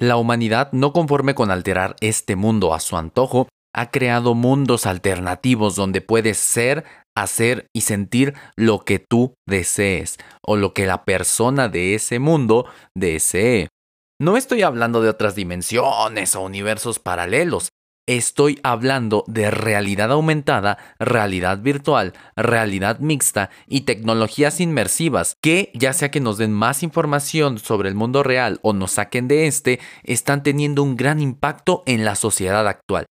La 0.00 0.16
humanidad, 0.16 0.72
no 0.72 0.92
conforme 0.92 1.34
con 1.34 1.50
alterar 1.50 1.94
este 2.00 2.34
mundo 2.34 2.74
a 2.74 2.80
su 2.80 2.96
antojo, 2.96 3.48
ha 3.74 3.90
creado 3.90 4.34
mundos 4.34 4.86
alternativos 4.86 5.76
donde 5.76 6.00
puedes 6.00 6.38
ser, 6.38 6.84
hacer 7.16 7.68
y 7.72 7.82
sentir 7.82 8.34
lo 8.56 8.80
que 8.80 8.98
tú 8.98 9.34
desees 9.46 10.16
o 10.42 10.56
lo 10.56 10.74
que 10.74 10.86
la 10.86 11.04
persona 11.04 11.68
de 11.68 11.94
ese 11.94 12.18
mundo 12.18 12.66
desee. 12.94 13.68
No 14.20 14.36
estoy 14.36 14.62
hablando 14.62 15.00
de 15.00 15.08
otras 15.08 15.34
dimensiones 15.34 16.36
o 16.36 16.42
universos 16.42 16.98
paralelos, 16.98 17.70
Estoy 18.06 18.60
hablando 18.62 19.24
de 19.28 19.50
realidad 19.50 20.12
aumentada, 20.12 20.76
realidad 20.98 21.60
virtual, 21.60 22.12
realidad 22.36 22.98
mixta 22.98 23.48
y 23.66 23.82
tecnologías 23.82 24.60
inmersivas 24.60 25.38
que, 25.40 25.70
ya 25.72 25.94
sea 25.94 26.10
que 26.10 26.20
nos 26.20 26.36
den 26.36 26.52
más 26.52 26.82
información 26.82 27.58
sobre 27.58 27.88
el 27.88 27.94
mundo 27.94 28.22
real 28.22 28.60
o 28.60 28.74
nos 28.74 28.92
saquen 28.92 29.26
de 29.26 29.46
este, 29.46 29.80
están 30.02 30.42
teniendo 30.42 30.82
un 30.82 30.96
gran 30.96 31.18
impacto 31.18 31.82
en 31.86 32.04
la 32.04 32.14
sociedad 32.14 32.68
actual. 32.68 33.06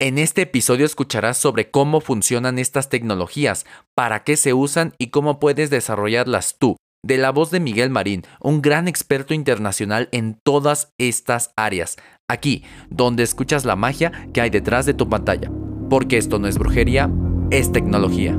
En 0.00 0.18
este 0.18 0.42
episodio 0.42 0.86
escucharás 0.86 1.36
sobre 1.36 1.72
cómo 1.72 2.00
funcionan 2.00 2.60
estas 2.60 2.88
tecnologías, 2.88 3.66
para 3.96 4.22
qué 4.22 4.36
se 4.36 4.54
usan 4.54 4.94
y 4.98 5.08
cómo 5.08 5.40
puedes 5.40 5.68
desarrollarlas 5.68 6.58
tú, 6.60 6.76
de 7.04 7.18
la 7.18 7.30
voz 7.30 7.50
de 7.50 7.58
Miguel 7.58 7.90
Marín, 7.90 8.22
un 8.40 8.62
gran 8.62 8.86
experto 8.86 9.34
internacional 9.34 10.08
en 10.12 10.38
todas 10.44 10.92
estas 10.98 11.50
áreas, 11.56 11.96
aquí, 12.30 12.62
donde 12.90 13.22
escuchas 13.22 13.64
la 13.64 13.74
magia 13.74 14.12
que 14.34 14.42
hay 14.42 14.50
detrás 14.50 14.84
de 14.84 14.92
tu 14.92 15.08
pantalla, 15.08 15.50
porque 15.88 16.18
esto 16.18 16.38
no 16.38 16.46
es 16.46 16.58
brujería, 16.58 17.10
es 17.50 17.72
tecnología. 17.72 18.38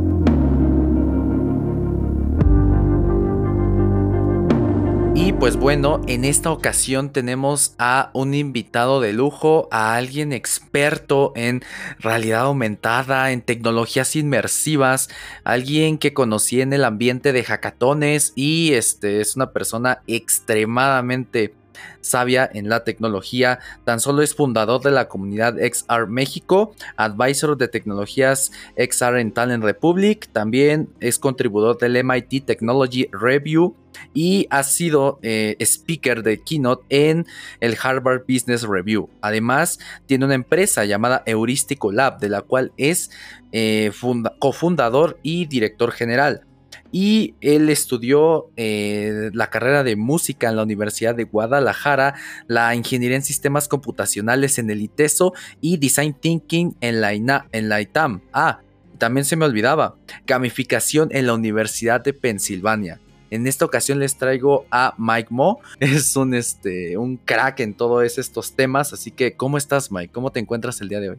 Y 5.15 5.34
pues 5.34 5.57
bueno, 5.57 6.02
en 6.05 6.23
esta 6.23 6.52
ocasión 6.52 7.12
tenemos 7.12 7.73
a 7.79 8.12
un 8.13 8.35
invitado 8.35 9.02
de 9.02 9.12
lujo, 9.12 9.67
a 9.71 9.95
alguien 9.95 10.34
experto 10.34 11.34
en 11.35 11.63
realidad 11.98 12.41
aumentada, 12.41 13.32
en 13.32 13.41
tecnologías 13.41 14.15
inmersivas, 14.15 15.10
alguien 15.43 15.98
que 15.98 16.13
conocí 16.13 16.62
en 16.62 16.73
el 16.73 16.85
ambiente 16.85 17.34
de 17.34 17.43
hackatones 17.43 18.34
y 18.35 18.73
este 18.73 19.20
es 19.20 19.35
una 19.35 19.51
persona 19.51 20.04
extremadamente 20.05 21.55
sabia 22.02 22.49
en 22.54 22.70
la 22.70 22.84
tecnología. 22.84 23.60
Tan 23.84 23.99
solo 23.99 24.22
es 24.22 24.35
fundador 24.35 24.82
de 24.82 24.91
la 24.91 25.08
comunidad 25.08 25.55
XR 25.55 26.08
México, 26.08 26.76
advisor 26.98 27.58
de 27.58 27.68
tecnologías 27.68 28.52
XR 28.77 29.20
en 29.20 29.32
Talent 29.32 29.63
Republic, 29.63 30.30
también 30.32 30.90
es 31.00 31.20
contribuidor 31.20 31.77
del 31.77 32.04
MIT 32.04 32.46
Technology 32.46 33.10
Review 33.12 33.76
y 34.13 34.48
ha 34.50 34.63
sido 34.63 35.20
eh, 35.22 35.55
speaker 35.60 36.24
de 36.24 36.41
keynote 36.41 36.84
en 36.90 37.26
el 37.60 37.77
Harvard 37.82 38.24
Business 38.27 38.63
Review. 38.63 39.10
Además, 39.22 39.80
tiene 40.05 40.26
una 40.26 40.35
empresa 40.35 40.85
llamada 40.85 41.24
Heurístico 41.26 41.91
Lab, 41.91 42.20
de 42.20 42.30
la 42.30 42.41
cual 42.41 42.72
es 42.77 43.12
eh, 43.52 43.91
cofundador 44.40 45.20
y 45.24 45.46
director 45.46 45.91
general 45.91 46.46
y 46.91 47.35
él 47.41 47.70
estudió 47.70 48.49
eh, 48.55 49.29
la 49.34 49.49
carrera 49.49 49.84
de 49.84 49.95
música 49.95 50.49
en 50.49 50.55
la 50.55 50.63
Universidad 50.63 51.15
de 51.15 51.23
Guadalajara, 51.23 52.15
la 52.48 52.73
ingeniería 52.76 53.18
en 53.18 53.23
sistemas 53.23 53.68
computacionales 53.68 54.57
en 54.57 54.70
el 54.70 54.82
ITESO 54.82 55.34
y 55.62 55.77
design 55.77 56.13
thinking 56.13 56.76
en 56.82 57.01
la, 57.01 57.13
en 57.13 57.70
la 57.70 57.82
ITAM. 57.82 58.21
Ah, 58.34 58.62
también 58.98 59.26
se 59.26 59.35
me 59.35 59.45
olvidaba, 59.45 59.95
gamificación 60.27 61.10
en 61.12 61.27
la 61.27 61.34
Universidad 61.34 62.01
de 62.01 62.13
Pensilvania. 62.13 62.99
En 63.32 63.45
esta 63.45 63.63
ocasión 63.63 63.99
les 63.99 64.17
traigo 64.17 64.66
a 64.72 64.95
Mike 64.97 65.29
Mo. 65.29 65.59
Es 65.79 66.16
un, 66.16 66.34
este, 66.34 66.97
un 66.97 67.17
crack 67.17 67.59
en 67.59 67.73
todos 67.73 68.17
estos 68.17 68.53
temas. 68.53 68.91
Así 68.91 69.12
que, 69.12 69.35
¿cómo 69.35 69.57
estás, 69.57 69.91
Mike? 69.91 70.12
¿Cómo 70.12 70.31
te 70.31 70.40
encuentras 70.40 70.81
el 70.81 70.90
día 70.90 71.00
de 71.00 71.12
hoy? 71.12 71.17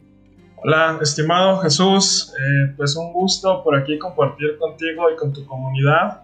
Hola, 0.63 0.99
estimado 1.01 1.57
Jesús, 1.57 2.35
eh, 2.37 2.73
pues 2.77 2.95
un 2.95 3.11
gusto 3.13 3.63
por 3.63 3.75
aquí 3.75 3.97
compartir 3.97 4.59
contigo 4.59 5.09
y 5.11 5.15
con 5.15 5.33
tu 5.33 5.43
comunidad. 5.47 6.21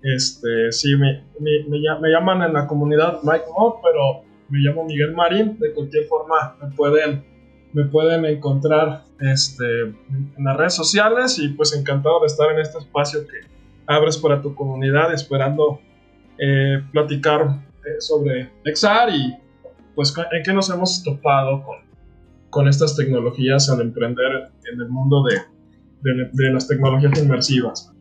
Este, 0.00 0.70
sí, 0.70 0.94
me, 0.94 1.24
me, 1.40 2.08
llaman 2.08 2.42
en 2.42 2.52
la 2.52 2.68
comunidad 2.68 3.18
Mike 3.24 3.46
Mo, 3.52 3.80
pero 3.82 4.22
me 4.48 4.60
llamo 4.60 4.84
Miguel 4.84 5.12
Marín. 5.12 5.58
De 5.58 5.72
cualquier 5.72 6.04
forma, 6.04 6.56
me 6.62 6.70
pueden, 6.70 7.24
me 7.72 7.84
pueden 7.86 8.24
encontrar 8.26 9.02
este, 9.18 9.80
en 9.82 10.44
las 10.44 10.56
redes 10.56 10.74
sociales 10.74 11.40
y 11.40 11.48
pues 11.48 11.74
encantado 11.74 12.20
de 12.20 12.26
estar 12.26 12.48
en 12.52 12.60
este 12.60 12.78
espacio 12.78 13.26
que 13.26 13.40
abres 13.88 14.16
para 14.18 14.40
tu 14.40 14.54
comunidad, 14.54 15.12
esperando 15.12 15.80
eh, 16.38 16.80
platicar 16.92 17.60
eh, 17.84 18.00
sobre 18.00 18.52
Exar 18.64 19.10
y 19.12 19.36
pues 19.96 20.14
en 20.30 20.44
qué 20.44 20.52
nos 20.52 20.70
hemos 20.70 21.02
topado 21.02 21.64
con 21.64 21.89
con 22.50 22.68
estas 22.68 22.96
tecnologías 22.96 23.70
al 23.70 23.80
emprender 23.80 24.52
en 24.72 24.80
el 24.80 24.88
mundo 24.88 25.22
de, 25.22 25.40
de, 26.02 26.52
las 26.52 26.68
tecnologías 26.68 27.18
inmersivas. 27.18 27.92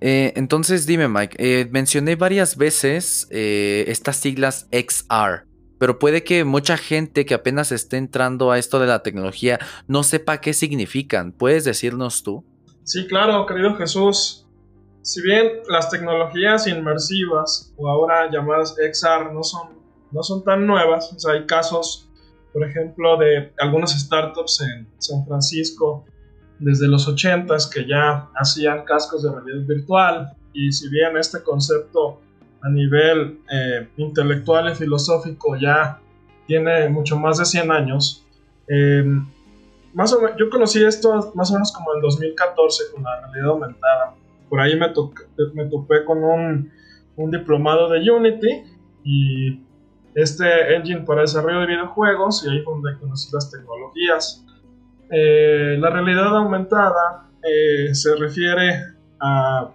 Eh, 0.00 0.32
entonces 0.36 0.84
dime 0.86 1.08
Mike, 1.08 1.36
eh, 1.38 1.68
mencioné 1.70 2.16
varias 2.16 2.56
veces 2.56 3.28
eh, 3.30 3.84
estas 3.86 4.16
siglas 4.16 4.68
XR, 4.72 5.46
pero 5.78 5.98
puede 6.00 6.24
que 6.24 6.44
mucha 6.44 6.76
gente 6.76 7.24
que 7.24 7.34
apenas 7.34 7.70
esté 7.70 7.98
entrando 7.98 8.50
a 8.50 8.58
esto 8.58 8.80
de 8.80 8.88
la 8.88 9.02
tecnología 9.02 9.60
no 9.86 10.02
sepa 10.02 10.40
qué 10.40 10.54
significan. 10.54 11.32
¿Puedes 11.32 11.64
decirnos 11.64 12.24
tú? 12.24 12.44
Sí, 12.84 13.06
claro, 13.06 13.46
querido 13.46 13.76
Jesús. 13.76 14.48
Si 15.02 15.22
bien 15.22 15.48
las 15.68 15.90
tecnologías 15.90 16.66
inmersivas 16.66 17.72
o 17.76 17.88
ahora 17.88 18.30
llamadas 18.30 18.74
XR 18.76 19.32
no 19.32 19.42
son, 19.42 19.68
no 20.10 20.22
son 20.22 20.44
tan 20.44 20.66
nuevas, 20.66 21.16
hay 21.28 21.46
casos 21.46 22.11
por 22.52 22.64
ejemplo, 22.64 23.16
de 23.16 23.52
algunas 23.58 23.98
startups 23.98 24.60
en 24.60 24.86
San 24.98 25.24
Francisco 25.26 26.04
desde 26.58 26.86
los 26.86 27.08
80s 27.08 27.68
que 27.70 27.86
ya 27.86 28.28
hacían 28.34 28.84
cascos 28.84 29.22
de 29.22 29.32
realidad 29.32 29.66
virtual 29.66 30.32
y 30.52 30.70
si 30.70 30.88
bien 30.88 31.16
este 31.16 31.42
concepto 31.42 32.20
a 32.62 32.68
nivel 32.68 33.40
eh, 33.50 33.88
intelectual 33.96 34.70
y 34.70 34.74
filosófico 34.74 35.56
ya 35.56 35.98
tiene 36.46 36.88
mucho 36.88 37.18
más 37.18 37.38
de 37.38 37.44
100 37.44 37.72
años, 37.72 38.24
em, 38.68 39.26
más 39.94 40.12
o 40.12 40.20
menos, 40.20 40.36
yo 40.38 40.48
conocí 40.50 40.82
esto 40.84 41.32
más 41.34 41.50
o 41.50 41.54
menos 41.54 41.72
como 41.72 41.94
en 41.94 42.00
2014 42.00 42.84
con 42.92 43.02
la 43.02 43.20
realidad 43.20 43.46
aumentada. 43.50 44.14
Por 44.48 44.60
ahí 44.60 44.78
me, 44.78 44.88
me 45.54 45.64
topé 45.66 46.04
con 46.04 46.22
un, 46.22 46.70
un 47.16 47.30
diplomado 47.30 47.88
de 47.88 48.10
Unity 48.10 48.62
y 49.04 49.60
este 50.14 50.74
engine 50.74 51.02
para 51.02 51.22
desarrollo 51.22 51.60
de 51.60 51.66
videojuegos 51.66 52.44
y 52.44 52.50
ahí 52.50 52.62
fue 52.62 52.74
donde 52.74 52.98
conocí 52.98 53.30
las 53.32 53.50
tecnologías. 53.50 54.44
Eh, 55.10 55.76
la 55.78 55.90
realidad 55.90 56.36
aumentada 56.36 57.28
eh, 57.42 57.94
se 57.94 58.14
refiere 58.16 58.82
a 59.20 59.70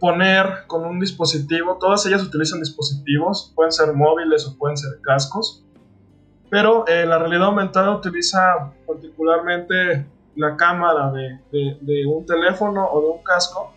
poner 0.00 0.66
con 0.66 0.84
un 0.84 1.00
dispositivo, 1.00 1.76
todas 1.78 2.06
ellas 2.06 2.22
utilizan 2.22 2.60
dispositivos, 2.60 3.52
pueden 3.54 3.72
ser 3.72 3.92
móviles 3.92 4.46
o 4.46 4.56
pueden 4.56 4.76
ser 4.76 5.00
cascos, 5.02 5.64
pero 6.50 6.86
eh, 6.86 7.04
la 7.04 7.18
realidad 7.18 7.46
aumentada 7.46 7.90
utiliza 7.96 8.72
particularmente 8.86 10.06
la 10.36 10.56
cámara 10.56 11.10
de, 11.10 11.40
de 11.80 12.06
un 12.06 12.24
teléfono 12.24 12.86
o 12.86 13.00
de 13.00 13.08
un 13.08 13.22
casco 13.24 13.74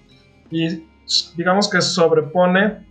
y 0.52 0.88
digamos 1.36 1.68
que 1.70 1.82
sobrepone 1.82 2.91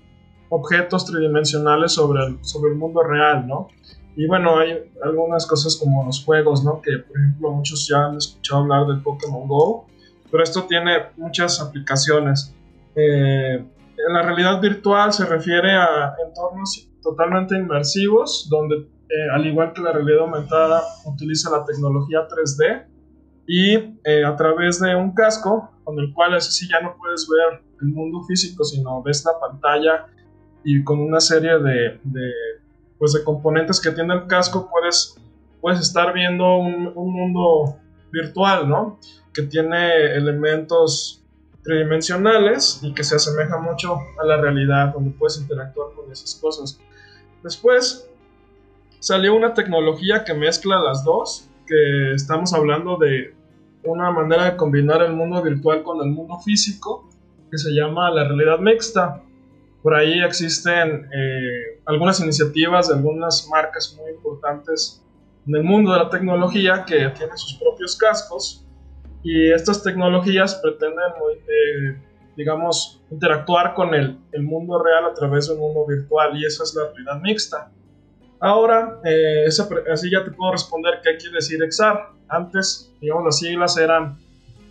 objetos 0.50 1.06
tridimensionales 1.06 1.92
sobre 1.92 2.24
el, 2.26 2.38
sobre 2.42 2.72
el 2.72 2.78
mundo 2.78 3.02
real, 3.02 3.46
¿no? 3.46 3.68
Y 4.16 4.26
bueno, 4.26 4.58
hay 4.58 4.90
algunas 5.02 5.46
cosas 5.46 5.76
como 5.76 6.04
los 6.04 6.22
juegos, 6.24 6.62
¿no? 6.62 6.82
Que 6.82 6.98
por 6.98 7.16
ejemplo 7.16 7.52
muchos 7.52 7.88
ya 7.88 8.06
han 8.06 8.16
escuchado 8.16 8.62
hablar 8.62 8.86
del 8.86 9.00
Pokémon 9.00 9.48
Go, 9.48 9.86
pero 10.30 10.42
esto 10.42 10.64
tiene 10.64 11.06
muchas 11.16 11.60
aplicaciones. 11.60 12.54
Eh, 12.96 13.54
en 13.54 14.12
la 14.12 14.22
realidad 14.22 14.60
virtual 14.60 15.12
se 15.12 15.24
refiere 15.24 15.72
a 15.72 16.14
entornos 16.26 16.88
totalmente 17.02 17.56
inmersivos, 17.56 18.48
donde 18.50 18.76
eh, 18.76 19.30
al 19.32 19.46
igual 19.46 19.72
que 19.72 19.82
la 19.82 19.92
realidad 19.92 20.20
aumentada 20.20 20.82
utiliza 21.04 21.50
la 21.50 21.64
tecnología 21.64 22.26
3D 22.28 22.86
y 23.46 23.74
eh, 24.04 24.24
a 24.24 24.36
través 24.36 24.80
de 24.80 24.94
un 24.94 25.12
casco 25.12 25.70
con 25.84 25.98
el 25.98 26.12
cual 26.12 26.34
así 26.34 26.53
sí 26.53 26.68
ya 26.70 26.80
no 26.80 26.96
puedes 26.96 27.28
ver 27.28 27.62
el 27.80 27.88
mundo 27.88 28.22
físico, 28.24 28.64
sino 28.64 29.03
ves 29.03 29.24
la 29.24 29.32
pantalla 29.41 30.06
y 30.65 30.84
con 30.84 31.01
una 31.01 31.21
serie 31.21 31.59
de, 31.59 32.01
de, 32.03 32.30
pues 32.98 33.12
de 33.12 33.24
componentes 33.24 33.80
que 33.80 33.91
tiene 33.91 34.15
el 34.15 34.27
casco 34.27 34.68
puedes, 34.71 35.16
puedes 35.60 35.80
estar 35.80 36.12
viendo 36.12 36.57
un, 36.57 36.92
un 36.95 37.12
mundo 37.12 37.77
virtual, 38.12 38.68
¿no? 38.68 38.98
Que 39.33 39.42
tiene 39.42 40.15
elementos 40.15 41.22
tridimensionales 41.62 42.80
y 42.83 42.92
que 42.95 43.04
se 43.04 43.16
asemeja 43.16 43.59
mucho 43.59 43.98
a 44.21 44.24
la 44.24 44.36
realidad, 44.39 44.92
donde 44.92 45.10
puedes 45.10 45.39
interactuar 45.41 45.89
con 45.95 46.10
esas 46.10 46.34
cosas. 46.36 46.80
Después 47.42 48.09
salió 48.98 49.34
una 49.34 49.54
tecnología 49.54 50.24
que 50.24 50.34
mezcla 50.34 50.80
las 50.80 51.04
dos, 51.04 51.48
que 51.66 52.13
estamos 52.13 52.53
hablando 52.53 52.97
de 52.97 53.34
una 53.84 54.10
manera 54.10 54.45
de 54.45 54.56
combinar 54.56 55.03
el 55.03 55.13
mundo 55.13 55.42
virtual 55.42 55.83
con 55.83 56.04
el 56.06 56.13
mundo 56.13 56.39
físico, 56.41 57.09
que 57.51 57.59
se 57.59 57.71
llama 57.71 58.10
la 58.10 58.24
realidad 58.24 58.59
mixta. 58.59 59.22
Por 59.82 59.94
ahí 59.94 60.22
existen 60.22 61.09
eh, 61.12 61.80
algunas 61.86 62.21
iniciativas 62.21 62.88
de 62.88 62.94
algunas 62.97 63.48
marcas 63.48 63.97
muy 63.98 64.10
importantes 64.10 65.03
en 65.47 65.56
el 65.56 65.65
mundo 65.65 65.92
de 65.92 66.00
la 66.00 66.10
tecnología 66.10 66.84
que 66.84 67.09
tienen 67.10 67.36
sus 67.38 67.54
propios 67.59 67.97
cascos 67.97 68.66
y 69.22 69.50
estas 69.50 69.82
tecnologías 69.82 70.56
pretenden, 70.56 71.12
eh, 71.48 71.98
digamos, 72.36 73.03
interactuar 73.10 73.74
con 73.74 73.94
el, 73.94 74.18
el, 74.32 74.42
mundo 74.42 74.82
real 74.82 75.06
a 75.06 75.15
través 75.15 75.48
de 75.48 75.54
un 75.54 75.60
mundo 75.60 75.86
virtual 75.86 76.36
y 76.36 76.44
esa 76.44 76.65
es 76.65 76.74
la 76.74 76.91
realidad 76.91 77.21
mixta. 77.22 77.71
Ahora, 78.38 79.00
eh, 79.04 79.47
así 79.47 80.10
ya 80.10 80.24
te 80.24 80.30
puedo 80.30 80.53
responder 80.53 81.00
qué 81.03 81.16
quiere 81.16 81.36
decir 81.36 81.59
XR. 81.71 82.18
Antes, 82.28 82.94
digamos, 83.00 83.24
las 83.24 83.38
siglas 83.38 83.77
eran 83.77 84.18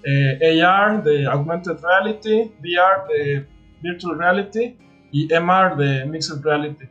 eh, 0.04 0.62
AR 0.62 1.04
de 1.04 1.26
Augmented 1.26 1.78
Reality, 1.82 2.52
VR 2.62 3.08
de 3.14 3.48
Virtual 3.82 4.18
Reality 4.18 4.78
y 5.12 5.28
MR 5.34 5.76
de 5.76 6.06
Mixed 6.06 6.42
Reality. 6.44 6.86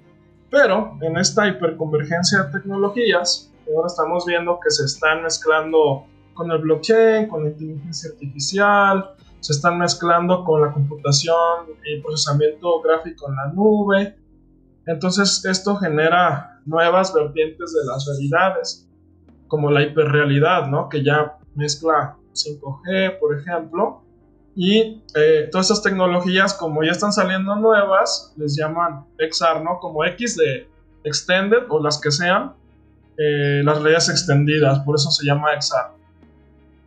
Pero 0.50 0.98
en 1.02 1.16
esta 1.16 1.46
hiperconvergencia 1.46 2.44
de 2.44 2.52
tecnologías, 2.52 3.52
ahora 3.66 3.86
estamos 3.86 4.24
viendo 4.26 4.58
que 4.62 4.70
se 4.70 4.84
están 4.84 5.22
mezclando 5.22 6.06
con 6.34 6.50
el 6.50 6.58
blockchain, 6.58 7.28
con 7.28 7.44
la 7.44 7.50
inteligencia 7.50 8.10
artificial, 8.10 9.14
se 9.40 9.52
están 9.52 9.78
mezclando 9.78 10.44
con 10.44 10.62
la 10.62 10.72
computación 10.72 11.66
y 11.84 12.00
procesamiento 12.00 12.80
gráfico 12.80 13.28
en 13.28 13.36
la 13.36 13.52
nube. 13.52 14.16
Entonces 14.86 15.44
esto 15.44 15.76
genera 15.76 16.60
nuevas 16.64 17.12
vertientes 17.12 17.72
de 17.72 17.84
las 17.86 18.06
realidades, 18.06 18.88
como 19.46 19.70
la 19.70 19.82
hiperrealidad, 19.82 20.66
¿no? 20.68 20.88
que 20.88 21.04
ya 21.04 21.36
mezcla 21.54 22.16
5G, 22.32 23.18
por 23.18 23.38
ejemplo. 23.38 24.02
Y 24.60 25.00
eh, 25.14 25.48
todas 25.52 25.70
estas 25.70 25.84
tecnologías, 25.84 26.52
como 26.52 26.82
ya 26.82 26.90
están 26.90 27.12
saliendo 27.12 27.54
nuevas, 27.54 28.32
les 28.36 28.56
llaman 28.56 29.04
XR, 29.16 29.62
¿no? 29.62 29.78
Como 29.78 30.04
X 30.04 30.36
de 30.36 30.68
Extended 31.04 31.62
o 31.68 31.80
las 31.80 32.00
que 32.00 32.10
sean, 32.10 32.54
eh, 33.16 33.62
las 33.62 33.76
realidades 33.76 34.08
extendidas, 34.08 34.80
por 34.80 34.96
eso 34.96 35.12
se 35.12 35.24
llama 35.24 35.50
XR. 35.60 35.92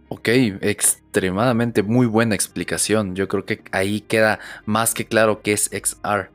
Ok, 0.09 0.27
extremadamente 0.59 1.81
muy 1.81 2.07
buena 2.07 2.35
explicación. 2.35 3.15
Yo 3.15 3.29
creo 3.29 3.45
que 3.45 3.63
ahí 3.71 4.01
queda 4.01 4.39
más 4.65 4.93
que 4.93 5.05
claro 5.05 5.41
que 5.41 5.53
es 5.53 5.69
XR. 5.71 6.29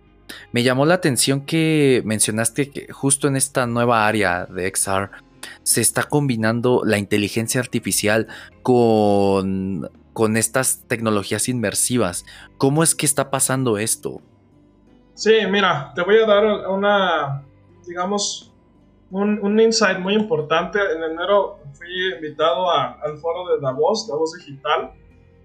Me 0.52 0.62
llamó 0.62 0.86
la 0.86 0.94
atención 0.94 1.42
que 1.42 2.00
mencionaste 2.06 2.70
que 2.70 2.90
justo 2.90 3.28
en 3.28 3.36
esta 3.36 3.66
nueva 3.66 4.06
área 4.06 4.46
de 4.46 4.72
XR 4.74 5.10
se 5.64 5.82
está 5.82 6.04
combinando 6.04 6.80
la 6.82 6.96
inteligencia 6.96 7.60
artificial 7.60 8.26
con, 8.62 9.90
con 10.16 10.38
estas 10.38 10.82
tecnologías 10.88 11.46
inmersivas. 11.46 12.24
¿Cómo 12.56 12.82
es 12.82 12.94
que 12.94 13.04
está 13.04 13.30
pasando 13.30 13.76
esto? 13.76 14.22
Sí, 15.12 15.34
mira, 15.50 15.92
te 15.94 16.00
voy 16.00 16.16
a 16.16 16.26
dar 16.26 16.70
una, 16.70 17.44
digamos, 17.86 18.50
un, 19.10 19.60
insight 19.60 19.98
muy 19.98 20.14
importante. 20.14 20.78
En 20.78 21.02
enero 21.02 21.58
fui 21.74 22.14
invitado 22.14 22.70
al 22.70 23.18
foro 23.18 23.46
de 23.54 23.60
Davos, 23.60 24.08
Davos 24.08 24.32
Digital. 24.38 24.92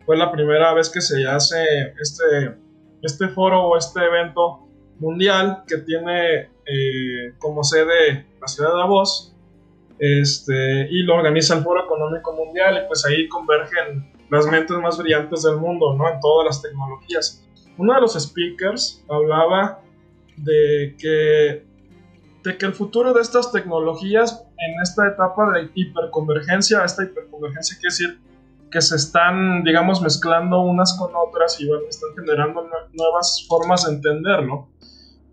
Fue 0.06 0.16
la 0.16 0.32
primera 0.32 0.74
vez 0.74 0.90
que 0.90 1.02
se 1.02 1.28
hace 1.28 1.94
este, 2.00 2.56
este 3.02 3.28
foro 3.28 3.64
o 3.64 3.78
este 3.78 4.00
evento 4.00 4.70
mundial 5.00 5.64
que 5.68 5.80
tiene 5.80 6.50
eh, 6.66 7.34
como 7.40 7.66
sede 7.66 8.26
la 8.40 8.48
ciudad 8.48 8.70
de 8.70 8.78
Davos. 8.78 9.36
Este, 10.00 10.88
y 10.90 11.04
lo 11.04 11.16
organiza 11.16 11.58
el 11.58 11.64
Foro 11.64 11.84
Económico 11.84 12.32
Mundial 12.32 12.84
y 12.84 12.88
pues 12.88 13.06
ahí 13.06 13.28
convergen 13.28 14.11
las 14.32 14.48
mentes 14.48 14.76
más 14.78 14.98
brillantes 14.98 15.44
del 15.44 15.58
mundo, 15.58 15.94
¿no? 15.96 16.10
En 16.10 16.20
todas 16.20 16.46
las 16.46 16.62
tecnologías. 16.62 17.46
Uno 17.78 17.94
de 17.94 18.02
los 18.02 18.14
speakers 18.14 19.04
hablaba 19.10 19.82
de 20.38 20.96
que 20.98 21.70
de 22.44 22.58
que 22.58 22.66
el 22.66 22.74
futuro 22.74 23.14
de 23.14 23.22
estas 23.22 23.52
tecnologías 23.52 24.44
en 24.58 24.82
esta 24.82 25.08
etapa 25.08 25.52
de 25.52 25.70
hiperconvergencia, 25.76 26.84
esta 26.84 27.04
hiperconvergencia 27.04 27.78
quiere 27.78 27.92
decir 27.92 28.20
que 28.72 28.82
se 28.82 28.96
están, 28.96 29.64
digamos, 29.64 30.02
mezclando 30.02 30.62
unas 30.62 30.98
con 30.98 31.12
otras 31.16 31.60
y 31.60 31.70
están 31.88 32.10
generando 32.16 32.68
nuevas 32.94 33.46
formas 33.48 33.86
de 33.86 33.96
entenderlo. 33.96 34.70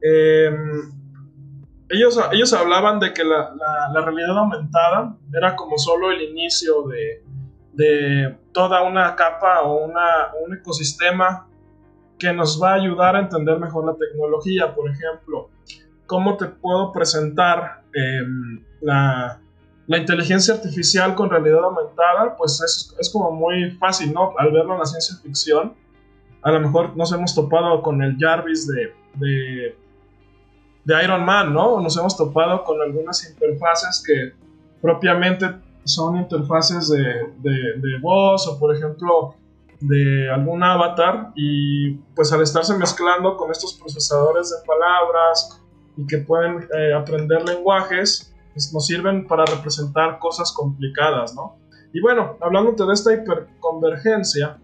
Em, 0.03 0.91
ellos, 1.89 2.21
ellos 2.33 2.53
hablaban 2.53 3.01
de 3.01 3.15
que 3.15 3.25
la, 3.25 3.55
la, 3.93 4.01
realidad 4.03 4.37
aumentada 4.37 5.17
era 5.33 5.56
como 5.56 5.79
solo 5.79 6.11
el 6.11 6.21
inicio 6.21 6.83
de, 6.83 7.25
de 7.79 8.37
toda 8.53 8.83
una 8.83 9.15
capa 9.15 9.63
o 9.63 9.85
una, 9.85 10.33
un 10.45 10.53
ecosistema 10.53 11.47
que 12.19 12.33
nos 12.33 12.61
va 12.61 12.73
a 12.73 12.75
ayudar 12.75 13.15
a 13.15 13.21
entender 13.21 13.57
mejor 13.61 13.87
la 13.87 13.95
tecnología. 13.95 14.75
Por 14.75 14.91
ejemplo, 14.91 15.49
cómo 16.07 16.37
te 16.37 16.47
puedo 16.47 16.91
presentar 16.91 17.85
em, 17.95 18.65
la, 18.81 19.41
la, 19.87 19.97
inteligencia 19.97 20.55
artificial 20.55 21.15
con 21.15 21.31
realidad 21.31 21.63
aumentada, 21.63 22.35
pues 22.37 22.61
es, 22.61 22.97
es, 22.99 23.11
como 23.13 23.31
muy 23.31 23.71
fácil, 23.79 24.13
¿no? 24.13 24.35
Al 24.37 24.51
verlo 24.51 24.73
en 24.73 24.81
la 24.81 24.87
ciencia 24.87 25.17
ficción, 25.23 25.75
a 26.43 26.51
lo 26.51 26.59
mejor 26.59 26.97
nos 26.97 27.13
hemos 27.13 27.33
topado 27.33 27.81
con 27.81 28.03
el 28.03 28.17
Jarvis 28.19 28.67
de, 28.67 28.93
de, 29.15 29.77
de 30.85 31.05
Iron 31.05 31.25
Man, 31.25 31.55
¿no? 31.55 31.81
Nos 31.81 31.97
hemos 31.97 32.17
topado 32.17 32.65
con 32.65 32.83
algunas 32.83 33.31
interfaces 33.31 34.03
que 34.05 34.33
propiamente 34.83 35.68
son 35.88 36.17
interfaces 36.17 36.88
de, 36.88 37.02
de, 37.38 37.99
voz 38.00 38.46
o, 38.46 38.58
por 38.58 38.75
ejemplo, 38.75 39.35
de 39.81 40.31
algún 40.31 40.62
avatar 40.62 41.32
y 41.35 41.94
pues 42.14 42.32
al 42.32 42.43
estarse 42.43 42.76
mezclando 42.76 43.37
con 43.37 43.50
estos 43.50 43.75
procesadores 43.75 44.50
de 44.50 44.56
palabras 44.67 45.61
y 45.96 46.06
que 46.06 46.19
pueden 46.19 46.69
eh, 46.76 46.93
aprender 46.93 47.49
lenguajes, 47.49 48.35
pues, 48.52 48.73
nos 48.73 48.87
sirven 48.87 49.26
para 49.26 49.44
representar 49.44 50.19
cosas 50.19 50.52
complicadas, 50.52 51.35
¿no? 51.35 51.56
Y 51.93 52.00
bueno, 52.00 52.37
hablándote 52.41 52.84
de 52.84 52.93
esta 52.93 53.14
hiperconvergencia, 53.14 54.58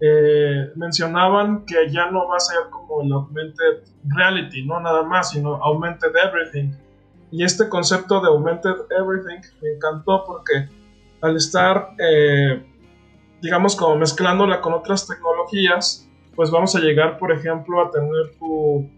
eh, 0.00 0.70
mencionaban 0.74 1.64
que 1.66 1.90
ya 1.90 2.10
no 2.10 2.28
va 2.28 2.36
a 2.36 2.40
ser 2.40 2.58
como 2.70 3.02
el 3.02 3.12
augmented 3.12 3.84
reality, 4.04 4.64
no 4.64 4.80
nada 4.80 5.02
más, 5.02 5.30
sino 5.30 5.54
augmented 5.56 6.10
everything. 6.24 6.72
Y 7.32 7.42
este 7.42 7.68
concepto 7.68 8.20
de 8.20 8.28
augmented 8.28 8.74
everything 8.90 9.40
me 9.60 9.70
encantó 9.72 10.22
porque 10.24 10.68
al 11.20 11.36
estar, 11.36 11.88
eh, 11.98 12.62
digamos, 13.40 13.74
como 13.74 13.96
mezclándola 13.96 14.60
con 14.60 14.74
otras 14.74 15.06
tecnologías, 15.06 16.08
pues 16.36 16.50
vamos 16.50 16.76
a 16.76 16.80
llegar, 16.80 17.18
por 17.18 17.32
ejemplo, 17.32 17.80
a 17.80 17.90
tener 17.90 18.36
tu 18.38 18.88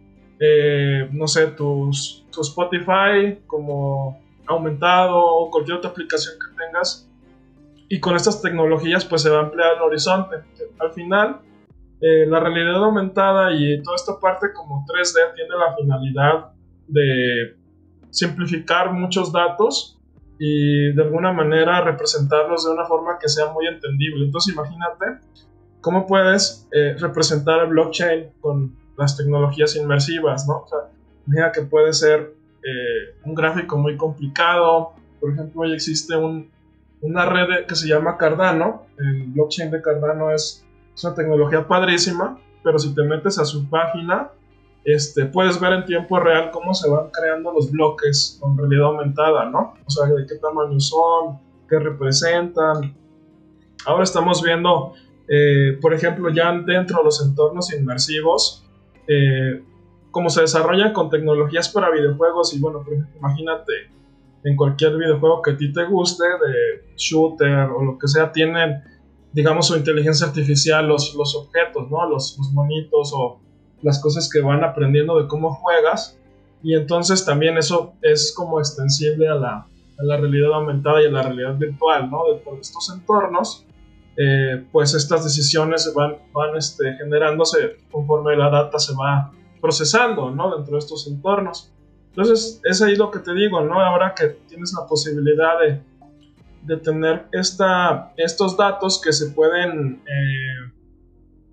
eh, 0.41 1.09
no 1.13 1.27
sé, 1.29 1.49
tu 1.49 1.91
Spotify 1.91 3.39
como 3.47 4.21
aumentado 4.47 5.17
o 5.17 5.51
cualquier 5.51 5.79
otra 5.79 5.91
aplicación 5.91 6.35
que 6.39 6.65
tengas. 6.65 7.08
Y 7.89 8.01
con 8.01 8.17
estas 8.17 8.43
tecnologías 8.43 9.05
pues 9.05 9.23
se 9.23 9.31
va 9.31 9.39
a 9.39 9.43
ampliar 9.43 9.77
el 9.77 9.82
horizonte. 9.82 10.37
Al 10.81 10.93
final, 10.93 11.41
eh, 12.01 12.27
la 12.27 12.41
realidad 12.41 12.82
aumentada 12.82 13.53
y 13.53 13.82
toda 13.82 13.97
esta 13.97 14.19
parte 14.19 14.49
como 14.53 14.85
3D 14.87 15.35
tiene 15.35 15.51
la 15.51 15.77
finalidad 15.77 16.53
de 16.89 17.56
simplificar 18.15 18.93
muchos 18.93 19.33
datos 19.33 19.99
y 20.39 20.93
de 20.93 21.03
alguna 21.03 21.33
manera 21.33 21.81
representarlos 21.81 22.65
de 22.65 22.73
una 22.73 22.85
forma 22.85 23.19
que 23.19 23.29
sea 23.29 23.53
muy 23.53 23.67
entendible. 23.67 24.25
Entonces 24.25 24.55
imagínate 24.55 25.19
cómo 25.81 26.06
puedes 26.06 26.69
eh, 26.71 26.94
representar 26.99 27.61
el 27.65 27.71
blockchain 27.71 28.31
con 28.41 28.77
las 28.97 29.17
tecnologías 29.17 29.75
inmersivas, 29.75 30.47
¿no? 30.47 30.61
O 30.61 30.69
sea, 30.69 30.79
mira 31.27 31.51
que 31.51 31.63
puede 31.63 31.93
ser 31.93 32.35
eh, 32.63 33.17
un 33.25 33.35
gráfico 33.35 33.77
muy 33.77 33.97
complicado. 33.97 34.93
Por 35.21 35.33
ejemplo, 35.33 35.63
hoy 35.63 35.73
existe 35.73 36.17
un, 36.17 36.51
una 37.01 37.27
red 37.27 37.67
que 37.67 37.75
se 37.75 37.89
llama 37.89 38.17
Cardano. 38.17 38.87
El 38.97 39.25
blockchain 39.33 39.73
de 39.73 39.83
Cardano 39.83 40.31
es, 40.31 40.65
una 41.03 41.13
tecnología 41.13 41.67
padrísima, 41.67 42.39
pero 42.63 42.79
si 42.79 42.94
te 42.94 43.03
metes 43.03 43.41
a 43.41 43.44
su 43.44 43.69
página, 43.69 44.31
este, 44.84 45.24
puedes 45.26 45.58
ver 45.58 45.72
en 45.72 45.84
tiempo 45.86 46.20
real 46.20 46.50
cómo 46.53 46.74
se 46.74 46.88
van 46.91 47.10
creando 47.10 47.53
los 47.53 47.70
bloques 47.70 48.38
con 48.41 48.56
realidad 48.56 48.86
aumentada, 48.86 49.48
¿no? 49.48 49.74
O 49.86 49.91
sea, 49.91 50.06
de 50.06 50.26
qué 50.26 50.34
tamaño 50.36 50.79
son, 50.79 51.38
qué 51.69 51.79
representan. 51.79 52.94
Ahora 53.86 54.05
estamos 54.05 54.43
viendo, 54.43 54.93
eh, 55.29 55.79
por 55.81 55.94
ejemplo, 55.94 56.29
ya 56.29 56.53
dentro 56.53 56.98
de 56.98 57.05
los 57.05 57.24
entornos 57.24 57.72
inmersivos, 57.72 58.64
eh, 59.08 59.62
se 60.29 60.41
desarrollan 60.43 60.93
con 60.93 61.10
tecnologías 61.10 61.69
para 61.70 61.91
videojuegos 61.91 62.55
y 62.55 62.60
bueno, 62.60 62.82
por 62.84 62.93
ejemplo, 62.93 63.19
imagínate 63.19 63.72
en 64.44 64.56
cualquier 64.56 64.96
videojuego 64.96 65.43
que 65.43 65.53
a 65.53 65.56
ti 65.56 65.72
te 65.72 65.84
guste, 65.86 66.24
de 66.24 66.94
shooter 66.96 67.70
o 67.70 67.82
lo 67.82 67.98
que 67.98 68.06
sea, 68.06 68.31
tienen, 68.31 68.82
digamos, 69.32 69.67
su 69.67 69.76
inteligencia 69.76 70.26
artificial, 70.26 70.86
los, 70.86 71.14
los 71.14 71.34
objetos, 71.34 71.91
¿no? 71.91 72.08
Los, 72.08 72.36
los 72.38 72.53
monitos 72.53 73.12
o 73.14 73.41
las 73.84 74.00
cosas 74.00 74.29
que 74.29 74.41
van 74.41 74.64
aprendiendo 74.64 75.20
de 75.22 75.29
cómo 75.29 75.55
juegas. 75.55 76.19
Y 76.62 76.74
entonces 76.74 77.24
también 77.24 77.56
eso 77.58 77.94
es 78.03 78.34
como 78.34 78.58
extensible 78.58 79.29
a 79.29 79.34
la, 79.34 79.67
realidad 79.98 80.55
aumentada 80.55 81.00
y 81.03 81.06
a 81.06 81.10
la 81.10 81.22
realidad 81.22 81.56
virtual, 81.56 82.10
¿no? 82.10 82.32
De 82.32 82.41
por 82.41 82.58
estos 82.58 82.91
entornos 82.93 83.64
eh, 84.17 84.64
pues 84.70 84.94
estas 84.94 85.24
decisiones 85.24 85.93
van, 85.94 86.17
van 86.32 86.56
este, 86.56 86.94
generándose 86.94 87.79
conforme 87.91 88.36
la 88.36 88.48
data 88.48 88.79
se 88.79 88.94
va 88.94 89.32
procesando, 89.60 90.31
¿no? 90.31 90.56
Dentro 90.56 90.74
de 90.74 90.79
estos 90.79 91.06
entornos. 91.08 91.72
Entonces, 92.10 92.60
es 92.62 92.81
ahí 92.81 92.94
lo 92.94 93.10
que 93.10 93.19
te 93.19 93.34
digo, 93.34 93.60
¿no? 93.62 93.81
Ahora 93.81 94.14
que 94.14 94.29
tienes 94.48 94.72
la 94.79 94.86
posibilidad 94.86 95.58
de, 95.58 95.81
de 96.62 96.76
tener 96.76 97.26
esta, 97.32 98.12
estos 98.17 98.56
datos 98.56 99.00
que 99.00 99.12
se 99.12 99.31
pueden, 99.31 100.00
eh, 100.06 100.72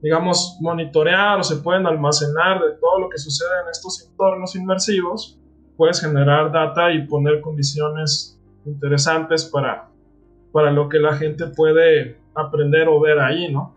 digamos, 0.02 0.58
monitorear 0.60 1.40
o 1.40 1.44
se 1.44 1.58
pueden 1.58 1.86
almacenar 1.86 2.60
de 2.62 2.74
todo 2.80 3.00
lo 3.00 3.10
que 3.10 3.18
sucede 3.18 3.50
en 3.64 3.70
estos 3.70 4.08
entornos 4.08 4.56
inmersivos, 4.56 5.40
puedes 5.78 6.02
generar 6.02 6.52
data 6.52 6.92
y 6.92 7.06
poner 7.08 7.42
condiciones 7.42 8.40
interesantes 8.66 9.46
para, 9.46 9.90
para 10.52 10.72
lo 10.72 10.90
que 10.90 11.00
la 11.00 11.16
gente 11.16 11.48
puede 11.48 12.20
aprender 12.36 12.88
o 12.88 13.00
ver 13.00 13.20
ahí, 13.20 13.52
¿no? 13.52 13.76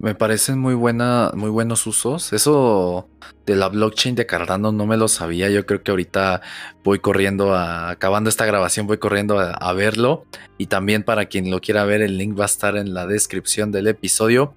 Me 0.00 0.14
parecen 0.14 0.58
muy 0.58 0.72
buena, 0.72 1.30
muy 1.34 1.50
buenos 1.50 1.86
usos. 1.86 2.32
Eso 2.32 3.06
de 3.44 3.54
la 3.54 3.68
blockchain 3.68 4.14
de 4.14 4.24
Cardano 4.24 4.72
no 4.72 4.86
me 4.86 4.96
lo 4.96 5.08
sabía. 5.08 5.50
Yo 5.50 5.66
creo 5.66 5.82
que 5.82 5.90
ahorita 5.90 6.40
voy 6.82 7.00
corriendo 7.00 7.54
a, 7.54 7.90
acabando 7.90 8.30
esta 8.30 8.46
grabación, 8.46 8.86
voy 8.86 8.96
corriendo 8.96 9.38
a, 9.38 9.72
verlo. 9.74 10.24
Y 10.56 10.68
también 10.68 11.02
para 11.02 11.26
quien 11.26 11.50
lo 11.50 11.60
quiera 11.60 11.84
ver, 11.84 12.00
el 12.00 12.16
link 12.16 12.38
va 12.38 12.44
a 12.44 12.46
estar 12.46 12.78
en 12.78 12.94
la 12.94 13.06
descripción 13.06 13.72
del 13.72 13.88
episodio. 13.88 14.54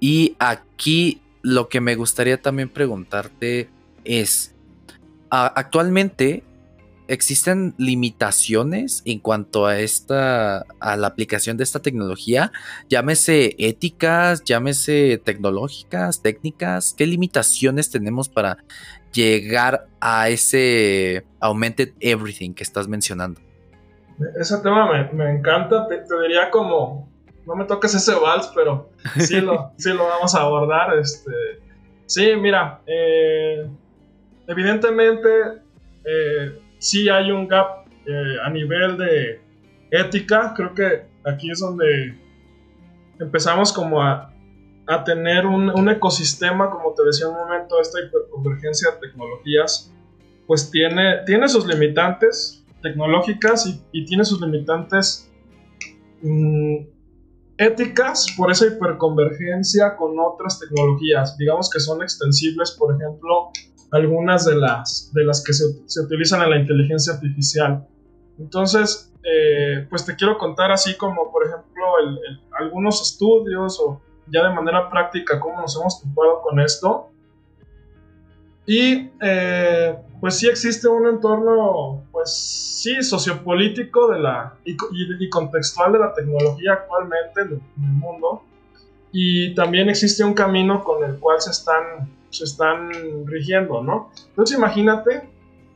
Y 0.00 0.34
aquí 0.38 1.20
lo 1.42 1.68
que 1.68 1.80
me 1.80 1.94
gustaría 1.94 2.40
también 2.40 2.68
preguntarte 2.68 3.68
es, 4.04 4.54
actualmente 5.30 6.42
existen 7.10 7.74
limitaciones 7.76 9.02
en 9.04 9.18
cuanto 9.18 9.66
a 9.66 9.80
esta 9.80 10.64
a 10.78 10.96
la 10.96 11.08
aplicación 11.08 11.56
de 11.56 11.64
esta 11.64 11.80
tecnología, 11.80 12.52
llámese 12.88 13.56
éticas, 13.58 14.44
llámese 14.44 15.18
tecnológicas, 15.18 16.22
técnicas, 16.22 16.94
¿qué 16.96 17.06
limitaciones 17.06 17.90
tenemos 17.90 18.28
para 18.28 18.58
llegar 19.12 19.88
a 20.00 20.28
ese 20.28 21.26
augmented 21.40 21.94
everything 21.98 22.54
que 22.54 22.62
estás 22.62 22.86
mencionando? 22.86 23.40
Ese 24.38 24.58
tema 24.58 25.10
me, 25.12 25.32
encanta, 25.32 25.88
te, 25.88 26.04
diría 26.22 26.48
como 26.50 27.09
no 27.50 27.56
me 27.56 27.64
toques 27.64 27.92
ese 27.96 28.14
vals, 28.14 28.52
pero 28.54 28.90
sí 29.18 29.40
lo, 29.40 29.72
sí 29.76 29.92
lo 29.92 30.06
vamos 30.06 30.34
a 30.36 30.42
abordar. 30.42 30.96
Este, 30.96 31.32
sí, 32.06 32.36
mira, 32.36 32.80
eh, 32.86 33.68
evidentemente 34.46 35.28
eh, 36.04 36.60
sí 36.78 37.08
hay 37.08 37.32
un 37.32 37.48
gap 37.48 37.88
eh, 38.06 38.36
a 38.44 38.50
nivel 38.50 38.96
de 38.96 39.40
ética. 39.90 40.54
Creo 40.56 40.72
que 40.74 41.02
aquí 41.24 41.50
es 41.50 41.58
donde 41.58 42.16
empezamos 43.18 43.72
como 43.72 44.00
a, 44.00 44.32
a 44.86 45.02
tener 45.02 45.44
un, 45.44 45.88
ecosistema, 45.88 46.70
como 46.70 46.94
te 46.94 47.02
decía 47.02 47.28
un 47.28 47.34
momento, 47.34 47.80
esta 47.80 47.98
hiperconvergencia 48.00 48.92
de 48.92 49.08
tecnologías, 49.08 49.92
pues 50.46 50.70
tiene, 50.70 51.24
tiene 51.26 51.48
sus 51.48 51.66
limitantes 51.66 52.64
tecnológicas 52.80 53.82
y, 53.90 54.04
tiene 54.04 54.24
sus 54.24 54.40
limitantes 54.40 55.28
mm, 56.22 56.76
éticas 57.60 58.26
por 58.38 58.50
esa 58.50 58.66
hiperconvergencia 58.66 59.94
con 59.96 60.18
otras 60.18 60.58
tecnologías, 60.58 61.36
digamos 61.36 61.68
que 61.68 61.78
son 61.78 62.02
extensibles, 62.02 62.70
por 62.72 62.96
ejemplo, 62.96 63.50
algunas 63.92 64.46
de 64.46 64.56
las, 64.56 65.10
de 65.12 65.24
las 65.24 65.44
que 65.44 65.52
se, 65.52 65.64
se 65.86 66.00
utilizan 66.00 66.42
en 66.42 66.50
la 66.50 66.56
inteligencia 66.56 67.12
artificial. 67.12 67.86
Entonces, 68.38 69.12
eh, 69.22 69.86
pues 69.90 70.06
te 70.06 70.16
quiero 70.16 70.38
contar 70.38 70.72
así 70.72 70.96
como, 70.96 71.30
por 71.30 71.46
ejemplo, 71.46 71.84
algunos 72.58 73.02
estudios 73.02 73.78
o 73.78 74.00
ya 74.28 74.48
de 74.48 74.54
manera 74.54 74.88
práctica 74.88 75.38
cómo 75.38 75.60
nos 75.60 75.76
hemos 75.76 76.00
topado 76.00 76.40
con 76.40 76.60
esto. 76.60 77.10
Y 78.66 79.10
eh, 79.20 79.98
pues 80.20 80.38
sí 80.38 80.48
existe 80.48 80.88
un 80.88 81.06
entorno, 81.06 82.04
pues 82.12 82.30
sí, 82.82 83.02
sociopolítico 83.02 84.08
de 84.08 84.20
la, 84.20 84.54
y, 84.64 84.76
y, 85.18 85.28
contextual 85.30 85.92
de 85.92 85.98
la 85.98 86.14
tecnología 86.14 86.74
actualmente 86.74 87.40
en 87.40 87.52
el 87.52 87.92
mundo. 87.92 88.42
Y 89.12 89.54
también 89.54 89.88
existe 89.88 90.22
un 90.22 90.34
camino 90.34 90.84
con 90.84 91.02
el 91.04 91.18
cual 91.18 91.40
se 91.40 91.50
están 91.50 92.08
se 92.30 92.44
están 92.44 92.90
rigiendo, 93.26 93.82
¿no? 93.82 94.10
Entonces 94.28 94.56
imagínate, 94.56 95.28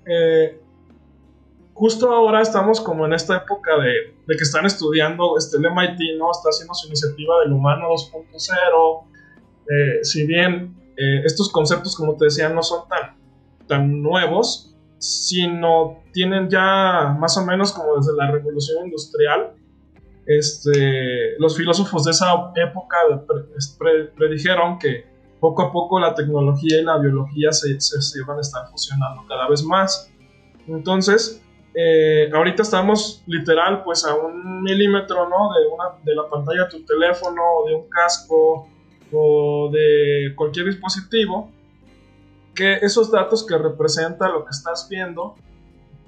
eh, 0.06 0.60
justo 1.74 2.12
ahora 2.12 2.40
estamos 2.40 2.80
como 2.80 3.04
en 3.06 3.12
esta 3.12 3.38
época 3.38 3.72
de, 3.78 4.14
que 4.26 4.42
están 4.42 4.64
estudiando, 4.64 5.36
este, 5.36 5.56
el 5.56 5.64
MIT, 5.64 6.16
¿no? 6.16 6.30
Está 6.30 6.50
haciendo 6.50 6.74
su 6.74 6.86
iniciativa 6.86 7.40
del 7.40 7.52
humano 7.52 7.88
2.0, 7.90 9.04
eh, 9.68 10.04
si 10.04 10.26
bien 10.26 10.76
eh, 10.96 11.22
estos 11.24 11.50
conceptos, 11.50 11.96
como 11.96 12.16
te 12.16 12.26
decía, 12.26 12.48
no 12.48 12.62
son 12.62 12.88
tan, 12.88 13.16
tan 13.66 14.02
nuevos, 14.02 14.74
sino 14.98 16.02
tienen 16.12 16.48
ya 16.48 17.16
más 17.18 17.36
o 17.36 17.44
menos 17.44 17.72
como 17.72 17.96
desde 17.96 18.14
la 18.16 18.30
revolución 18.30 18.86
industrial, 18.86 19.52
este, 20.26 21.38
los 21.38 21.56
filósofos 21.56 22.04
de 22.04 22.12
esa 22.12 22.52
época 22.56 22.96
predijeron 24.16 24.78
que 24.78 25.04
poco 25.38 25.62
a 25.62 25.72
poco 25.72 26.00
la 26.00 26.14
tecnología 26.14 26.80
y 26.80 26.84
la 26.84 26.96
biología 26.98 27.52
se, 27.52 27.78
se, 27.78 28.22
van 28.22 28.38
a 28.38 28.40
estar 28.40 28.66
fusionando 28.70 29.26
cada 29.28 29.46
vez 29.48 29.62
más. 29.62 30.10
Entonces, 30.66 31.42
eh, 31.74 32.30
ahorita 32.32 32.62
estamos 32.62 33.22
literal 33.26 33.82
pues 33.84 34.06
a 34.06 34.14
un 34.14 34.62
milímetro 34.62 35.28
¿no? 35.28 35.50
de, 35.52 35.66
una, 35.66 36.02
de 36.02 36.14
la 36.14 36.30
pantalla 36.30 36.64
de 36.64 36.70
tu 36.70 36.84
teléfono 36.86 37.42
de 37.66 37.74
un 37.74 37.90
casco 37.90 38.68
o 39.12 39.70
de 39.70 40.32
cualquier 40.34 40.66
dispositivo 40.66 41.50
que 42.54 42.74
esos 42.74 43.10
datos 43.10 43.44
que 43.46 43.58
representa 43.58 44.28
lo 44.28 44.44
que 44.44 44.50
estás 44.50 44.88
viendo 44.88 45.34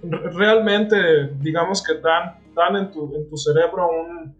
realmente 0.02 1.28
digamos 1.40 1.82
que 1.82 1.94
dan, 1.94 2.38
dan 2.54 2.76
en, 2.76 2.90
tu, 2.92 3.14
en 3.14 3.28
tu 3.28 3.36
cerebro 3.36 3.88
un, 3.88 4.34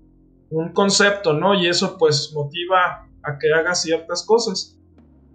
un 0.51 0.73
concepto, 0.73 1.33
¿no? 1.33 1.55
Y 1.55 1.67
eso 1.67 1.97
pues 1.99 2.33
motiva 2.35 3.07
a 3.23 3.39
que 3.39 3.53
hagas 3.53 3.83
ciertas 3.83 4.25
cosas. 4.25 4.79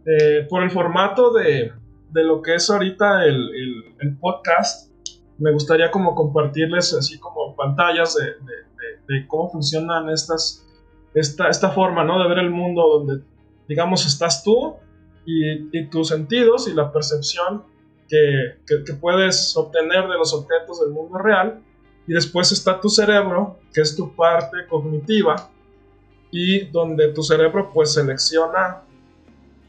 Eh, 0.05 0.47
por 0.49 0.63
el 0.63 0.71
formato 0.71 1.31
de, 1.31 1.73
de, 2.09 2.23
lo 2.23 2.41
que 2.41 2.55
es 2.55 2.69
ahorita 2.69 3.25
el, 3.25 3.51
el, 3.99 4.17
podcast, 4.17 4.91
me 5.37 5.51
gustaría 5.51 5.91
como 5.91 6.15
compartirles 6.15 6.93
así 6.95 7.19
como 7.19 7.55
pantallas 7.55 8.15
de, 8.15 8.25
de, 8.25 9.13
de, 9.19 9.27
cómo 9.27 9.51
funcionan 9.51 10.09
estas, 10.09 10.65
esta, 11.13 11.49
esta 11.49 11.69
forma, 11.69 12.03
¿no? 12.03 12.19
De 12.21 12.27
ver 12.27 12.39
el 12.39 12.49
mundo 12.49 12.81
donde, 12.87 13.23
digamos, 13.67 14.07
estás 14.07 14.43
tú 14.43 14.75
y, 15.71 15.85
tus 15.85 16.09
sentidos 16.09 16.67
y 16.67 16.73
la 16.73 16.91
percepción 16.91 17.63
que, 18.07 18.57
que, 18.65 18.93
puedes 18.93 19.55
obtener 19.55 20.07
de 20.07 20.17
los 20.17 20.33
objetos 20.33 20.81
del 20.81 20.89
mundo 20.89 21.17
real. 21.17 21.61
Y 22.07 22.13
después 22.13 22.51
está 22.51 22.81
tu 22.81 22.89
cerebro, 22.89 23.59
que 23.73 23.81
es 23.81 23.95
tu 23.95 24.15
parte 24.15 24.57
cognitiva, 24.69 25.49
y 26.31 26.65
donde 26.65 27.09
tu 27.09 27.23
cerebro 27.23 27.71
pues 27.73 27.93
selecciona 27.93 28.81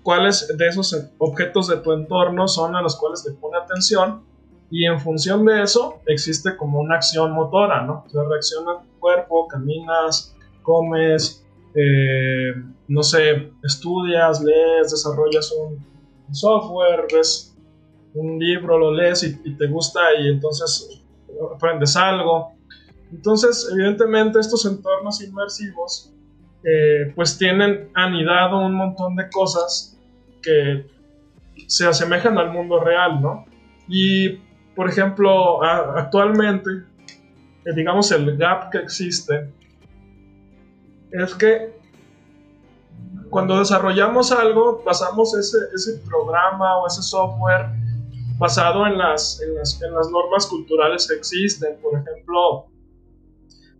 cuáles 0.02 0.56
de 0.56 0.66
esos 0.66 0.96
objetos 1.18 1.68
de 1.68 1.76
tu 1.76 1.92
entorno 1.92 2.48
son 2.48 2.74
a 2.74 2.82
los 2.82 2.96
cuales 2.96 3.24
le 3.26 3.32
pone 3.34 3.58
atención 3.58 4.22
y 4.70 4.86
en 4.86 4.98
función 4.98 5.44
de 5.44 5.62
eso 5.62 6.00
existe 6.06 6.56
como 6.56 6.80
una 6.80 6.96
acción 6.96 7.32
motora, 7.32 7.82
¿no? 7.82 8.04
O 8.12 8.22
reacciona 8.24 8.80
tu 8.80 9.00
cuerpo, 9.00 9.46
caminas, 9.46 10.34
comes, 10.62 11.41
eh, 11.74 12.52
no 12.88 13.02
sé, 13.02 13.52
estudias, 13.62 14.42
lees, 14.42 14.90
desarrollas 14.90 15.52
un, 15.52 15.92
software, 16.32 17.06
ves 17.12 17.54
un 18.14 18.38
libro, 18.38 18.78
lo 18.78 18.94
lees 18.94 19.22
y, 19.22 19.54
te 19.56 19.66
gusta 19.66 20.00
y 20.18 20.28
entonces 20.28 21.02
aprendes 21.54 21.94
algo. 21.96 22.52
Entonces, 23.10 23.68
evidentemente, 23.70 24.38
estos 24.40 24.64
entornos 24.64 25.22
inmersivos 25.22 26.14
eh, 26.64 27.12
pues 27.14 27.36
tienen 27.36 27.90
anidado 27.94 28.64
un 28.64 28.74
montón 28.74 29.16
de 29.16 29.28
cosas 29.30 29.98
que 30.40 30.86
se 31.66 31.86
asemejan 31.86 32.38
al 32.38 32.50
mundo 32.50 32.80
real, 32.80 33.20
¿no? 33.20 33.44
Y, 33.88 34.38
por 34.74 34.88
ejemplo, 34.88 35.62
actualmente, 35.62 36.70
eh, 37.64 37.74
digamos, 37.74 38.10
el 38.12 38.36
gap 38.36 38.70
que 38.70 38.78
existe 38.78 39.52
es 41.12 41.34
que 41.34 41.72
cuando 43.30 43.58
desarrollamos 43.58 44.32
algo, 44.32 44.82
pasamos 44.84 45.34
ese, 45.34 45.58
ese 45.74 45.98
programa 46.06 46.78
o 46.78 46.86
ese 46.86 47.02
software 47.02 47.66
basado 48.38 48.86
en 48.86 48.98
las, 48.98 49.40
en 49.40 49.54
las, 49.54 49.80
en 49.80 49.94
las 49.94 50.10
normas 50.10 50.46
culturales 50.46 51.06
que 51.08 51.14
existen. 51.14 51.78
Por 51.80 51.98
ejemplo, 51.98 52.66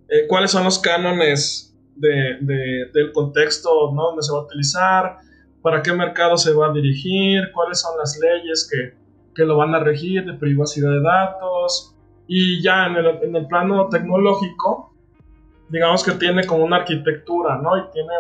eh, 0.09 0.27
cuáles 0.29 0.51
son 0.53 0.65
los 0.65 0.79
cánones 0.79 1.77
de, 1.97 2.39
de, 2.41 2.91
del 2.95 3.12
contexto 3.12 3.93
¿no? 3.93 4.05
donde 4.05 4.23
se 4.23 4.33
va 4.33 4.39
a 4.39 4.43
utilizar, 4.43 5.19
para 5.62 5.83
qué 5.83 5.93
mercado 5.93 6.37
se 6.37 6.53
va 6.53 6.69
a 6.69 6.73
dirigir, 6.73 7.51
cuáles 7.53 7.81
son 7.81 7.97
las 7.99 8.19
leyes 8.19 8.69
que, 8.71 8.97
que 9.35 9.45
lo 9.45 9.57
van 9.57 9.75
a 9.75 9.81
regir 9.81 10.25
de 10.25 10.35
privacidad 10.35 10.91
de 10.91 11.03
datos. 11.03 11.95
Y 12.27 12.62
ya 12.62 12.87
en 12.87 12.97
el, 12.97 13.07
en 13.23 13.37
el, 13.37 13.47
plano 13.47 13.89
tecnológico, 13.89 14.92
digamos 15.73 16.05
que 16.05 16.12
tiene 16.12 16.47
como 16.47 16.64
una 16.64 16.76
arquitectura, 16.76 17.57
¿no? 17.57 17.76
Y 17.79 17.91
tiene 17.93 18.12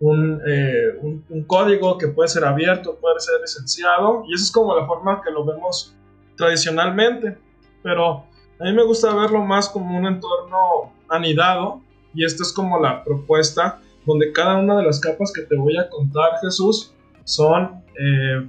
un, 0.00 0.40
eh, 0.46 0.98
un, 1.02 1.24
un, 1.28 1.44
código 1.44 1.98
que 1.98 2.08
puede 2.08 2.28
ser 2.28 2.44
abierto, 2.44 2.96
puede 3.00 3.20
ser 3.20 3.40
licenciado, 3.40 4.24
y 4.26 4.34
esa 4.34 4.44
es 4.44 4.50
como 4.50 4.74
la 4.74 4.86
forma 4.86 5.20
que 5.22 5.30
lo 5.30 5.44
vemos 5.44 5.94
tradicionalmente, 6.36 7.38
pero 7.82 8.24
a 8.58 8.64
mí 8.64 8.72
me 8.72 8.82
gusta 8.84 9.14
verlo 9.14 9.44
más 9.44 9.68
como 9.68 9.96
un 9.96 10.06
entorno 10.06 10.92
anidado, 11.08 11.82
y 12.14 12.24
esta 12.24 12.42
es 12.42 12.52
como 12.52 12.80
la 12.80 13.04
propuesta 13.04 13.80
donde 14.06 14.32
cada 14.32 14.56
una 14.56 14.78
de 14.78 14.84
las 14.84 15.00
capas 15.00 15.32
que 15.32 15.42
te 15.42 15.56
voy 15.56 15.76
a 15.76 15.88
contar, 15.90 16.38
Jesús, 16.40 16.94
son, 17.24 17.82
eh, 17.98 18.48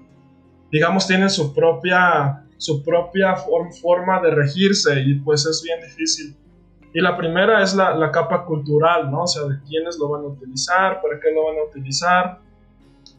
digamos, 0.71 1.07
tienen 1.07 1.29
su 1.29 1.53
propia, 1.53 2.45
su 2.57 2.83
propia 2.83 3.35
forma 3.35 4.21
de 4.21 4.31
regirse 4.31 5.01
y 5.01 5.15
pues 5.15 5.45
es 5.45 5.61
bien 5.63 5.81
difícil. 5.81 6.35
Y 6.93 7.01
la 7.01 7.17
primera 7.17 7.61
es 7.61 7.75
la, 7.75 7.95
la, 7.95 8.11
capa 8.11 8.45
cultural, 8.45 9.11
¿no? 9.11 9.23
O 9.23 9.27
sea, 9.27 9.43
de 9.43 9.59
quiénes 9.67 9.97
lo 9.99 10.09
van 10.09 10.23
a 10.23 10.27
utilizar, 10.27 11.01
para 11.01 11.19
qué 11.19 11.31
lo 11.31 11.45
van 11.45 11.57
a 11.57 11.69
utilizar. 11.69 12.39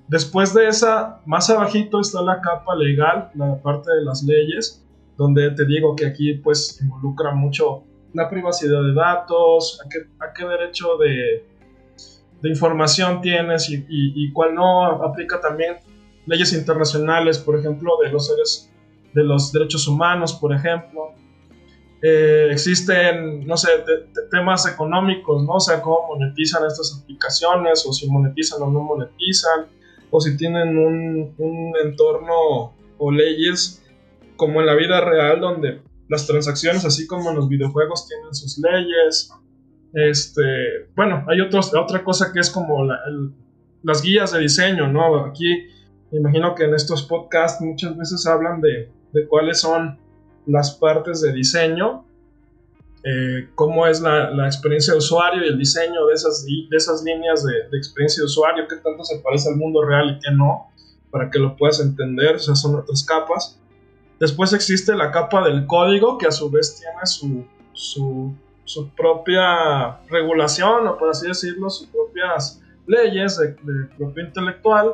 Después 0.09 0.55
de 0.55 0.69
esa, 0.69 1.21
más 1.27 1.51
abajito 1.51 2.01
está 2.01 2.23
la 2.23 2.41
capa 2.41 2.75
legal, 2.75 3.31
la 3.35 3.61
parte 3.61 3.93
de 3.93 4.03
las 4.03 4.23
leyes, 4.23 4.85
donde 5.17 5.51
te 5.51 5.67
digo 5.67 5.95
que 5.95 6.07
aquí 6.07 6.35
pues 6.35 6.81
involucra 6.81 7.35
mucho 7.35 7.85
la 8.15 8.29
privacidad 8.31 8.83
de 8.83 8.95
datos, 8.95 9.81
a 9.85 9.89
qué, 9.89 9.99
a 10.19 10.33
qué 10.33 10.47
derecho 10.47 10.97
de, 10.97 11.45
de 12.41 12.49
información 12.49 13.21
tienes 13.21 13.69
y, 13.71 14.33
cuál 14.33 14.55
no. 14.55 14.85
Aplica 15.03 15.41
también 15.41 15.77
leyes 16.27 16.53
internacionales, 16.53 17.39
por 17.39 17.59
ejemplo, 17.59 17.99
de 18.03 18.11
los 18.11 18.27
seres, 18.27 18.71
de 19.15 19.25
los 19.25 19.53
derechos 19.53 19.87
humanos, 19.89 20.33
por 20.33 20.55
ejemplo. 20.55 21.13
Eh, 22.00 22.49
existen, 22.52 23.47
no 23.47 23.57
sé, 23.57 23.69
temas 24.31 24.67
económicos, 24.67 25.43
¿no? 25.45 25.55
O 25.55 25.61
sea, 25.61 25.83
cómo 25.83 26.09
monetizan 26.09 26.64
estas 26.67 27.00
aplicaciones, 27.02 27.85
o 27.87 27.93
si 27.93 28.09
monetizan 28.09 28.62
o 28.62 28.71
no 28.71 28.81
monetizan, 28.81 29.67
o 30.11 30.21
si 30.21 30.37
tienen 30.37 30.78
un, 30.78 31.35
un 31.38 31.73
entorno 31.83 32.73
o 32.99 33.11
leyes 33.11 33.83
como 34.37 34.61
en 34.61 34.67
la 34.67 34.75
vida 34.75 35.00
real, 35.00 35.40
donde 35.40 35.81
las 36.09 36.26
transacciones, 36.26 36.85
así 36.85 37.07
como 37.07 37.31
en 37.31 37.37
los 37.37 37.49
videojuegos, 37.49 38.09
tienen 38.09 38.35
sus 38.35 38.59
leyes, 38.59 39.31
este, 39.93 40.88
bueno, 40.95 41.25
hay 41.28 41.40
otros, 41.40 41.75
otra 41.75 42.05
cosa 42.05 42.33
que 42.33 42.40
es 42.40 42.50
como 42.50 42.87
las 43.83 44.02
guías 44.02 44.33
de 44.33 44.40
diseño, 44.40 44.88
¿no? 44.88 45.25
Aquí 45.25 45.67
me 46.11 46.19
imagino 46.19 46.55
que 46.55 46.64
en 46.64 46.75
estos 46.75 47.02
podcasts 47.02 47.61
muchas 47.62 47.97
veces 47.97 48.26
hablan 48.26 48.61
de, 48.61 48.90
cuáles 49.28 49.61
son 49.61 49.99
las 50.49 50.73
partes 50.73 51.21
de 51.21 51.33
diseño, 51.33 52.05
eh, 53.05 53.49
cómo 53.55 53.87
es 53.87 54.00
la, 54.00 54.47
experiencia 54.47 54.93
de 54.93 54.99
usuario 54.99 55.45
y 55.45 55.49
el 55.49 55.59
diseño 55.59 56.07
de 56.07 56.14
esas, 56.14 56.45
de 56.45 56.76
esas 56.76 57.02
líneas 57.05 57.45
de, 57.45 57.69
de, 57.71 57.78
experiencia 57.78 58.23
de 58.23 58.26
usuario, 58.26 58.67
qué 58.69 58.76
tanto 58.76 59.05
se 59.05 59.19
parece 59.21 59.49
al 59.50 59.57
mundo 59.57 59.85
real 59.85 60.11
y 60.11 60.19
qué 60.19 60.35
no, 60.35 60.69
para 61.11 61.31
que 61.31 61.38
lo 61.38 61.57
puedas 61.57 61.81
entender, 61.81 62.37
o 62.37 62.38
sea, 62.38 62.57
son 62.57 62.75
otras 62.75 63.05
capas. 63.05 63.61
Después 64.19 64.52
existe 64.52 64.97
la 64.97 65.12
capa 65.12 65.45
del 65.45 65.67
código, 65.67 66.19
que 66.19 66.26
a 66.26 66.33
su 66.33 66.50
vez 66.50 66.76
tiene 66.81 67.07
su, 67.07 67.45
su 67.73 68.35
su 68.69 68.90
propia 68.90 69.99
regulación, 70.11 70.87
o 70.87 70.99
por 70.99 71.09
así 71.09 71.26
decirlo, 71.26 71.71
sus 71.71 71.87
propias 71.87 72.62
leyes 72.87 73.38
de, 73.38 73.57
propio 73.97 74.26
intelectual. 74.26 74.93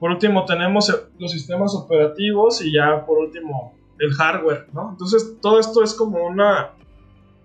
Por 0.00 0.10
último 0.10 0.44
tenemos 0.44 0.92
los 1.16 1.30
sistemas 1.30 1.72
operativos 1.76 2.60
y 2.60 2.72
ya 2.72 3.06
por 3.06 3.18
último 3.18 3.74
el 3.98 4.12
hardware, 4.12 4.66
¿no? 4.72 4.90
Entonces 4.90 5.36
todo 5.40 5.58
esto 5.58 5.82
es 5.82 5.94
como 5.94 6.26
una, 6.26 6.70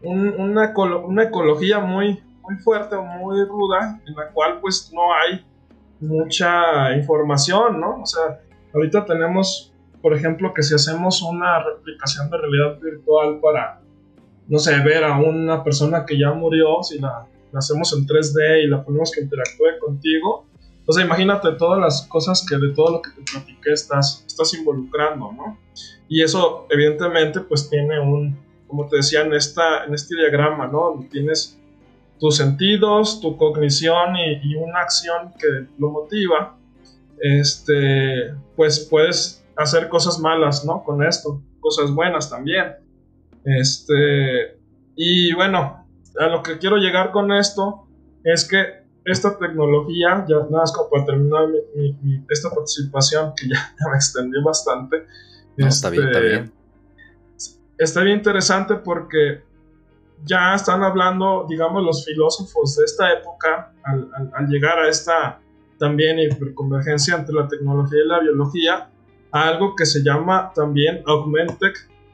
una, 0.01 0.73
una, 0.75 1.23
ecología 1.23 1.79
muy, 1.79 2.21
muy 2.41 2.55
fuerte 2.57 2.95
o 2.95 3.03
muy 3.03 3.43
ruda 3.45 4.01
en 4.05 4.15
la 4.15 4.29
cual 4.29 4.59
pues 4.59 4.91
no 4.93 5.13
hay 5.13 5.45
mucha 5.99 6.95
información, 6.95 7.79
¿no? 7.79 8.01
O 8.01 8.05
sea, 8.05 8.41
ahorita 8.73 9.05
tenemos, 9.05 9.73
por 10.01 10.13
ejemplo, 10.13 10.53
que 10.53 10.63
si 10.63 10.73
hacemos 10.73 11.21
una 11.21 11.63
replicación 11.63 12.29
de 12.29 12.37
realidad 12.37 12.79
virtual 12.79 13.39
para 13.39 13.81
no 14.51 14.59
sé, 14.59 14.77
ver 14.81 15.05
a 15.05 15.17
una 15.17 15.63
persona 15.63 16.05
que 16.05 16.19
ya 16.19 16.33
murió, 16.33 16.83
si 16.83 16.99
la, 16.99 17.25
hacemos 17.53 17.93
en 17.93 18.05
3D 18.05 18.65
y 18.65 18.67
la 18.67 18.83
ponemos 18.83 19.09
que 19.11 19.21
interactúe 19.21 19.79
contigo, 19.79 20.45
o 20.91 20.93
sea, 20.93 21.05
imagínate 21.05 21.53
todas 21.53 21.79
las 21.79 22.01
cosas 22.07 22.45
que 22.45 22.57
de 22.57 22.73
todo 22.73 22.91
lo 22.91 23.01
que 23.01 23.11
te 23.11 23.21
platiqué 23.31 23.71
estás, 23.71 24.25
estás 24.27 24.53
involucrando, 24.55 25.31
¿no? 25.31 25.57
Y 26.09 26.21
eso, 26.21 26.67
evidentemente, 26.69 27.39
pues 27.39 27.69
tiene 27.69 27.97
un, 27.97 28.37
como 28.67 28.89
te 28.89 28.97
decía 28.97 29.21
en, 29.21 29.33
esta, 29.33 29.85
en 29.85 29.93
este 29.93 30.17
diagrama, 30.17 30.67
¿no? 30.67 31.01
tienes 31.09 31.57
tus 32.19 32.35
sentidos, 32.35 33.21
tu 33.21 33.37
cognición 33.37 34.17
y, 34.17 34.53
una 34.55 34.81
acción 34.81 35.31
que 35.39 35.47
lo 35.79 35.91
motiva, 35.91 36.57
este, 37.21 38.33
pues 38.57 38.85
puedes 38.91 39.45
hacer 39.55 39.87
cosas 39.87 40.19
malas, 40.19 40.65
¿no? 40.65 40.83
Con 40.83 41.05
esto, 41.05 41.41
cosas 41.61 41.89
buenas 41.91 42.29
también. 42.29 42.73
Este, 43.45 44.59
y 44.97 45.33
bueno, 45.35 45.87
a 46.19 46.27
lo 46.27 46.43
que 46.43 46.57
quiero 46.57 46.75
llegar 46.75 47.11
con 47.11 47.31
esto 47.31 47.87
es 48.25 48.45
que 48.45 48.80
esta 49.05 49.37
tecnología, 49.37 50.25
ya 50.27 50.37
nada 50.37 50.49
más 50.49 50.71
como 50.71 50.89
para 50.89 51.05
terminar 51.05 51.47
esta 52.29 52.49
participación, 52.49 53.33
que 53.35 53.49
ya, 53.49 53.75
me 53.91 53.95
extendí 53.95 54.41
bastante. 54.43 55.05
está 55.57 55.89
bien, 55.89 56.07
está 56.07 56.19
este, 56.19 56.29
bien. 56.29 56.51
Está 57.77 58.01
bien 58.01 58.17
interesante 58.17 58.75
porque 58.75 59.43
ya 60.23 60.53
están 60.53 60.83
hablando, 60.83 61.45
digamos, 61.49 61.83
los 61.83 62.05
filósofos 62.05 62.75
de 62.75 62.85
esta 62.85 63.11
época, 63.11 63.73
al, 63.83 64.09
al 64.33 64.47
llegar 64.47 64.77
a 64.79 64.87
esta 64.87 65.39
también 65.79 66.19
hiperconvergencia 66.19 67.15
entre 67.15 67.33
la 67.33 67.47
tecnología 67.47 67.99
y 68.03 68.07
la 68.07 68.19
biología, 68.19 68.89
a 69.31 69.47
algo 69.47 69.75
que 69.75 69.85
se 69.85 70.03
llama 70.03 70.51
también 70.53 71.01
augmented 71.07 71.73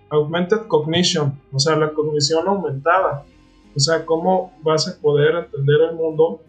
augmented 0.10 0.68
cognition, 0.68 1.40
o 1.52 1.60
sea, 1.60 1.76
la 1.76 1.94
cognición 1.94 2.48
aumentada. 2.48 3.26
O 3.76 3.80
sea, 3.80 4.06
cómo 4.06 4.54
vas 4.64 4.88
a 4.88 5.00
poder 5.00 5.36
entender 5.36 5.82
el 5.90 5.96
mundo. 5.96 6.42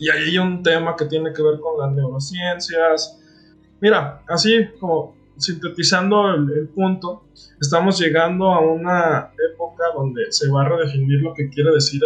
Y 0.00 0.08
ahí 0.08 0.30
hay 0.30 0.38
un 0.38 0.62
tema 0.62 0.96
que 0.96 1.04
tiene 1.04 1.32
que 1.32 1.42
ver 1.42 1.60
con 1.60 1.78
las 1.78 1.92
neurociencias. 1.92 3.20
Mira, 3.80 4.22
así 4.26 4.66
como 4.80 5.14
sintetizando 5.36 6.30
el, 6.30 6.68
punto, 6.74 7.24
estamos 7.60 7.98
llegando 7.98 8.50
a 8.50 8.60
una 8.60 9.32
época 9.52 9.84
donde 9.94 10.32
se 10.32 10.50
va 10.50 10.62
a 10.62 10.68
redefinir 10.68 11.20
lo 11.20 11.34
que 11.34 11.48
quiere 11.50 11.72
decir 11.72 12.00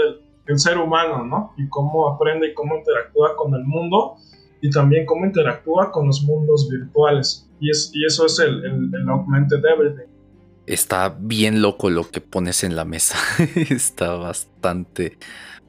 el, 0.46 0.58
ser 0.58 0.76
humano, 0.78 1.24
¿no? 1.24 1.54
Y 1.56 1.68
cómo 1.68 2.08
aprende 2.08 2.48
y 2.48 2.54
cómo 2.54 2.76
interactúa 2.76 3.34
con 3.34 3.54
el 3.54 3.64
mundo 3.64 4.16
y 4.60 4.70
también 4.70 5.06
cómo 5.06 5.24
interactúa 5.24 5.90
con 5.90 6.06
los 6.06 6.22
mundos 6.22 6.68
virtuales. 6.68 7.48
Y, 7.60 7.70
es, 7.70 7.90
y 7.94 8.04
eso 8.04 8.26
es 8.26 8.38
el, 8.40 8.64
el, 8.64 8.90
el 8.92 9.08
augmented 9.08 9.64
everything 9.64 10.14
está 10.66 11.14
bien 11.18 11.62
loco 11.62 11.90
lo 11.90 12.10
que 12.10 12.20
pones 12.20 12.64
en 12.64 12.76
la 12.76 12.84
mesa. 12.84 13.16
está 13.54 14.14
bastante, 14.14 15.18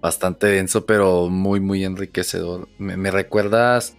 bastante 0.05 0.45
denso, 0.45 0.85
pero 0.85 1.29
muy, 1.29 1.59
muy 1.59 1.83
enriquecedor. 1.83 2.69
Me, 2.77 3.09
recuerdas 3.09 3.97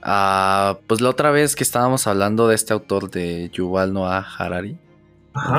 a, 0.00 0.78
pues 0.86 1.00
la 1.00 1.08
otra 1.08 1.32
vez 1.32 1.56
que 1.56 1.64
estábamos 1.64 2.06
hablando 2.06 2.46
de 2.46 2.54
este 2.54 2.72
autor 2.72 3.10
de 3.10 3.50
Yuval 3.52 3.92
Noah 3.92 4.24
Harari, 4.38 4.78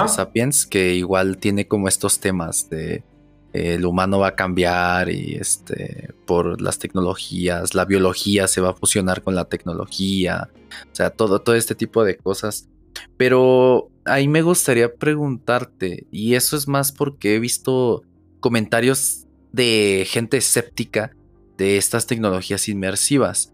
Sapiens, 0.08 0.66
que 0.66 0.94
igual 0.94 1.38
tiene 1.38 1.68
como 1.68 1.90
estos 1.90 2.22
temas 2.22 2.70
de 2.70 3.04
el 3.52 3.86
humano 3.86 4.20
va 4.20 4.30
a 4.30 4.36
cambiar 4.36 5.10
y 5.10 5.36
este 5.36 6.14
por 6.26 6.62
las 6.62 6.80
tecnologías, 6.80 7.76
la 7.76 7.84
biología 7.84 8.48
se 8.48 8.62
va 8.62 8.70
a 8.70 8.74
fusionar 8.74 9.22
con 9.22 9.36
la 9.36 9.46
tecnología, 9.46 10.50
o 10.92 10.96
sea, 10.96 11.10
todo, 11.10 11.42
todo 11.42 11.56
este 11.56 11.76
tipo 11.76 12.06
de 12.06 12.16
cosas. 12.16 12.70
Pero 13.18 13.92
ahí 14.06 14.30
me 14.30 14.44
gustaría 14.44 14.96
preguntarte, 14.96 16.08
y 16.10 16.36
eso 16.36 16.56
es 16.56 16.70
más 16.70 16.94
porque 16.94 17.36
he 17.36 17.40
visto 17.40 18.04
comentarios 18.40 19.24
de 19.54 20.06
gente 20.10 20.38
escéptica 20.38 21.16
de 21.58 21.78
estas 21.78 22.06
tecnologías 22.08 22.68
inmersivas. 22.68 23.54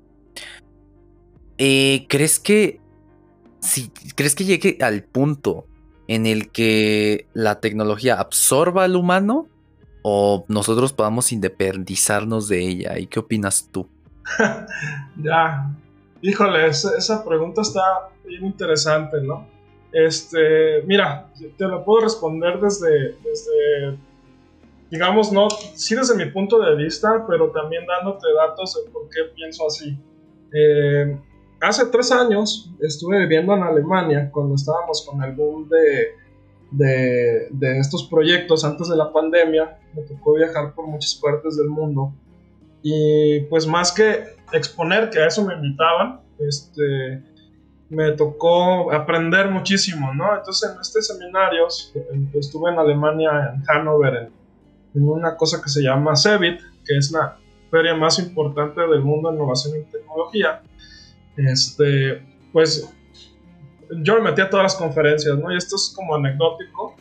Eh, 1.59 2.05
¿Crees 2.09 2.39
que 2.39 2.79
si 3.59 3.89
crees 4.15 4.33
que 4.33 4.45
llegue 4.45 4.77
al 4.81 5.03
punto 5.03 5.65
en 6.07 6.25
el 6.25 6.49
que 6.51 7.27
la 7.33 7.59
tecnología 7.59 8.19
absorba 8.19 8.85
al 8.85 8.95
humano 8.95 9.47
o 10.01 10.45
nosotros 10.47 10.93
podamos 10.93 11.31
independizarnos 11.31 12.47
de 12.47 12.67
ella? 12.67 12.97
¿Y 12.97 13.05
qué 13.07 13.19
opinas 13.19 13.69
tú? 13.71 13.88
ya, 15.17 15.69
híjole, 16.21 16.67
esa 16.67 17.25
pregunta 17.25 17.62
está 17.62 17.81
bien 18.25 18.45
interesante, 18.45 19.21
¿no? 19.21 19.45
Este, 19.91 20.83
mira, 20.83 21.29
te 21.57 21.67
lo 21.67 21.83
puedo 21.83 22.01
responder 22.01 22.59
desde, 22.59 23.15
desde, 23.23 23.97
digamos, 24.89 25.32
no, 25.32 25.49
sí 25.49 25.95
desde 25.95 26.15
mi 26.15 26.25
punto 26.32 26.60
de 26.60 26.75
vista, 26.75 27.25
pero 27.28 27.52
también 27.52 27.86
dándote 27.86 28.28
datos 28.34 28.75
de 28.84 28.91
por 28.91 29.10
qué 29.10 29.23
pienso 29.36 29.67
así. 29.67 29.97
Eh, 30.54 31.17
hace 31.62 31.86
tres 31.88 32.12
años 32.12 32.71
estuve 32.80 33.19
viviendo 33.19 33.54
en 33.54 33.63
Alemania 33.63 34.30
cuando 34.32 34.56
estábamos 34.56 35.06
con 35.08 35.23
el 35.23 35.34
boom 35.34 35.69
de, 35.69 36.15
de, 36.71 37.47
de 37.52 37.80
estos 37.80 38.04
proyectos 38.08 38.63
antes 38.65 38.89
de 38.89 38.95
la 38.95 39.12
pandemia. 39.12 39.80
Me 39.93 40.02
tocó 40.04 40.34
viajar 40.34 40.73
por 40.73 40.88
muchas 40.88 41.15
partes 41.15 41.58
del 41.58 41.69
mundo. 41.69 42.13
Y 42.82 43.41
pues 43.41 43.67
más 43.67 43.91
que 43.91 44.38
exponer, 44.54 45.10
que 45.10 45.19
a 45.19 45.28
eso 45.28 45.45
me 45.45 45.54
invitaban, 45.54 46.21
este, 46.39 47.21
me 47.89 48.12
tocó 48.13 48.91
aprender 48.91 49.49
muchísimo, 49.49 50.13
¿no? 50.13 50.36
Entonces 50.38 50.71
en 50.71 50.80
este 50.80 51.02
seminario 51.02 51.67
estuve 52.34 52.71
en 52.71 52.80
Alemania, 52.80 53.54
en 53.54 53.63
Hannover, 53.63 54.15
en, 54.15 54.38
en 54.95 55.08
una 55.08 55.36
cosa 55.36 55.62
que 55.62 55.69
se 55.69 55.82
llama 55.82 56.15
CEBIT, 56.15 56.60
que 56.86 56.97
es 56.97 57.12
la 57.12 57.38
feria 57.69 57.95
más 57.95 58.19
importante 58.19 58.82
del 58.82 59.02
mundo 59.02 59.30
en 59.30 59.36
innovación 59.36 59.80
y 59.80 59.91
tecnología. 59.91 60.62
Este, 61.38 62.21
pues 62.52 62.91
yo 64.04 64.15
me 64.15 64.21
metí 64.21 64.41
a 64.41 64.49
todas 64.49 64.63
las 64.63 64.75
conferencias, 64.75 65.38
¿no? 65.38 65.52
Y 65.52 65.58
esto 65.58 65.75
es 65.75 65.93
como 65.95 66.15
anecdótico, 66.15 66.95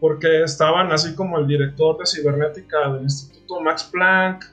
porque 0.00 0.42
estaban 0.42 0.92
así 0.92 1.14
como 1.14 1.38
el 1.38 1.46
director 1.46 1.98
de 1.98 2.06
cibernética 2.06 2.92
del 2.92 3.02
Instituto 3.02 3.60
Max 3.60 3.88
Planck, 3.92 4.44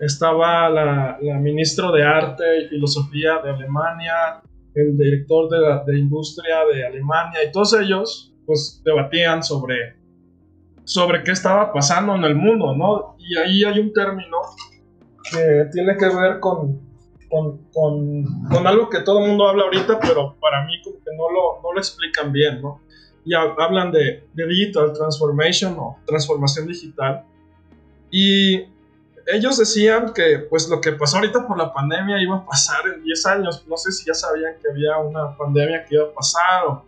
estaba 0.00 0.68
la, 0.68 1.18
la 1.20 1.38
ministra 1.38 1.90
de 1.92 2.02
Arte 2.02 2.44
y 2.62 2.68
Filosofía 2.68 3.40
de 3.42 3.50
Alemania, 3.50 4.42
el 4.74 4.98
director 4.98 5.48
de, 5.48 5.60
la, 5.60 5.84
de 5.84 5.98
industria 5.98 6.56
de 6.72 6.84
Alemania, 6.84 7.40
y 7.48 7.52
todos 7.52 7.74
ellos 7.74 8.32
pues 8.44 8.82
debatían 8.84 9.42
sobre, 9.42 9.96
sobre 10.84 11.22
qué 11.22 11.32
estaba 11.32 11.72
pasando 11.72 12.14
en 12.14 12.24
el 12.24 12.34
mundo, 12.34 12.74
¿no? 12.74 13.16
Y 13.18 13.36
ahí 13.36 13.64
hay 13.64 13.80
un 13.80 13.92
término 13.92 14.38
que 15.30 15.68
tiene 15.72 15.96
que 15.96 16.06
ver 16.06 16.40
con, 16.40 16.80
con, 17.30 17.58
con, 17.72 18.66
algo 18.66 18.88
que 18.90 19.00
todo 19.00 19.20
el 19.20 19.28
mundo 19.28 19.48
habla 19.48 19.64
ahorita, 19.64 19.98
pero 20.00 20.36
para 20.40 20.64
mí 20.66 20.74
no 20.84 21.30
lo, 21.30 21.62
no 21.62 21.72
lo 21.72 21.78
explican 21.78 22.32
bien, 22.32 22.60
¿no? 22.60 22.80
Y 23.24 23.34
hablan 23.34 23.90
de, 23.90 24.28
de 24.34 24.46
digital 24.46 24.92
transformation 24.92 25.74
o 25.78 25.98
transformación 26.04 26.66
digital. 26.66 27.24
Y 28.10 28.66
ellos 29.26 29.56
decían 29.56 30.12
que 30.12 30.40
pues 30.50 30.68
lo 30.68 30.80
que 30.80 30.92
pasó 30.92 31.16
ahorita 31.16 31.46
por 31.46 31.56
la 31.56 31.72
pandemia 31.72 32.20
iba 32.20 32.36
a 32.36 32.44
pasar 32.44 32.86
en 32.94 33.02
10 33.02 33.26
años. 33.26 33.64
No 33.66 33.78
sé 33.78 33.92
si 33.92 34.04
ya 34.04 34.14
sabían 34.14 34.54
que 34.60 34.70
había 34.70 34.98
una 34.98 35.36
pandemia 35.36 35.84
que 35.86 35.94
iba 35.94 36.04
a 36.04 36.12
pasar, 36.12 36.82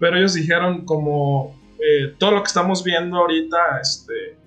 pero 0.00 0.16
ellos 0.16 0.34
dijeron 0.34 0.84
como 0.84 1.54
eh, 1.78 2.14
todo 2.18 2.30
lo 2.32 2.42
que 2.42 2.48
estamos 2.48 2.82
viendo 2.82 3.18
ahorita 3.18 3.80
este, 3.80 4.38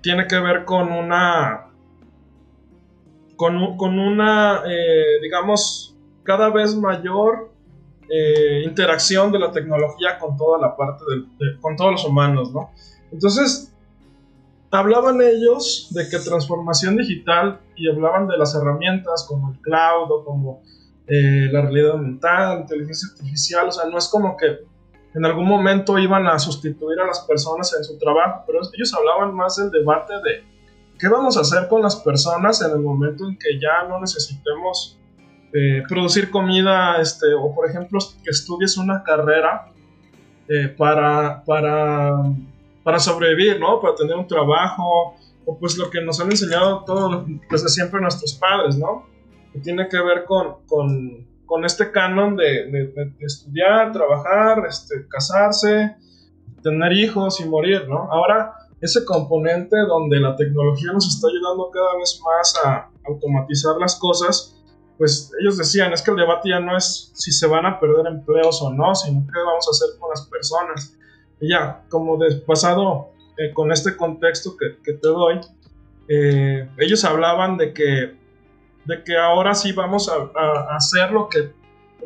tiene 0.00 0.26
que 0.26 0.38
ver 0.40 0.64
con 0.64 0.90
una 0.90 1.66
con, 3.36 3.76
con 3.76 3.98
una 3.98 4.62
eh, 4.66 5.20
digamos 5.22 5.96
cada 6.24 6.50
vez 6.50 6.74
mayor 6.74 7.52
eh, 8.08 8.62
interacción 8.64 9.30
de 9.30 9.38
la 9.38 9.52
tecnología 9.52 10.18
con 10.18 10.36
toda 10.36 10.58
la 10.58 10.76
parte 10.76 11.04
de, 11.38 11.60
con 11.60 11.76
todos 11.76 11.92
los 11.92 12.04
humanos, 12.04 12.52
¿no? 12.52 12.70
Entonces 13.12 13.72
hablaban 14.72 15.20
ellos 15.22 15.88
de 15.92 16.08
que 16.08 16.18
transformación 16.18 16.96
digital 16.96 17.60
y 17.76 17.88
hablaban 17.88 18.26
de 18.26 18.36
las 18.36 18.54
herramientas 18.54 19.24
como 19.28 19.52
el 19.52 19.58
cloud 19.60 20.10
o 20.10 20.24
como 20.24 20.62
la 21.06 21.62
realidad 21.62 21.92
aumentada, 21.92 22.60
inteligencia 22.60 23.08
artificial, 23.12 23.66
o 23.66 23.72
sea, 23.72 23.88
no 23.90 23.98
es 23.98 24.06
como 24.06 24.36
que 24.36 24.69
en 25.14 25.24
algún 25.24 25.46
momento 25.46 25.98
iban 25.98 26.26
a 26.26 26.38
sustituir 26.38 27.00
a 27.00 27.06
las 27.06 27.20
personas 27.20 27.74
en 27.76 27.84
su 27.84 27.98
trabajo, 27.98 28.44
pero 28.46 28.60
ellos 28.72 28.94
hablaban 28.94 29.34
más 29.34 29.56
del 29.56 29.70
debate 29.70 30.14
de 30.14 30.44
qué 30.98 31.08
vamos 31.08 31.36
a 31.36 31.40
hacer 31.40 31.68
con 31.68 31.82
las 31.82 31.96
personas 31.96 32.62
en 32.62 32.70
el 32.72 32.80
momento 32.80 33.26
en 33.26 33.38
que 33.38 33.58
ya 33.60 33.88
no 33.88 34.00
necesitemos 34.00 34.98
eh, 35.52 35.82
producir 35.88 36.30
comida, 36.30 37.00
este, 37.00 37.34
o 37.34 37.54
por 37.54 37.68
ejemplo 37.68 37.98
que 38.22 38.30
estudies 38.30 38.76
una 38.76 39.02
carrera 39.02 39.66
eh, 40.48 40.68
para, 40.68 41.42
para 41.44 42.22
para 42.82 42.98
sobrevivir, 42.98 43.60
¿no? 43.60 43.80
Para 43.80 43.94
tener 43.94 44.16
un 44.16 44.26
trabajo, 44.26 45.14
o 45.44 45.58
pues 45.58 45.76
lo 45.76 45.90
que 45.90 46.00
nos 46.00 46.20
han 46.20 46.30
enseñado 46.30 46.84
todos, 46.84 47.24
desde 47.50 47.68
siempre 47.68 48.00
nuestros 48.00 48.34
padres, 48.34 48.76
¿no? 48.76 49.06
Que 49.52 49.60
tiene 49.60 49.88
que 49.88 50.00
ver 50.00 50.24
con, 50.24 50.56
con, 50.66 51.26
con 51.50 51.64
este 51.64 51.90
canon 51.90 52.36
de, 52.36 52.92
estudiar, 53.18 53.90
trabajar, 53.90 54.64
este, 54.68 55.04
casarse, 55.08 55.96
tener 56.62 56.92
hijos 56.92 57.40
y 57.40 57.44
morir, 57.44 57.88
¿no? 57.88 58.08
Ahora, 58.12 58.54
ese 58.80 59.04
componente 59.04 59.76
donde 59.88 60.20
la 60.20 60.36
tecnología 60.36 60.92
nos 60.92 61.08
está 61.08 61.26
ayudando 61.26 61.68
cada 61.72 61.96
vez 61.98 62.20
más 62.24 62.54
a 62.64 62.88
automatizar 63.04 63.74
las 63.80 63.98
cosas, 63.98 64.62
pues 64.96 65.32
ellos 65.40 65.58
decían, 65.58 65.92
es 65.92 66.02
que 66.02 66.12
el 66.12 66.18
debate 66.18 66.50
ya 66.50 66.60
no 66.60 66.76
es 66.76 67.10
si 67.14 67.32
se 67.32 67.48
van 67.48 67.66
a 67.66 67.80
perder 67.80 68.06
empleos 68.06 68.62
o 68.62 68.72
no, 68.72 68.94
sino 68.94 69.26
qué 69.26 69.40
vamos 69.44 69.66
a 69.66 69.70
hacer 69.72 69.98
con 69.98 70.08
las 70.10 70.28
personas. 70.28 70.96
Y 71.40 71.50
ya, 71.50 71.82
como 71.88 72.16
de 72.16 72.36
pasado 72.42 73.10
eh, 73.38 73.52
con 73.52 73.72
este 73.72 73.96
contexto 73.96 74.56
que, 74.56 74.76
que 74.84 74.92
te 74.92 75.08
doy, 75.08 75.40
eh, 76.06 76.68
ellos 76.78 77.04
hablaban 77.04 77.56
de 77.56 77.72
que, 77.74 78.19
de 78.84 79.02
que 79.04 79.16
ahora 79.16 79.54
sí 79.54 79.72
vamos 79.72 80.08
a, 80.08 80.38
a, 80.38 80.76
hacer 80.76 81.10
lo 81.12 81.28
que, 81.28 81.52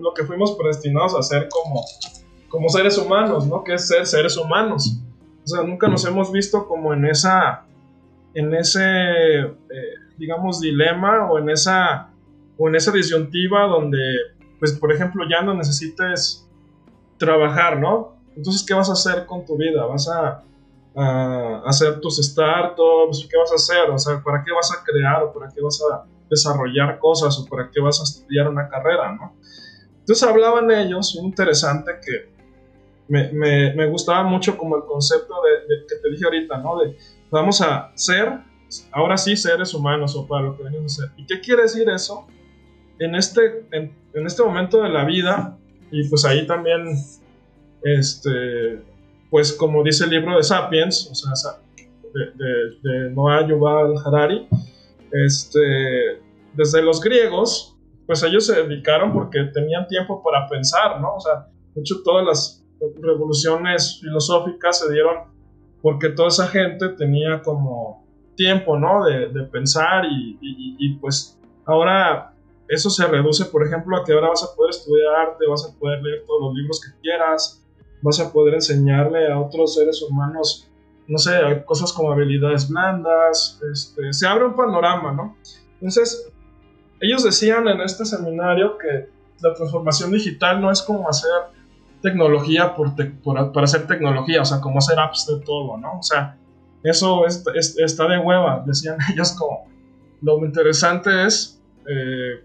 lo 0.00 0.12
que 0.12 0.24
fuimos 0.24 0.52
predestinados 0.52 1.14
a 1.14 1.18
hacer 1.18 1.48
como, 1.48 1.84
como 2.48 2.68
seres 2.68 2.98
humanos, 2.98 3.46
¿no? 3.46 3.64
Que 3.64 3.74
es 3.74 3.88
ser 3.88 4.06
seres 4.06 4.36
humanos. 4.36 4.98
O 5.44 5.46
sea, 5.46 5.62
nunca 5.62 5.88
nos 5.88 6.04
hemos 6.06 6.32
visto 6.32 6.66
como 6.66 6.94
en 6.94 7.04
esa, 7.04 7.64
en 8.34 8.54
ese, 8.54 8.80
eh, 8.82 9.54
digamos, 10.16 10.60
dilema 10.60 11.30
o 11.30 11.38
en 11.38 11.50
esa, 11.50 12.10
o 12.56 12.68
en 12.68 12.76
esa 12.76 12.90
disyuntiva 12.92 13.66
donde, 13.66 13.98
pues, 14.58 14.72
por 14.72 14.92
ejemplo, 14.92 15.24
ya 15.28 15.42
no 15.42 15.54
necesites 15.54 16.48
trabajar, 17.18 17.78
¿no? 17.78 18.16
Entonces, 18.36 18.64
¿qué 18.66 18.74
vas 18.74 18.88
a 18.88 18.94
hacer 18.94 19.26
con 19.26 19.44
tu 19.44 19.56
vida? 19.56 19.84
¿Vas 19.84 20.08
a, 20.08 20.42
hacer 21.66 22.00
tus 22.00 22.18
startups? 22.18 23.26
¿Qué 23.28 23.36
vas 23.36 23.50
a 23.50 23.56
hacer? 23.56 23.90
O 23.90 23.98
sea, 23.98 24.22
¿para 24.22 24.44
qué 24.44 24.52
vas 24.52 24.70
a 24.72 24.84
crear 24.84 25.24
o 25.24 25.32
para 25.32 25.50
qué 25.52 25.60
vas 25.60 25.82
a 25.90 26.04
desarrollar 26.28 26.98
cosas 26.98 27.38
o 27.38 27.46
para 27.46 27.70
qué 27.70 27.80
vas 27.80 28.00
a 28.00 28.04
estudiar 28.04 28.48
una 28.48 28.68
carrera, 28.68 29.12
¿no? 29.12 29.36
Entonces 30.00 30.22
hablaban 30.28 30.70
ellos, 30.70 31.18
interesante 31.22 31.92
que 32.04 32.34
me, 33.08 33.30
me, 33.32 33.86
gustaba 33.86 34.22
mucho 34.22 34.56
como 34.56 34.76
el 34.76 34.84
concepto 34.84 35.34
de, 35.42 35.86
que 35.86 35.96
te 35.96 36.10
dije 36.10 36.24
ahorita, 36.24 36.58
¿no? 36.58 36.78
De 36.78 36.96
vamos 37.30 37.60
a 37.60 37.92
ser, 37.94 38.40
ahora 38.92 39.16
sí, 39.16 39.36
seres 39.36 39.74
humanos 39.74 40.16
o 40.16 40.26
para 40.26 40.42
lo 40.42 40.56
que 40.56 40.62
venimos 40.62 40.98
a 40.98 41.02
ser. 41.02 41.12
¿Y 41.16 41.26
qué 41.26 41.40
quiere 41.40 41.62
decir 41.62 41.88
eso? 41.88 42.26
En 42.98 43.14
este, 43.14 43.66
en, 43.72 43.94
en 44.14 44.26
este 44.26 44.42
momento 44.42 44.82
de 44.82 44.88
la 44.88 45.04
vida, 45.04 45.58
y 45.90 46.08
pues 46.08 46.24
ahí 46.24 46.46
también 46.46 46.96
este, 47.84 48.82
pues 49.30 49.52
como 49.52 49.82
dice 49.82 50.04
el 50.04 50.10
libro 50.10 50.36
de 50.36 50.42
Sapiens, 50.42 51.08
o 51.10 51.14
sea, 51.14 51.60
de, 52.14 52.88
de, 52.88 53.10
Noah 53.10 53.46
Yuval 53.46 53.94
Harari, 54.04 54.48
este, 55.14 56.20
desde 56.54 56.82
los 56.82 57.00
griegos, 57.00 57.76
pues 58.06 58.22
ellos 58.22 58.46
se 58.46 58.62
dedicaron 58.62 59.12
porque 59.12 59.44
tenían 59.52 59.86
tiempo 59.86 60.22
para 60.22 60.48
pensar, 60.48 61.00
¿no? 61.00 61.14
O 61.14 61.20
sea, 61.20 61.46
de 61.74 61.80
hecho 61.80 62.02
todas 62.02 62.26
las 62.26 62.66
revoluciones 63.00 64.00
filosóficas 64.00 64.80
se 64.80 64.92
dieron 64.92 65.32
porque 65.80 66.10
toda 66.10 66.28
esa 66.28 66.48
gente 66.48 66.88
tenía 66.90 67.42
como 67.42 68.04
tiempo, 68.36 68.78
¿no? 68.78 69.04
De, 69.04 69.42
pensar 69.44 70.04
y, 70.04 70.38
y, 70.40 70.76
y, 70.78 70.96
pues 70.96 71.38
ahora 71.66 72.34
eso 72.68 72.90
se 72.90 73.06
reduce, 73.06 73.44
por 73.46 73.66
ejemplo, 73.66 73.96
a 73.96 74.04
que 74.04 74.12
ahora 74.12 74.30
vas 74.30 74.42
a 74.42 74.56
poder 74.56 74.70
estudiar 74.70 75.14
arte, 75.14 75.46
vas 75.46 75.70
a 75.70 75.78
poder 75.78 76.02
leer 76.02 76.24
todos 76.26 76.40
los 76.42 76.54
libros 76.54 76.80
que 76.80 76.98
quieras, 77.00 77.64
vas 78.02 78.18
a 78.18 78.32
poder 78.32 78.54
enseñarle 78.54 79.30
a 79.30 79.38
otros 79.38 79.74
seres 79.74 80.02
humanos, 80.02 80.68
no 81.06 81.18
sé, 81.18 81.64
cosas 81.66 81.92
como 81.92 82.12
habilidades 82.12 82.68
blandas, 82.68 83.60
este, 83.72 84.12
se 84.12 84.26
abre 84.26 84.46
un 84.46 84.56
panorama, 84.56 85.12
¿no? 85.12 85.36
Entonces, 85.74 86.32
ellos 87.00 87.22
decían 87.24 87.68
en 87.68 87.80
este 87.80 88.04
seminario 88.04 88.78
que 88.78 89.08
la 89.40 89.54
transformación 89.54 90.12
digital 90.12 90.60
no 90.60 90.70
es 90.70 90.80
como 90.80 91.08
hacer 91.08 91.30
tecnología 92.00 92.74
por 92.74 92.94
para 93.52 93.64
hacer 93.64 93.86
tecnología, 93.86 94.42
o 94.42 94.44
sea, 94.44 94.60
como 94.60 94.78
hacer 94.78 94.98
apps 94.98 95.26
de 95.26 95.44
todo, 95.44 95.76
¿no? 95.76 95.98
O 95.98 96.02
sea, 96.02 96.36
eso 96.82 97.24
está 97.26 98.08
de 98.08 98.18
hueva, 98.18 98.62
decían 98.66 98.98
ellos 99.12 99.32
como, 99.32 99.66
lo 100.22 100.44
interesante 100.44 101.26
es 101.26 101.60
eh, 101.88 102.44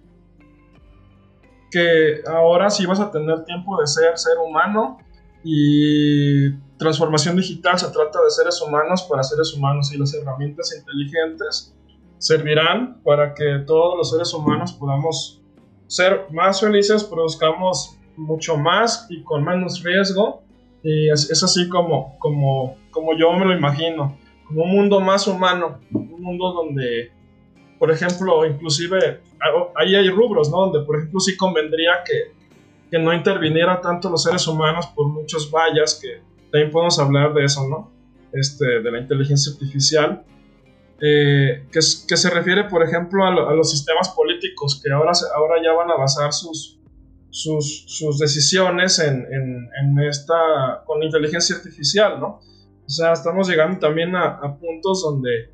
que 1.72 2.22
ahora 2.28 2.69
sí 2.69 2.86
vas 2.86 3.00
a 3.00 3.12
tener 3.12 3.45
tiempo 3.45 3.80
de 3.80 3.88
ser 3.88 4.17
ser 4.17 4.38
humano 4.38 4.98
y 5.43 6.50
transformación 6.80 7.36
digital 7.36 7.78
se 7.78 7.92
trata 7.92 8.24
de 8.24 8.32
seres 8.32 8.60
humanos 8.62 9.04
para 9.04 9.22
seres 9.22 9.54
humanos 9.54 9.94
y 9.94 9.98
las 9.98 10.13
herramientas 10.13 10.76
inteligentes 10.76 11.76
servirán 12.18 13.02
para 13.04 13.34
que 13.34 13.60
todos 13.68 13.98
los 13.98 14.10
seres 14.10 14.34
humanos 14.34 14.74
podamos 14.74 15.42
ser 15.88 16.26
más 16.32 16.62
felices, 16.62 17.04
produzcamos 17.04 17.98
mucho 18.15 18.58
más 18.58 19.06
y 19.10 19.22
con 19.24 19.44
menos 19.44 19.84
riesgo. 19.84 20.42
Y 20.82 21.10
es, 21.10 21.30
es, 21.30 21.44
así 21.44 21.68
como, 21.68 22.18
como, 22.20 22.78
como 22.92 23.15
yo 23.18 23.34
me 23.34 23.46
lo 23.46 23.54
imagino, 23.54 24.18
como 24.48 24.63
un 24.63 24.72
mundo 24.72 25.02
más 25.02 25.28
humano, 25.28 25.80
un 25.92 26.22
mundo 26.22 26.54
donde, 26.54 27.12
por 27.78 27.92
ejemplo, 27.92 28.46
inclusive 28.46 29.22
ahí 29.76 29.96
hay 29.96 30.10
rubros, 30.10 30.50
¿no? 30.50 30.62
Donde, 30.62 30.86
por 30.86 30.98
ejemplo, 30.98 31.20
sí 31.20 31.36
convendría 31.36 32.04
que 32.06 32.39
que 32.89 33.00
no 33.00 33.13
interviniera 33.13 33.80
tanto 33.82 34.10
los 34.10 34.24
seres 34.24 34.48
humanos 34.48 34.88
por 34.88 35.08
muchos 35.08 35.50
vallas, 35.52 36.00
que 36.02 36.22
también 36.52 36.72
podemos 36.72 37.00
hablar 37.00 37.34
de 37.34 37.46
eso, 37.46 37.68
¿no? 37.68 37.92
Este, 38.34 38.66
de 38.82 38.92
la 38.92 39.00
inteligencia 39.00 39.52
artificial. 39.54 40.24
eh, 41.02 41.66
que, 41.72 41.80
que, 42.08 42.18
se 42.18 42.30
refiere, 42.30 42.66
por 42.66 42.84
ejemplo, 42.84 43.26
a, 43.26 43.54
los 43.54 43.72
sistemas 43.72 44.10
políticos, 44.10 44.82
que 44.84 44.92
ahora, 44.92 45.14
ahora 45.36 45.56
ya 45.64 45.72
van 45.74 45.90
a 45.90 45.96
basar 45.96 46.34
sus, 46.34 46.78
sus, 47.30 47.86
sus 47.88 48.20
decisiones 48.20 49.00
en, 49.00 49.26
en, 49.32 49.70
en, 49.82 50.00
esta, 50.00 50.84
con 50.86 51.02
inteligencia 51.02 51.56
artificial, 51.56 52.20
¿no? 52.20 52.42
O 52.86 52.90
sea, 52.90 53.14
estamos 53.14 53.48
llegando 53.48 53.80
también 53.80 54.16
a, 54.16 54.40
a 54.40 54.58
puntos 54.58 55.04
donde 55.04 55.52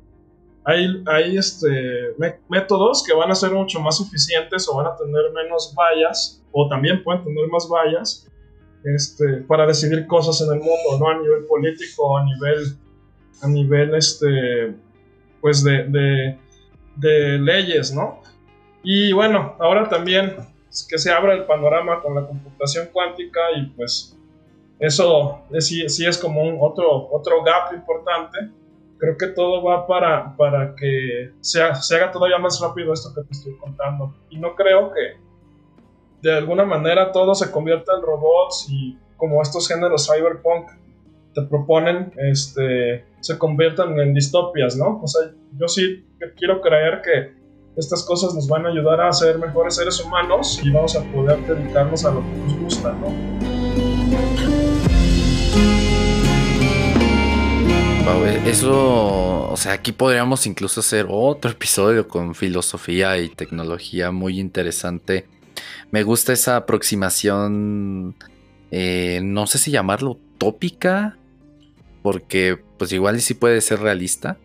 hay, 0.64 1.04
hay 1.06 1.36
este, 1.38 2.14
métodos 2.48 3.04
que 3.06 3.14
van 3.14 3.30
a 3.30 3.36
ser 3.36 3.52
mucho 3.52 3.78
más 3.78 4.00
eficientes 4.00 4.68
o 4.68 4.76
van 4.76 4.86
a 4.86 4.96
tener 4.96 5.30
menos 5.32 5.72
vallas, 5.76 6.42
o 6.50 6.68
también 6.68 7.04
pueden 7.04 7.22
tener 7.22 7.46
más 7.48 7.68
vallas, 7.68 8.26
este, 8.84 9.38
para 9.48 9.66
decidir 9.66 10.06
cosas 10.06 10.40
en 10.40 10.54
el 10.54 10.60
mundo, 10.60 10.98
¿no? 10.98 11.08
A 11.08 11.18
nivel 11.18 11.44
político, 11.44 12.16
a 12.16 12.24
nivel, 12.24 12.76
a 13.42 13.48
nivel, 13.48 13.94
este, 13.94 14.74
pues 15.40 15.62
de, 15.64 15.84
de, 15.84 16.38
de 16.96 17.38
leyes, 17.38 17.92
¿no? 17.94 18.20
Y 18.82 19.12
bueno, 19.12 19.56
ahora 19.58 19.88
también 19.88 20.36
que 20.88 20.98
se 20.98 21.10
abra 21.10 21.34
el 21.34 21.44
panorama 21.44 22.02
con 22.02 22.14
la 22.14 22.26
computación 22.26 22.88
cuántica 22.92 23.40
y 23.56 23.66
pues 23.70 24.16
eso 24.78 25.42
sí, 25.58 25.88
sí 25.88 26.06
es 26.06 26.18
como 26.18 26.42
un 26.42 26.58
otro, 26.60 27.08
otro 27.10 27.42
gap 27.42 27.72
importante 27.74 28.50
creo 28.98 29.16
que 29.16 29.28
todo 29.28 29.62
va 29.62 29.86
para, 29.86 30.36
para 30.36 30.74
que 30.74 31.32
se, 31.40 31.60
se 31.74 31.96
haga 31.96 32.12
todavía 32.12 32.38
más 32.38 32.60
rápido 32.60 32.92
esto 32.92 33.12
que 33.14 33.22
te 33.22 33.32
estoy 33.32 33.56
contando. 33.56 34.14
Y 34.30 34.38
no 34.38 34.54
creo 34.54 34.92
que 34.92 35.18
de 36.22 36.36
alguna 36.36 36.64
manera 36.64 37.12
todo 37.12 37.34
se 37.34 37.50
convierta 37.50 37.92
en 37.96 38.02
robots 38.02 38.66
y 38.70 38.98
como 39.16 39.42
estos 39.42 39.68
géneros 39.68 40.06
cyberpunk 40.06 40.68
te 41.34 41.42
proponen, 41.42 42.12
este, 42.16 43.04
se 43.20 43.38
conviertan 43.38 43.98
en 44.00 44.14
distopias, 44.14 44.76
¿no? 44.76 45.00
O 45.02 45.06
sea, 45.06 45.30
yo 45.58 45.68
sí 45.68 46.06
quiero 46.36 46.60
creer 46.60 47.02
que 47.02 47.36
estas 47.76 48.04
cosas 48.04 48.34
nos 48.34 48.48
van 48.48 48.64
a 48.64 48.70
ayudar 48.70 49.00
a 49.02 49.12
ser 49.12 49.38
mejores 49.38 49.76
seres 49.76 50.02
humanos 50.02 50.60
y 50.64 50.70
vamos 50.70 50.96
a 50.96 51.04
poder 51.12 51.38
dedicarnos 51.46 52.04
a 52.06 52.12
lo 52.12 52.20
que 52.20 52.38
nos 52.38 52.58
gusta, 52.58 52.92
¿no? 52.92 53.46
Eso, 58.46 59.48
o 59.50 59.56
sea, 59.56 59.72
aquí 59.72 59.90
podríamos 59.90 60.46
incluso 60.46 60.78
hacer 60.78 61.06
otro 61.08 61.50
episodio 61.50 62.06
con 62.06 62.32
filosofía 62.32 63.18
y 63.18 63.28
tecnología 63.28 64.12
muy 64.12 64.38
interesante. 64.38 65.26
Me 65.90 66.02
gusta 66.02 66.32
esa 66.32 66.56
aproximación, 66.56 68.16
eh, 68.70 69.20
no 69.22 69.46
sé 69.46 69.58
si 69.58 69.70
llamarlo 69.70 70.18
tópica, 70.38 71.18
porque 72.02 72.58
pues 72.78 72.92
igual 72.92 73.20
sí 73.20 73.34
puede 73.34 73.60
ser 73.60 73.80
realista, 73.80 74.38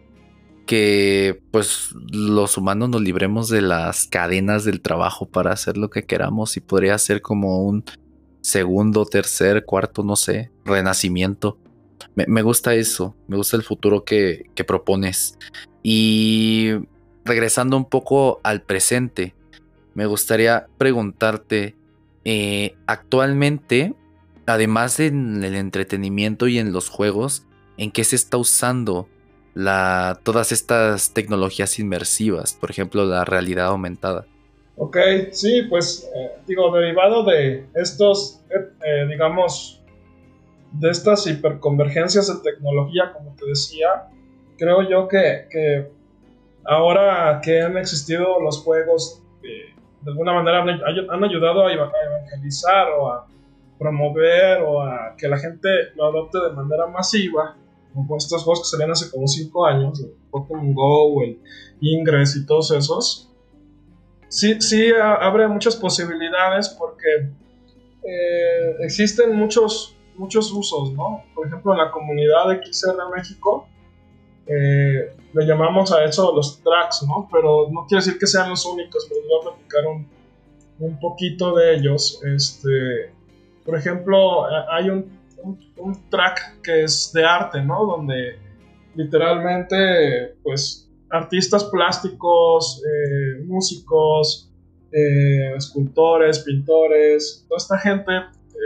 que 0.65 1.41
pues 1.51 1.89
los 2.11 2.57
humanos 2.57 2.89
nos 2.89 3.01
libremos 3.01 3.49
de 3.49 3.61
las 3.61 4.07
cadenas 4.07 4.63
del 4.63 4.81
trabajo 4.81 5.27
para 5.27 5.51
hacer 5.51 5.77
lo 5.77 5.89
que 5.89 6.05
queramos 6.05 6.55
y 6.57 6.61
podría 6.61 6.97
ser 6.97 7.21
como 7.21 7.63
un 7.63 7.83
segundo, 8.41 9.05
tercer, 9.05 9.65
cuarto, 9.65 10.03
no 10.03 10.15
sé, 10.15 10.51
renacimiento 10.65 11.57
me, 12.15 12.41
gusta 12.41 12.73
eso, 12.73 13.15
me 13.27 13.37
gusta 13.37 13.57
el 13.57 13.63
futuro 13.63 14.03
que, 14.03 14.45
propones. 14.67 15.37
Y 15.83 16.71
regresando 17.25 17.77
un 17.77 17.85
poco 17.85 18.39
al 18.43 18.61
presente, 18.61 19.35
me 19.93 20.05
gustaría 20.05 20.67
preguntarte, 20.77 21.75
eh, 22.23 22.75
actualmente, 22.85 23.93
además 24.45 24.99
en 24.99 25.43
el 25.43 25.55
entretenimiento 25.55 26.47
y 26.47 26.59
en 26.59 26.71
los 26.71 26.89
juegos, 26.89 27.45
¿en 27.77 27.91
qué 27.91 28.03
se 28.03 28.15
está 28.15 28.37
usando 28.37 29.07
todas 30.23 30.51
estas 30.51 31.13
tecnologías 31.13 31.77
inmersivas? 31.79 32.53
Por 32.53 32.71
ejemplo, 32.71 33.05
la 33.05 33.25
realidad 33.25 33.67
aumentada. 33.67 34.25
Ok, 34.77 34.97
sí, 35.31 35.63
pues 35.69 36.09
eh, 36.15 36.31
digo, 36.47 36.73
derivado 36.75 37.23
de 37.25 37.67
estos, 37.75 38.41
eh, 38.49 39.05
digamos, 39.09 39.81
de 40.71 40.89
estas 40.89 41.27
hiperconvergencias 41.27 42.27
de 42.27 42.51
tecnología, 42.51 43.11
como 43.13 43.35
te 43.35 43.45
decía, 43.45 44.07
creo 44.57 44.89
yo 44.89 45.07
que, 45.07 45.91
ahora 46.63 47.41
que 47.43 47.61
han 47.61 47.77
existido 47.77 48.39
los 48.39 48.59
juegos, 48.59 49.21
de 50.01 50.11
alguna 50.11 50.33
manera 50.33 50.61
han, 50.61 51.23
ayudado 51.23 51.65
a 51.67 51.73
evangelizar 51.73 52.89
o 52.99 53.11
a 53.11 53.27
promover 53.77 54.61
o 54.61 54.81
a 54.81 55.15
que 55.17 55.27
la 55.27 55.37
gente 55.37 55.69
lo 55.95 56.05
adopte 56.05 56.39
de 56.39 56.51
manera 56.51 56.87
masiva, 56.87 57.55
como 57.93 58.17
estos 58.17 58.43
juegos 58.43 58.61
que 58.61 58.69
salían 58.69 58.91
hace 58.91 59.11
como 59.11 59.27
5 59.27 59.65
años, 59.65 59.99
el 59.99 60.13
Pokémon 60.29 60.73
Go, 60.73 61.23
el 61.23 61.39
Ingress 61.81 62.35
y 62.35 62.45
todos 62.45 62.71
esos, 62.71 63.29
sí, 64.27 64.61
sí 64.61 64.91
abre 64.93 65.47
muchas 65.47 65.75
posibilidades 65.75 66.69
porque 66.69 67.29
eh, 68.03 68.75
existen 68.79 69.35
muchos 69.35 69.95
muchos 70.21 70.51
usos, 70.51 70.93
¿no? 70.93 71.23
Por 71.33 71.47
ejemplo, 71.47 71.71
en 71.73 71.79
la 71.79 71.91
comunidad 71.91 72.49
de 72.49 72.61
XR 72.63 72.95
México, 73.15 73.67
eh, 74.45 75.15
le 75.33 75.45
llamamos 75.45 75.91
a 75.91 76.03
eso 76.03 76.33
los 76.35 76.61
tracks, 76.61 77.03
¿no? 77.07 77.27
Pero 77.31 77.69
no 77.71 77.85
quiere 77.87 78.03
decir 78.03 78.19
que 78.19 78.27
sean 78.27 78.49
los 78.49 78.65
únicos, 78.65 79.07
pero 79.09 79.21
voy 79.21 79.39
a 79.39 79.55
platicar 79.55 79.85
un, 79.87 80.99
poquito 80.99 81.55
de 81.55 81.75
ellos. 81.75 82.19
Este, 82.23 83.13
por 83.63 83.77
ejemplo, 83.77 84.45
hay 84.71 84.89
un, 84.89 85.11
un, 85.77 86.09
track 86.09 86.61
que 86.61 86.83
es 86.83 87.11
de 87.13 87.23
arte, 87.23 87.61
¿no? 87.61 87.85
Donde 87.85 88.37
literalmente, 88.95 90.35
pues, 90.43 90.89
artistas 91.09 91.65
plásticos, 91.65 92.81
eh, 92.83 93.43
músicos, 93.45 94.49
eh, 94.91 95.53
escultores, 95.55 96.39
pintores, 96.39 97.45
toda 97.47 97.57
esta 97.57 97.77
gente 97.77 98.11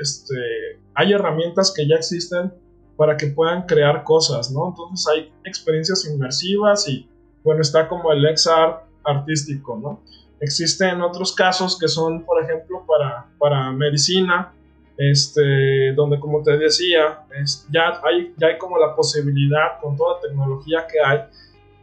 este, 0.02 0.80
hay 0.94 1.14
herramientas 1.14 1.74
que 1.76 1.88
ya 1.88 1.96
existen 1.96 2.54
para 2.98 3.18
que 3.18 3.28
puedan 3.28 3.64
crear 3.64 4.04
cosas, 4.04 4.52
¿no? 4.52 4.70
Entonces 4.70 5.08
hay 5.08 5.34
experiencias 5.44 6.06
inmersivas 6.06 6.88
y, 6.88 7.08
bueno, 7.44 7.62
está 7.62 7.88
como 7.88 8.12
el 8.12 8.26
XR 8.38 8.84
artístico, 9.04 9.78
¿no? 9.78 10.02
Existen 10.40 11.02
otros 11.02 11.34
casos 11.34 11.78
que 11.80 11.88
son, 11.88 12.24
por 12.24 12.44
ejemplo, 12.44 12.86
para, 12.88 13.28
para 13.38 13.72
medicina, 13.72 14.54
este, 14.98 15.94
donde 15.94 16.20
como 16.20 16.42
te 16.42 16.58
decía, 16.58 17.26
ya, 17.70 18.02
hay, 18.04 18.34
ya 18.38 18.48
hay 18.48 18.58
como 18.58 18.78
la 18.78 18.96
posibilidad 18.96 19.80
con 19.82 19.98
toda 19.98 20.16
la 20.16 20.22
tecnología 20.22 20.88
que 20.88 21.00
hay 21.00 21.20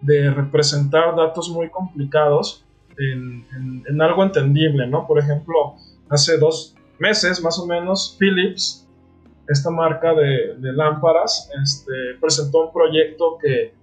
de 0.01 0.31
representar 0.31 1.15
datos 1.15 1.49
muy 1.51 1.69
complicados 1.71 2.65
en, 2.99 3.47
en 3.87 4.03
algo 4.03 4.23
entendible, 4.23 4.87
¿no? 4.87 5.07
Por 5.07 5.19
ejemplo, 5.19 5.77
hace 6.09 6.39
dos 6.39 6.75
meses 6.99 7.43
más 7.43 7.59
o 7.59 7.67
menos, 7.67 8.17
Philips 8.19 8.83
esta 9.49 9.71
marca 9.71 10.15
de, 10.15 10.57
lámparas 10.61 11.51
este, 11.63 11.93
presentó 12.21 12.67
un 12.67 12.73
proyecto 12.73 13.39
que 13.41 13.75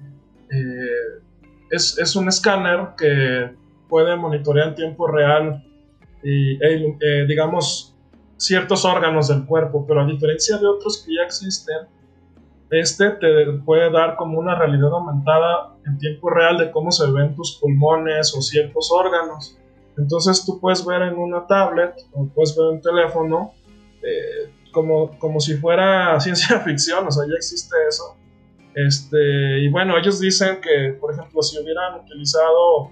eh, 0.51 1.21
es, 1.69 2.15
un 2.15 2.27
escáner 2.27 2.89
que 2.97 3.51
puede 3.87 4.15
monitorear 4.15 4.69
en 4.69 4.75
tiempo 4.75 5.07
real 5.07 5.63
y, 6.23 6.55
e 6.63 6.97
eh, 7.01 7.25
digamos, 7.27 7.95
ciertos 8.37 8.85
órganos 8.85 9.27
del 9.27 9.45
cuerpo, 9.45 9.85
pero 9.87 10.01
a 10.01 10.05
diferencia 10.05 10.57
de 10.57 10.67
otros 10.67 11.03
que 11.05 11.15
ya 11.15 11.23
existen, 11.23 11.87
este 12.71 13.11
te 13.11 13.45
puede 13.65 13.91
dar 13.91 14.15
como 14.15 14.39
una 14.39 14.55
realidad 14.55 14.91
aumentada 14.93 15.75
en 15.85 15.97
tiempo 15.97 16.29
real 16.29 16.57
de 16.57 16.71
cómo 16.71 16.91
se 16.91 17.09
ven 17.11 17.35
tus 17.35 17.57
pulmones 17.59 18.35
o 18.35 18.41
ciertos 18.41 18.91
órganos. 18.91 19.57
Entonces 19.97 20.45
tú 20.45 20.59
puedes 20.59 20.85
ver 20.85 21.01
en 21.01 21.17
una 21.17 21.45
tablet 21.47 21.93
o 22.13 22.27
puedes 22.27 22.55
ver 22.55 22.67
en 22.67 22.73
un 22.75 22.81
teléfono 22.81 23.53
eh, 24.03 24.49
como, 24.79 25.19
como 25.19 25.41
si 25.41 25.55
fuera 25.55 26.17
ciencia 26.21 26.59
ficción, 26.61 27.05
o 27.05 27.11
sea, 27.11 27.25
ya 27.27 27.35
existe 27.35 27.75
eso. 27.87 28.15
Este, 28.73 29.59
y 29.59 29.69
bueno, 29.69 29.97
ellos 29.97 30.21
dicen 30.21 30.61
que, 30.61 30.93
por 30.93 31.13
ejemplo, 31.13 31.41
si 31.41 31.59
hubieran 31.59 31.99
utilizado 31.99 32.91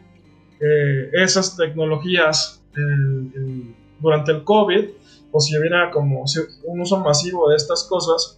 eh, 0.60 1.10
esas 1.14 1.56
tecnologías 1.56 2.62
durante 4.00 4.32
el 4.34 4.44
COVID, 4.44 4.86
o 5.32 5.40
si 5.40 5.58
hubiera 5.58 5.90
como 5.92 6.26
un 6.66 6.82
uso 6.82 7.00
masivo 7.00 7.50
de 7.50 7.56
estas 7.56 7.86
cosas, 7.86 8.38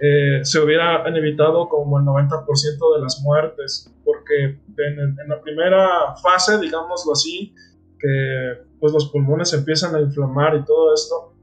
eh, 0.00 0.40
se 0.42 0.58
hubiera 0.58 1.06
evitado 1.08 1.68
como 1.68 1.98
el 1.98 2.04
90% 2.04 2.94
de 2.96 3.02
las 3.02 3.20
muertes, 3.22 3.94
porque 4.04 4.44
en, 4.44 4.98
en, 4.98 5.28
la 5.28 5.40
primera 5.40 6.16
fase, 6.16 6.58
digámoslo 6.58 7.12
así, 7.12 7.54
que 7.98 8.64
pues 8.80 8.92
los 8.92 9.10
pulmones 9.10 9.52
empiezan 9.52 9.94
a 9.94 10.00
inflamar 10.00 10.56
y 10.56 10.64
todo 10.64 10.92
esto, 10.92 11.34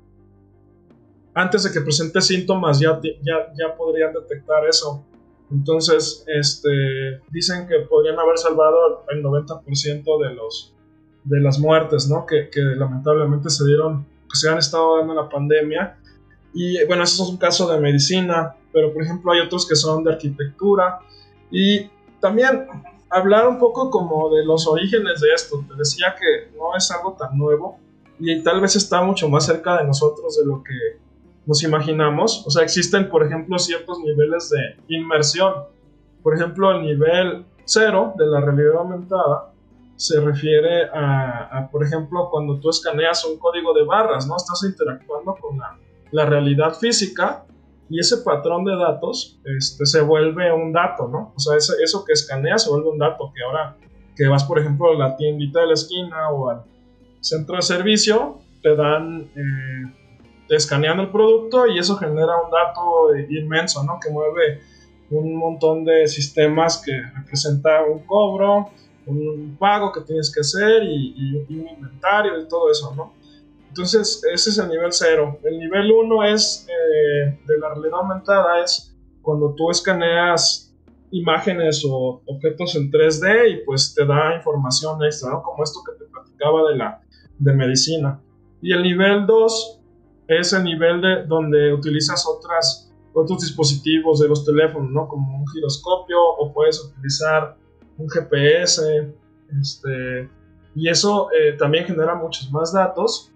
antes 1.37 1.63
de 1.63 1.71
que 1.71 1.81
presente 1.81 2.19
síntomas 2.19 2.79
ya, 2.79 2.99
ya, 3.21 3.53
ya 3.55 3.75
podrían 3.77 4.11
detectar 4.11 4.65
eso. 4.67 5.05
Entonces, 5.51 6.25
este, 6.27 7.21
dicen 7.29 7.67
que 7.67 7.79
podrían 7.87 8.17
haber 8.17 8.39
salvado 8.39 9.05
el 9.09 9.23
90% 9.23 10.27
de, 10.27 10.33
los, 10.33 10.73
de 11.23 11.39
las 11.39 11.59
muertes, 11.59 12.09
¿no? 12.09 12.25
Que, 12.25 12.49
que, 12.49 12.61
lamentablemente 12.61 13.51
se 13.51 13.65
dieron, 13.65 14.03
que 14.27 14.35
se 14.35 14.49
han 14.49 14.57
estado 14.57 14.97
dando 14.97 15.13
en 15.13 15.17
la 15.17 15.29
pandemia. 15.29 15.99
Y 16.55 16.83
bueno, 16.85 17.03
eso 17.03 17.23
es 17.23 17.29
un 17.29 17.37
caso 17.37 17.71
de 17.71 17.79
medicina, 17.79 18.55
pero 18.73 18.91
por 18.91 19.03
ejemplo 19.03 19.31
hay 19.31 19.41
otros 19.41 19.67
que 19.67 19.75
son 19.75 20.03
de 20.03 20.13
arquitectura. 20.13 21.01
Y 21.51 21.87
también 22.19 22.67
hablar 23.09 23.47
un 23.47 23.59
poco 23.59 23.91
como 23.91 24.35
de 24.35 24.43
los 24.43 24.67
orígenes 24.67 25.21
de 25.21 25.33
esto. 25.35 25.63
Te 25.67 25.75
decía 25.75 26.15
que 26.19 26.57
no 26.57 26.75
es 26.75 26.89
algo 26.89 27.13
tan 27.13 27.37
nuevo 27.37 27.77
y 28.19 28.41
tal 28.41 28.59
vez 28.59 28.75
está 28.75 29.03
mucho 29.03 29.29
más 29.29 29.45
cerca 29.45 29.77
de 29.77 29.83
nosotros 29.85 30.35
de 30.35 30.45
lo 30.47 30.63
que 30.63 31.06
nos 31.47 31.63
imaginamos. 31.63 32.45
O 32.45 32.51
sea, 32.51 32.63
existen, 32.63 33.09
por 33.09 33.25
ejemplo, 33.25 33.57
ciertos 33.57 33.99
niveles 33.99 34.49
de 34.49 34.95
inmersión. 34.95 35.53
Por 36.21 36.35
ejemplo, 36.35 36.71
el 36.71 36.83
nivel 36.83 37.45
cero 37.65 38.13
de 38.15 38.27
la 38.27 38.41
realidad 38.41 38.77
aumentada 38.77 39.51
se 39.95 40.19
refiere 40.19 40.89
a, 40.93 41.67
por 41.71 41.83
ejemplo, 41.83 42.29
cuando 42.29 42.59
tú 42.59 42.69
escaneas 42.69 43.25
un 43.25 43.39
código 43.39 43.73
de 43.73 43.83
barras, 43.83 44.27
¿no? 44.27 44.37
Estás 44.37 44.63
interactuando 44.63 45.35
con 45.41 45.57
la, 45.57 45.75
la 46.11 46.25
realidad 46.25 46.75
física 46.75 47.45
y 47.89 47.99
ese 47.99 48.17
patrón 48.17 48.65
de 48.65 48.75
datos 48.75 49.39
este, 49.43 49.87
se 49.87 50.01
vuelve 50.01 50.53
un 50.53 50.71
dato, 50.71 51.07
¿no? 51.07 51.33
O 51.35 51.39
sea, 51.39 51.57
eso 51.57 52.05
que 52.05 52.13
escaneas 52.13 52.65
se 52.65 52.69
vuelve 52.69 52.89
un 52.89 52.99
dato 52.99 53.31
que 53.33 53.43
ahora 53.43 53.75
que 54.17 54.27
vas, 54.27 54.43
por 54.43 54.59
ejemplo, 54.59 54.91
a 54.91 54.95
la 54.95 55.15
tiendita 55.15 55.61
de 55.61 55.67
la 55.67 55.73
esquina 55.73 56.29
o 56.31 56.49
al 56.49 56.63
centro 57.21 57.55
de 57.55 57.61
servicio, 57.61 58.39
te 58.61 58.75
dan, 58.75 59.29
eh, 59.35 59.93
escanean 60.49 60.99
el 60.99 61.09
producto 61.09 61.67
y 61.67 61.79
eso 61.79 61.97
genera 61.97 62.41
un 62.43 62.51
dato 62.51 63.15
inmenso, 63.29 63.83
¿no? 63.83 63.99
Que 63.99 64.09
mueve 64.09 64.61
un 65.09 65.35
montón 65.35 65.85
de 65.85 66.07
sistemas 66.07 66.81
que 66.83 66.91
representa 67.15 67.83
un 67.83 67.99
cobro, 67.99 68.71
un 69.05 69.55
pago 69.59 69.91
que 69.91 70.01
tienes 70.01 70.33
que 70.33 70.41
hacer 70.41 70.83
y, 70.83 71.45
y 71.49 71.55
un 71.55 71.67
inventario 71.69 72.39
y 72.39 72.47
todo 72.47 72.69
eso, 72.71 72.93
¿no? 72.95 73.13
Entonces, 73.77 74.23
ese 74.33 74.49
es 74.49 74.57
el 74.57 74.69
nivel 74.69 74.91
0. 74.91 75.39
El 75.43 75.59
nivel 75.59 75.91
1 75.91 76.23
es 76.25 76.67
eh, 76.67 77.39
de 77.45 77.57
la 77.59 77.69
realidad 77.75 77.99
aumentada, 77.99 78.63
es 78.63 78.91
cuando 79.21 79.53
tú 79.53 79.69
escaneas 79.69 80.73
imágenes 81.11 81.85
o 81.87 82.23
objetos 82.25 82.75
en 82.75 82.91
3D 82.91 83.51
y 83.51 83.65
pues 83.65 83.93
te 83.93 84.03
da 84.03 84.35
información 84.35 85.03
extra, 85.03 85.29
¿no? 85.29 85.43
Como 85.43 85.63
esto 85.63 85.81
que 85.85 86.03
te 86.03 86.09
platicaba 86.09 86.71
de 86.71 86.75
la 86.75 87.01
de 87.37 87.53
medicina. 87.53 88.19
Y 88.63 88.73
el 88.73 88.81
nivel 88.81 89.27
2 89.27 89.76
es 90.27 90.53
el 90.53 90.63
nivel 90.63 91.01
de 91.01 91.25
donde 91.25 91.73
utilizas 91.73 92.25
otras, 92.27 92.91
otros 93.13 93.41
dispositivos 93.41 94.19
de 94.19 94.27
los 94.27 94.45
teléfonos, 94.45 94.91
¿no? 94.91 95.07
Como 95.07 95.39
un 95.39 95.47
giroscopio 95.47 96.17
o 96.21 96.53
puedes 96.53 96.83
utilizar 96.83 97.55
un 97.97 98.09
GPS, 98.09 99.11
este, 99.59 100.29
y 100.75 100.89
eso 100.89 101.29
eh, 101.31 101.53
también 101.53 101.85
genera 101.85 102.13
muchos 102.15 102.51
más 102.51 102.73
datos 102.73 103.31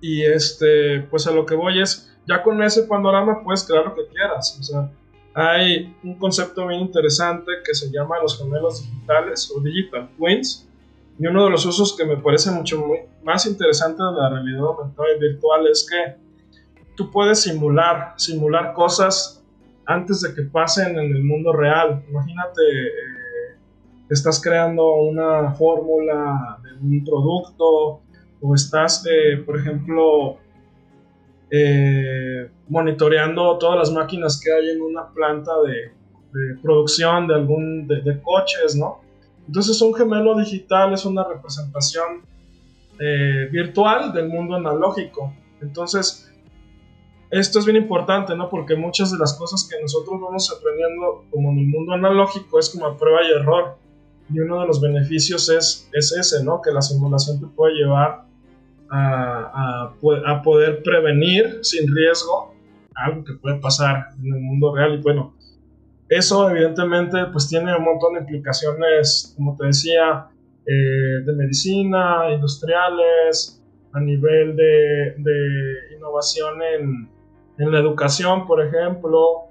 y 0.00 0.22
este, 0.22 1.00
pues 1.10 1.26
a 1.26 1.32
lo 1.32 1.46
que 1.46 1.54
voy 1.54 1.80
es, 1.80 2.12
ya 2.28 2.42
con 2.42 2.62
ese 2.62 2.82
panorama 2.84 3.42
puedes 3.42 3.64
crear 3.64 3.84
lo 3.84 3.94
que 3.94 4.06
quieras. 4.06 4.56
O 4.60 4.62
sea, 4.62 4.90
hay 5.34 5.94
un 6.02 6.14
concepto 6.18 6.66
bien 6.66 6.80
interesante 6.80 7.50
que 7.64 7.74
se 7.74 7.90
llama 7.90 8.18
los 8.20 8.38
gemelos 8.38 8.82
digitales 8.82 9.52
o 9.54 9.60
digital 9.60 10.08
twins. 10.16 10.68
Y 11.18 11.26
uno 11.26 11.44
de 11.44 11.50
los 11.50 11.64
usos 11.64 11.96
que 11.96 12.04
me 12.04 12.16
parece 12.16 12.50
mucho 12.50 12.84
más 13.22 13.46
interesante 13.46 14.02
de 14.02 14.12
la 14.20 14.28
realidad 14.28 14.66
aumentada 14.66 15.08
y 15.16 15.20
virtual 15.20 15.66
es 15.66 15.88
que 15.88 16.16
tú 16.94 17.10
puedes 17.10 17.42
simular, 17.42 18.14
simular 18.16 18.74
cosas 18.74 19.42
antes 19.86 20.20
de 20.20 20.34
que 20.34 20.42
pasen 20.42 20.98
en 20.98 21.16
el 21.16 21.24
mundo 21.24 21.52
real. 21.52 22.04
Imagínate, 22.08 22.60
eh, 22.62 23.56
estás 24.10 24.40
creando 24.42 24.94
una 24.96 25.52
fórmula 25.52 26.58
de 26.62 26.74
un 26.74 27.04
producto 27.04 28.00
o 28.40 28.54
estás, 28.54 29.04
eh, 29.06 29.38
por 29.38 29.58
ejemplo, 29.58 30.38
eh, 31.50 32.50
monitoreando 32.68 33.56
todas 33.58 33.78
las 33.78 33.92
máquinas 33.92 34.40
que 34.42 34.52
hay 34.52 34.70
en 34.70 34.82
una 34.82 35.08
planta 35.12 35.52
de, 35.62 35.92
producción 36.60 37.28
de 37.28 37.34
algún 37.34 37.86
de, 37.86 38.20
coches, 38.20 38.76
¿no? 38.76 39.00
Entonces 39.46 39.80
un 39.80 39.94
gemelo 39.94 40.36
digital 40.36 40.92
es 40.92 41.04
una 41.04 41.24
representación 41.24 42.22
eh, 42.98 43.48
virtual 43.50 44.12
del 44.12 44.28
mundo 44.28 44.56
analógico. 44.56 45.32
Entonces 45.60 46.26
esto 47.30 47.58
es 47.58 47.64
bien 47.64 47.76
importante, 47.76 48.36
¿no? 48.36 48.48
Porque 48.48 48.76
muchas 48.76 49.10
de 49.10 49.18
las 49.18 49.34
cosas 49.34 49.68
que 49.68 49.80
nosotros 49.80 50.20
vamos 50.20 50.54
aprendiendo 50.56 51.24
como 51.30 51.50
en 51.50 51.58
el 51.58 51.66
mundo 51.66 51.92
analógico 51.92 52.58
es 52.58 52.70
como 52.70 52.86
a 52.86 52.96
prueba 52.96 53.20
y 53.24 53.32
error. 53.32 53.76
Y 54.32 54.40
uno 54.40 54.60
de 54.60 54.66
los 54.66 54.80
beneficios 54.80 55.48
es, 55.48 55.88
es 55.92 56.12
ese, 56.12 56.44
¿no? 56.44 56.60
Que 56.62 56.70
la 56.70 56.82
simulación 56.82 57.40
te 57.40 57.46
puede 57.46 57.74
llevar 57.74 58.24
a, 58.90 59.92
a, 59.92 60.42
poder 60.42 60.82
prevenir 60.82 61.58
sin 61.62 61.92
riesgo 61.92 62.54
algo 62.94 63.24
que 63.24 63.34
puede 63.34 63.56
pasar 63.56 64.08
en 64.22 64.34
el 64.34 64.40
mundo 64.40 64.74
real. 64.74 64.94
Y 64.94 65.02
bueno, 65.02 65.34
eso 66.08 66.48
evidentemente 66.50 67.18
pues 67.32 67.48
tiene 67.48 67.76
un 67.76 67.84
montón 67.84 68.14
de 68.14 68.20
implicaciones, 68.20 69.32
como 69.36 69.56
te 69.56 69.66
decía, 69.66 70.28
eh, 70.66 71.22
de 71.24 71.32
medicina, 71.34 72.30
industriales, 72.30 73.62
a 73.92 74.00
nivel 74.00 74.56
de, 74.56 75.14
de 75.18 75.96
innovación 75.96 76.62
en, 76.62 77.08
en, 77.58 77.72
la 77.72 77.78
educación, 77.78 78.46
por 78.46 78.64
ejemplo, 78.64 79.48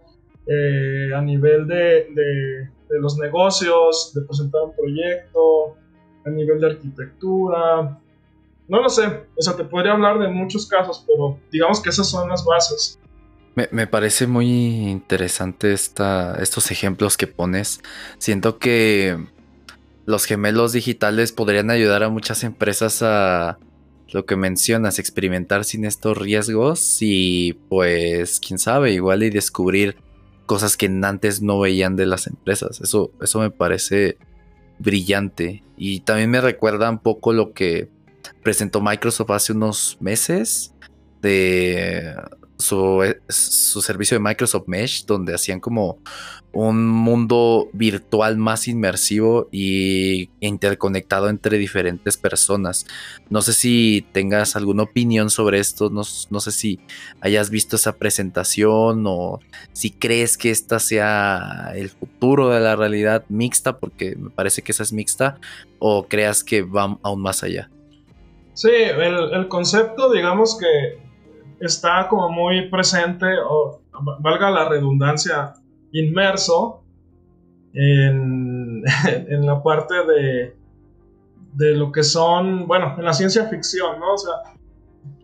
eh, 0.48 1.10
a 1.15 1.22
nivel 1.22 1.68
de, 1.68 2.08
de, 2.13 2.70
de 2.89 3.00
los 3.00 3.18
negocios, 3.18 4.12
de 4.13 4.22
presentar 4.22 4.62
un 4.63 4.76
proyecto, 4.76 5.78
a 6.26 6.30
nivel 6.30 6.60
de 6.60 6.68
arquitectura, 6.68 8.00
no 8.68 8.82
lo 8.82 8.89
sé, 8.89 9.28
o 9.38 9.41
sea, 9.41 9.56
te 9.56 9.63
podría 9.63 9.94
hablar 9.94 10.18
de 10.20 10.28
muchos 10.28 10.68
casos, 10.68 11.04
pero 11.06 11.39
digamos 11.52 11.82
que 11.82 11.89
esas 11.89 12.10
son 12.10 12.30
las 12.30 12.44
bases. 12.44 13.00
Me, 13.56 13.88
parece 13.88 14.28
muy 14.28 14.48
interesante 14.89 15.72
esta, 15.72 16.36
estos 16.41 16.72
ejemplos 16.72 17.15
que 17.15 17.26
pones. 17.26 17.80
Siento 18.18 18.60
que 18.60 19.18
los 20.06 20.26
gemelos 20.26 20.74
digitales 20.74 21.32
podrían 21.32 21.70
ayudar 21.70 22.04
a 22.04 22.10
muchas 22.10 22.44
empresas 22.44 23.02
a 23.02 23.58
lo 24.12 24.26
que 24.26 24.36
mencionas, 24.36 25.00
experimentar 25.00 25.63
sin 25.63 25.86
estos 25.86 26.18
riesgos 26.18 26.98
y 27.00 27.54
pues, 27.70 28.41
quién 28.41 28.60
sabe, 28.60 28.91
igual 28.91 29.24
y 29.24 29.30
descubrir 29.30 29.96
cosas 30.46 30.76
que 30.76 30.88
antes 30.88 31.41
no 31.41 31.58
veían 31.60 31.96
de 31.96 32.08
las 32.08 32.28
empresas. 32.28 32.82
Eso, 32.82 33.12
eso 33.22 33.39
me 33.39 33.52
parece 33.52 34.18
brillante 34.80 35.63
y 35.78 36.02
también 36.02 36.30
me 36.30 36.41
recuerda 36.41 36.89
un 36.89 37.00
poco 37.00 37.32
lo 37.32 37.54
que 37.54 37.89
presentó 38.44 38.82
Microsoft 38.82 39.32
hace 39.32 39.54
unos 39.54 39.98
meses 40.02 40.74
de 41.22 42.15
su, 42.58 43.82
servicio 43.82 44.15
de 44.15 44.24
Microsoft 44.24 44.68
Mesh, 44.68 45.06
donde 45.06 45.34
hacían 45.36 45.60
como 45.60 46.00
un 46.54 46.88
mundo 46.88 47.68
virtual 47.74 48.38
más 48.38 48.68
inmersivo 48.68 49.50
y 49.52 50.30
interconectado 50.39 51.30
entre 51.30 51.58
diferentes 51.58 52.15
personas. 52.15 52.86
No 53.30 53.41
sé 53.41 53.54
si 53.54 54.06
tengas 54.13 54.56
alguna 54.56 54.84
opinión 54.84 55.30
sobre 55.30 55.60
esto, 55.60 55.89
no, 55.89 56.04
no, 56.30 56.39
sé 56.39 56.52
si 56.52 56.80
hayas 57.20 57.50
visto 57.50 57.76
esa 57.76 57.98
presentación 57.98 59.04
o 59.06 59.39
si 59.74 59.91
crees 59.91 60.38
que 60.38 60.50
esta 60.50 60.80
sea 60.80 61.74
el 61.76 61.89
futuro 61.89 62.50
de 62.50 62.62
la 62.62 62.76
realidad 62.76 63.26
mixta, 63.28 63.78
porque 63.78 64.15
me 64.15 64.30
parece 64.30 64.62
que 64.62 64.72
esa 64.72 64.84
es 64.84 64.94
mixta, 64.94 65.39
o 65.80 66.08
creas 66.08 66.44
que 66.44 66.62
va 66.62 66.98
aún 67.04 67.22
más 67.22 67.44
allá. 67.44 67.70
Sí, 68.56 68.72
el, 68.72 69.50
concepto, 69.50 70.10
digamos 70.13 70.58
que 70.58 71.05
está 71.65 72.08
como 72.08 72.30
muy 72.30 72.69
presente, 72.69 73.25
o 73.47 73.82
valga 74.19 74.49
la 74.51 74.69
redundancia, 74.69 75.54
inmerso 75.91 76.84
en, 77.73 78.84
en 79.08 79.45
la 79.45 79.62
parte 79.62 79.95
de, 80.06 80.56
de 81.54 81.75
lo 81.75 81.91
que 81.91 82.04
son, 82.04 82.67
bueno, 82.67 82.95
en 82.97 83.06
la 83.06 83.13
ciencia 83.13 83.45
ficción, 83.47 83.99
¿no? 83.99 84.13
O 84.13 84.17
sea, 84.17 84.34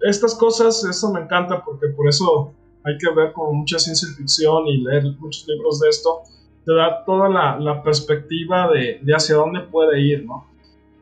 estas 0.01 0.35
cosas, 0.35 0.83
eso 0.83 1.11
me 1.11 1.21
encanta 1.21 1.63
porque 1.63 1.87
por 1.89 2.07
eso 2.07 2.53
hay 2.83 2.97
que 2.97 3.13
ver 3.13 3.31
como 3.33 3.53
mucha 3.53 3.77
ciencia 3.79 4.07
ficción 4.17 4.67
y 4.67 4.77
leer 4.77 5.03
muchos 5.19 5.45
libros 5.47 5.79
de 5.79 5.89
esto, 5.89 6.21
te 6.65 6.73
da 6.73 7.03
toda 7.05 7.29
la, 7.29 7.59
la 7.59 7.83
perspectiva 7.83 8.69
de, 8.71 8.99
de, 9.01 9.13
hacia 9.13 9.35
dónde 9.35 9.61
puede 9.61 9.99
ir, 9.99 10.25
¿no? 10.25 10.47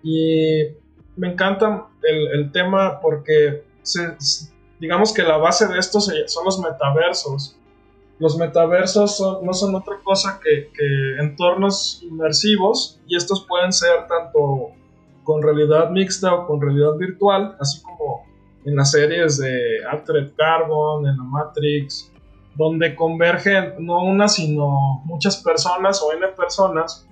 Y 0.03 0.63
me 1.17 1.33
encanta 1.33 1.87
el, 2.03 2.51
tema 2.51 2.99
porque 3.01 3.63
digamos 4.79 5.13
que 5.13 5.23
la 5.23 5.37
base 5.37 5.67
de 5.67 5.77
esto 5.77 5.99
son 5.99 6.45
los 6.45 6.59
metaversos. 6.59 7.55
Los 8.17 8.37
metaversos 8.37 9.21
no 9.43 9.53
son 9.53 9.75
otra 9.75 9.95
cosa 10.03 10.39
que, 10.43 10.69
entornos 11.19 12.01
inmersivos 12.03 12.99
y 13.07 13.15
estos 13.15 13.45
pueden 13.45 13.71
ser 13.71 14.07
tanto 14.07 14.71
con 15.23 15.41
realidad 15.41 15.89
mixta 15.91 16.33
o 16.33 16.47
con 16.47 16.59
realidad 16.59 16.95
virtual, 16.95 17.55
así 17.59 17.81
como 17.81 18.25
en 18.65 18.75
las 18.75 18.91
series 18.91 19.37
de 19.37 19.85
Altered 19.89 20.31
Carbon, 20.35 21.07
en 21.07 21.17
la 21.17 21.23
Matrix, 21.23 22.11
donde 22.55 22.95
convergen 22.95 23.75
no 23.79 24.03
una 24.03 24.27
sino 24.27 25.01
muchas 25.05 25.37
personas 25.37 26.01
o 26.01 26.11
n 26.11 26.27
personas 26.29 27.07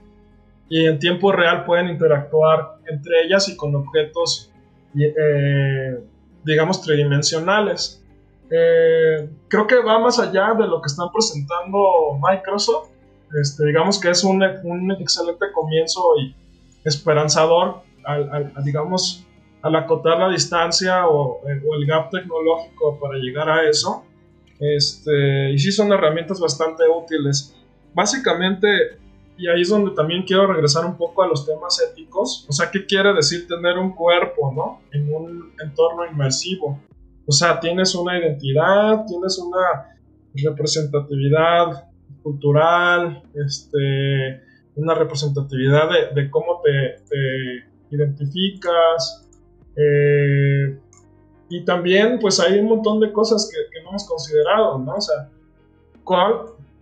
y 0.70 0.86
en 0.86 1.00
tiempo 1.00 1.32
real 1.32 1.64
pueden 1.64 1.88
interactuar 1.88 2.80
entre 2.88 3.24
ellas 3.24 3.48
y 3.48 3.56
con 3.56 3.74
objetos, 3.76 4.52
eh, 5.00 6.04
digamos, 6.48 6.82
tridimensionales. 6.82 8.02
Eh, 8.50 9.30
creo 9.50 9.68
que 9.68 9.76
va 9.76 10.00
más 10.00 10.18
allá 10.20 10.54
de 10.58 10.66
lo 10.66 10.82
que 10.82 10.88
están 10.88 11.12
presentando 11.12 12.18
Microsoft 12.22 12.92
Este, 13.42 13.66
digamos 13.66 14.00
que 14.00 14.10
es 14.10 14.24
un, 14.24 14.42
un 14.64 14.92
excelente 14.94 15.48
comienzo 15.54 16.02
y 16.22 16.34
esperanzador 16.86 17.82
al, 18.06 18.54
digamos, 18.64 19.26
al 19.62 19.76
acotar 19.76 20.18
la 20.18 20.30
distancia 20.30 21.08
o, 21.08 21.42
o, 21.42 21.76
el 21.76 21.86
gap 21.86 22.10
tecnológico 22.10 22.98
para 23.02 23.18
llegar 23.18 23.50
a 23.50 23.70
eso. 23.70 24.06
Este, 24.62 25.52
y 25.52 25.60
sí 25.60 25.74
son 25.74 25.92
herramientas 25.92 26.40
bastante 26.40 26.84
útiles. 26.88 27.54
Básicamente, 27.94 28.98
y 29.38 29.48
ahí 29.48 29.62
es 29.62 29.70
donde 29.70 29.92
también 29.92 30.24
quiero 30.24 30.48
regresar 30.48 30.86
un 30.86 30.98
poco 30.98 31.22
a 31.22 31.28
los 31.28 31.46
temas 31.46 31.80
éticos. 31.80 32.46
O 32.50 32.52
sea, 32.52 32.72
¿qué 32.72 32.86
quiere 32.86 33.14
decir 33.14 33.48
tener 33.48 33.78
un 33.78 33.94
cuerpo, 33.94 34.52
¿no? 34.52 34.82
En 34.92 35.14
un 35.14 35.54
entorno 35.64 36.06
inmersivo. 36.06 36.80
O 37.26 37.32
sea, 37.32 37.60
tienes 37.60 37.94
una 37.94 38.18
identidad, 38.18 39.06
tienes 39.06 39.38
una 39.38 39.96
representatividad 40.34 41.88
cultural, 42.24 43.22
este, 43.36 44.42
una 44.76 44.96
representatividad 44.96 45.90
de, 46.16 46.30
cómo 46.32 46.62
te, 46.64 47.04
identificas. 47.92 49.28
Eh, 49.76 50.80
y 51.50 51.64
también, 51.64 52.18
pues 52.20 52.40
hay 52.40 52.60
un 52.60 52.70
montón 52.70 53.00
de 53.00 53.12
cosas 53.12 53.52
que, 53.52 53.72
que 53.72 53.84
no 53.84 53.90
hemos 53.90 54.08
considerado, 54.08 54.80
¿no? 54.80 54.96
O 54.96 55.02
sea, 55.02 55.30
¿cuál 56.04 56.34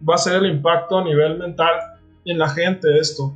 va 0.08 0.16
a 0.16 0.20
ser 0.20 0.44
el 0.44 0.52
impacto 0.52 0.98
a 0.98 1.04
nivel 1.04 1.38
mental 1.38 1.95
en 2.26 2.40
la 2.40 2.50
gente 2.50 3.00
esto? 3.00 3.34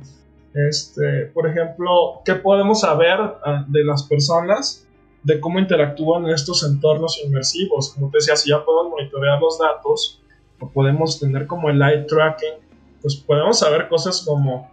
Este, 0.54 1.26
por 1.26 1.46
ejemplo, 1.48 2.22
¿qué 2.24 2.34
podemos 2.34 2.80
saber 2.80 3.18
ah, 3.20 3.64
de 3.68 3.84
las 3.84 4.02
personas 4.02 4.86
de 5.22 5.38
cómo 5.38 5.58
interactúan 5.58 6.24
en 6.24 6.30
estos 6.30 6.64
entornos 6.64 7.20
inmersivos? 7.24 7.90
Como 7.90 8.10
te 8.10 8.18
decía, 8.18 8.36
si 8.36 8.50
ya 8.50 8.64
podemos 8.64 8.90
monitorear 8.90 9.40
los 9.40 9.58
datos 9.58 10.20
o 10.58 10.68
podemos 10.68 11.20
tener 11.20 11.46
como 11.46 11.70
el 11.70 11.80
eye 11.80 12.04
tracking, 12.04 12.54
pues 13.00 13.16
podemos 13.16 13.58
saber 13.58 13.88
cosas 13.88 14.22
como 14.26 14.70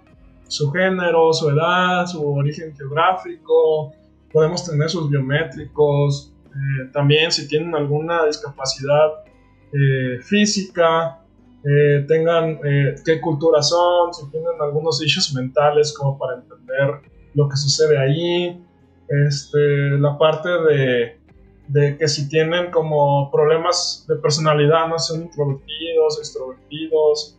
su 0.47 0.71
género, 0.71 1.31
su 1.33 1.49
edad, 1.49 2.05
su 2.07 2.25
origen 2.33 2.75
geográfico, 2.75 3.93
podemos 4.31 4.65
tener 4.65 4.89
sus 4.89 5.09
biométricos, 5.09 6.33
eh, 6.47 6.89
también 6.91 7.31
si 7.31 7.47
tienen 7.47 7.75
alguna 7.75 8.25
discapacidad 8.25 9.11
eh, 9.73 10.19
física, 10.21 11.19
eh, 11.69 12.05
tengan 12.07 12.59
qué 13.03 13.19
cultura 13.19 13.61
son, 13.61 14.13
si 14.13 14.29
tienen 14.31 14.53
algunos 14.61 15.03
issues 15.03 15.33
mentales 15.33 15.93
como 15.93 16.17
para 16.17 16.35
entender 16.35 17.01
lo 17.33 17.49
que 17.49 17.57
sucede 17.57 17.97
ahí, 17.97 18.63
este, 19.09 19.97
la 19.99 20.17
parte 20.17 20.49
de, 20.49 21.19
de 21.67 21.97
que 21.97 22.07
si 22.07 22.29
tienen 22.29 22.71
como 22.71 23.29
problemas 23.31 24.05
de 24.07 24.15
personalidad, 24.15 24.87
no 24.87 24.97
son 24.99 25.23
introvertidos, 25.23 26.19
extrovertidos, 26.19 27.37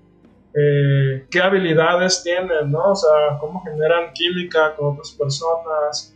eh, 0.54 1.26
qué 1.30 1.40
habilidades 1.40 2.22
tienen, 2.22 2.70
¿no? 2.70 2.92
O 2.92 2.96
sea, 2.96 3.38
cómo 3.40 3.62
generan 3.62 4.12
química 4.12 4.74
con 4.76 4.94
otras 4.94 5.12
personas, 5.12 6.14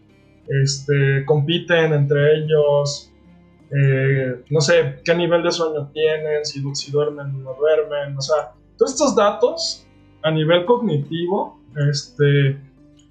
este, 0.49 1.25
compiten 1.27 1.93
entre 1.93 2.39
ellos, 2.39 3.12
eh, 3.75 4.45
no 4.51 4.61
sé, 4.61 5.01
qué 5.05 5.15
nivel 5.15 5.43
de 5.43 5.51
sueño 5.51 5.91
tienen, 5.93 6.45
si, 6.45 6.63
si 6.75 6.91
duermen 6.91 7.27
o 7.27 7.39
no 7.39 7.55
duermen, 7.55 8.17
o 8.17 8.21
sea, 8.21 8.53
todos 8.77 8.93
estos 8.93 9.17
datos 9.17 9.87
a 10.23 10.31
nivel 10.31 10.65
cognitivo, 10.67 11.61
este, 11.91 12.51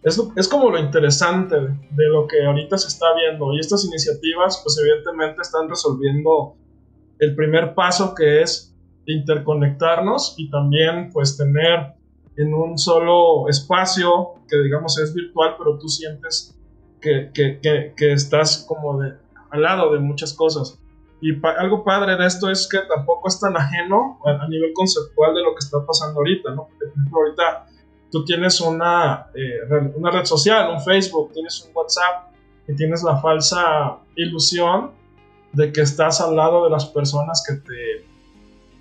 es, 0.04 0.22
es, 0.36 0.48
como 0.48 0.70
lo 0.70 0.80
interesante 0.80 1.56
de 1.56 2.08
lo 2.08 2.28
que 2.28 2.44
ahorita 2.46 2.78
se 2.78 2.88
está 2.88 3.08
viendo. 3.16 3.54
Y 3.54 3.60
estas 3.60 3.86
iniciativas 3.86 4.62
pues 4.64 4.78
evidentemente 4.80 5.42
están 5.42 5.70
resolviendo 5.70 6.56
el 7.20 7.36
primer 7.36 7.74
paso 7.74 8.14
que 8.16 8.42
es 8.42 8.74
interconectarnos 9.06 10.36
y 10.38 10.50
también 10.50 11.10
pues 11.12 11.38
tener 11.38 11.94
en 12.38 12.54
un 12.54 12.78
solo 12.78 13.48
espacio 13.50 14.36
que 14.48 14.58
digamos 14.58 14.98
es 15.00 15.14
virtual, 15.14 15.56
pero 15.58 15.78
tú 15.78 15.88
sientes 15.88 16.56
que, 17.02 17.32
que, 17.34 17.60
que, 17.96 18.14
estás 18.14 18.66
como 18.68 19.02
de, 19.02 19.14
al 19.52 19.62
lado 19.62 19.92
de 19.94 20.00
muchas 20.00 20.34
cosas. 20.34 20.80
Y 21.22 21.40
algo 21.58 21.84
padre 21.84 22.16
de 22.18 22.26
esto 22.26 22.50
es 22.50 22.68
que 22.68 22.80
tampoco 22.80 23.28
es 23.28 23.40
tan 23.40 23.56
ajeno 23.56 24.20
a, 24.26 24.48
nivel 24.48 24.74
conceptual 24.74 25.36
de 25.36 25.44
lo 25.44 25.52
que 25.54 25.60
está 25.60 25.86
pasando 25.86 26.20
ahorita, 26.20 26.52
¿no? 26.56 26.68
por 26.68 26.88
ejemplo, 26.88 27.20
ahorita 27.20 27.68
tú 28.12 28.26
tienes 28.26 28.60
una, 28.60 29.28
eh, 29.36 29.92
una 29.96 30.10
red 30.10 30.26
social, 30.26 30.72
un 30.72 30.82
Facebook, 30.82 31.32
tienes 31.34 31.64
un 31.64 31.76
WhatsApp 31.76 32.34
y 32.68 32.76
tienes 32.76 33.04
la 33.04 33.18
falsa 33.18 33.98
ilusión 34.16 34.92
de 35.54 35.72
que 35.72 35.82
estás 35.82 36.22
al 36.22 36.36
lado 36.36 36.64
de 36.64 36.72
las 36.72 36.86
personas 36.86 37.44
que 37.48 37.56
te 37.56 38.12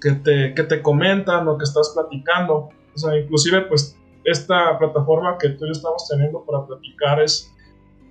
que 0.01 0.12
te, 0.12 0.55
que 0.55 0.62
te 0.62 0.83
comentan 0.83 1.45
lo 1.45 1.59
que 1.59 1.64
estás 1.64 1.91
platicando. 1.91 2.71
O 2.95 2.99
sea, 2.99 3.16
inclusive 3.18 3.62
pues 3.62 3.97
esta 4.25 4.79
plataforma 4.79 5.37
que 5.39 5.51
tú 5.51 5.64
y 5.64 5.68
yo 5.68 5.73
estamos 5.73 6.09
teniendo 6.09 6.43
para 6.45 6.66
platicar 6.66 7.21
es, 7.21 7.53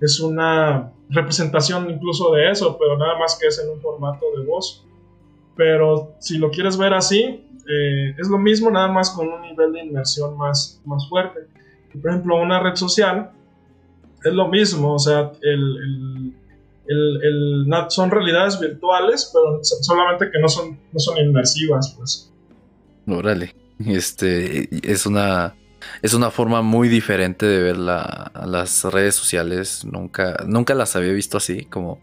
es 0.00 0.20
una 0.20 0.92
representación 1.10 1.90
incluso 1.90 2.32
de 2.32 2.50
eso, 2.50 2.76
pero 2.78 2.96
nada 2.96 3.18
más 3.18 3.38
que 3.40 3.48
es 3.48 3.58
en 3.58 3.70
un 3.70 3.80
formato 3.80 4.26
de 4.36 4.44
voz. 4.44 4.84
Pero 5.56 6.14
si 6.20 6.38
lo 6.38 6.50
quieres 6.50 6.76
ver 6.78 6.94
así, 6.94 7.44
eh, 7.68 8.14
es 8.18 8.28
lo 8.28 8.38
mismo, 8.38 8.70
nada 8.70 8.88
más 8.88 9.10
con 9.10 9.28
un 9.28 9.42
nivel 9.42 9.72
de 9.72 9.84
inmersión 9.84 10.36
más, 10.36 10.80
más 10.84 11.08
fuerte. 11.08 11.40
por 12.00 12.10
ejemplo, 12.10 12.36
una 12.36 12.60
red 12.60 12.76
social 12.76 13.30
es 14.24 14.32
lo 14.32 14.48
mismo, 14.48 14.94
o 14.94 14.98
sea, 14.98 15.32
el, 15.42 16.34
el, 16.86 17.66
son 17.88 18.10
realidades 18.10 18.58
virtuales, 18.58 19.30
pero 19.32 19.60
solamente 19.62 20.30
que 20.30 20.38
no 20.40 20.48
son, 20.48 20.78
no 20.92 20.98
son 20.98 21.18
inmersivas, 21.18 21.94
pues. 21.96 22.32
Órale, 23.06 23.54
este 23.86 24.68
es 24.90 25.06
una 25.06 25.54
es 26.02 26.14
una 26.14 26.30
forma 26.30 26.62
muy 26.62 26.88
diferente 26.88 27.46
de 27.46 27.62
ver 27.62 27.76
la, 27.78 28.32
las 28.46 28.84
redes 28.84 29.14
sociales. 29.14 29.84
Nunca, 29.84 30.44
nunca 30.46 30.74
las 30.74 30.96
había 30.96 31.12
visto 31.12 31.36
así, 31.36 31.64
como 31.64 32.00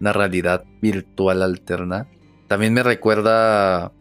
una 0.00 0.12
realidad 0.12 0.64
virtual 0.80 1.42
alterna. 1.42 2.08
También 2.46 2.72
me 2.72 2.82
recuerda 2.82 3.92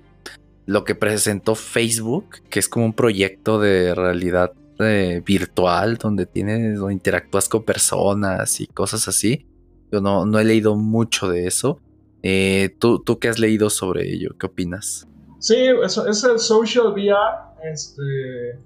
lo 0.65 0.83
que 0.83 0.95
presentó 0.95 1.55
Facebook, 1.55 2.41
que 2.49 2.59
es 2.59 2.69
como 2.69 2.85
un 2.85 2.93
proyecto 2.93 3.59
de 3.59 3.95
realidad 3.95 4.53
eh, 4.79 5.21
virtual 5.25 5.97
donde 5.97 6.25
tienes, 6.25 6.77
donde 6.77 6.93
interactúas 6.93 7.49
con 7.49 7.63
personas 7.63 8.59
y 8.61 8.67
cosas 8.67 9.07
así. 9.07 9.45
Yo 9.91 10.01
no, 10.01 10.25
no 10.25 10.39
he 10.39 10.43
leído 10.43 10.75
mucho 10.75 11.29
de 11.29 11.47
eso. 11.47 11.79
Eh, 12.21 12.75
¿tú, 12.79 13.01
¿Tú 13.03 13.19
qué 13.19 13.29
has 13.29 13.39
leído 13.39 13.69
sobre 13.69 14.11
ello? 14.11 14.35
¿Qué 14.37 14.45
opinas? 14.45 15.07
Sí, 15.39 15.55
eso 15.83 16.07
es 16.07 16.23
el 16.23 16.39
social 16.39 16.87
VR. 16.87 17.15
Este, 17.63 18.59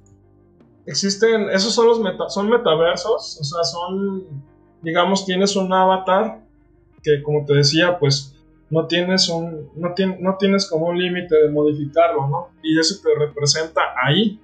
existen, 0.85 1.49
esos 1.49 1.73
son 1.73 1.87
los 1.87 1.99
meta, 1.99 2.29
son 2.29 2.49
metaversos, 2.49 3.39
o 3.39 3.43
sea, 3.43 3.63
son, 3.63 4.25
digamos, 4.81 5.25
tienes 5.25 5.55
un 5.55 5.71
avatar 5.71 6.41
que, 7.03 7.21
como 7.23 7.45
te 7.45 7.53
decía, 7.55 7.97
pues 7.99 8.35
no 8.69 8.87
tienes 8.87 9.27
un, 9.29 9.69
no, 9.75 9.93
no 10.19 10.37
tienes 10.37 10.69
como 10.69 10.87
un 10.87 10.97
límite 10.97 11.35
de 11.35 11.49
modificarlo, 11.49 12.27
¿no? 12.27 12.47
Y 12.63 12.79
eso 12.79 12.95
te 13.03 13.09
representa 13.19 13.81
ahí. 14.01 14.39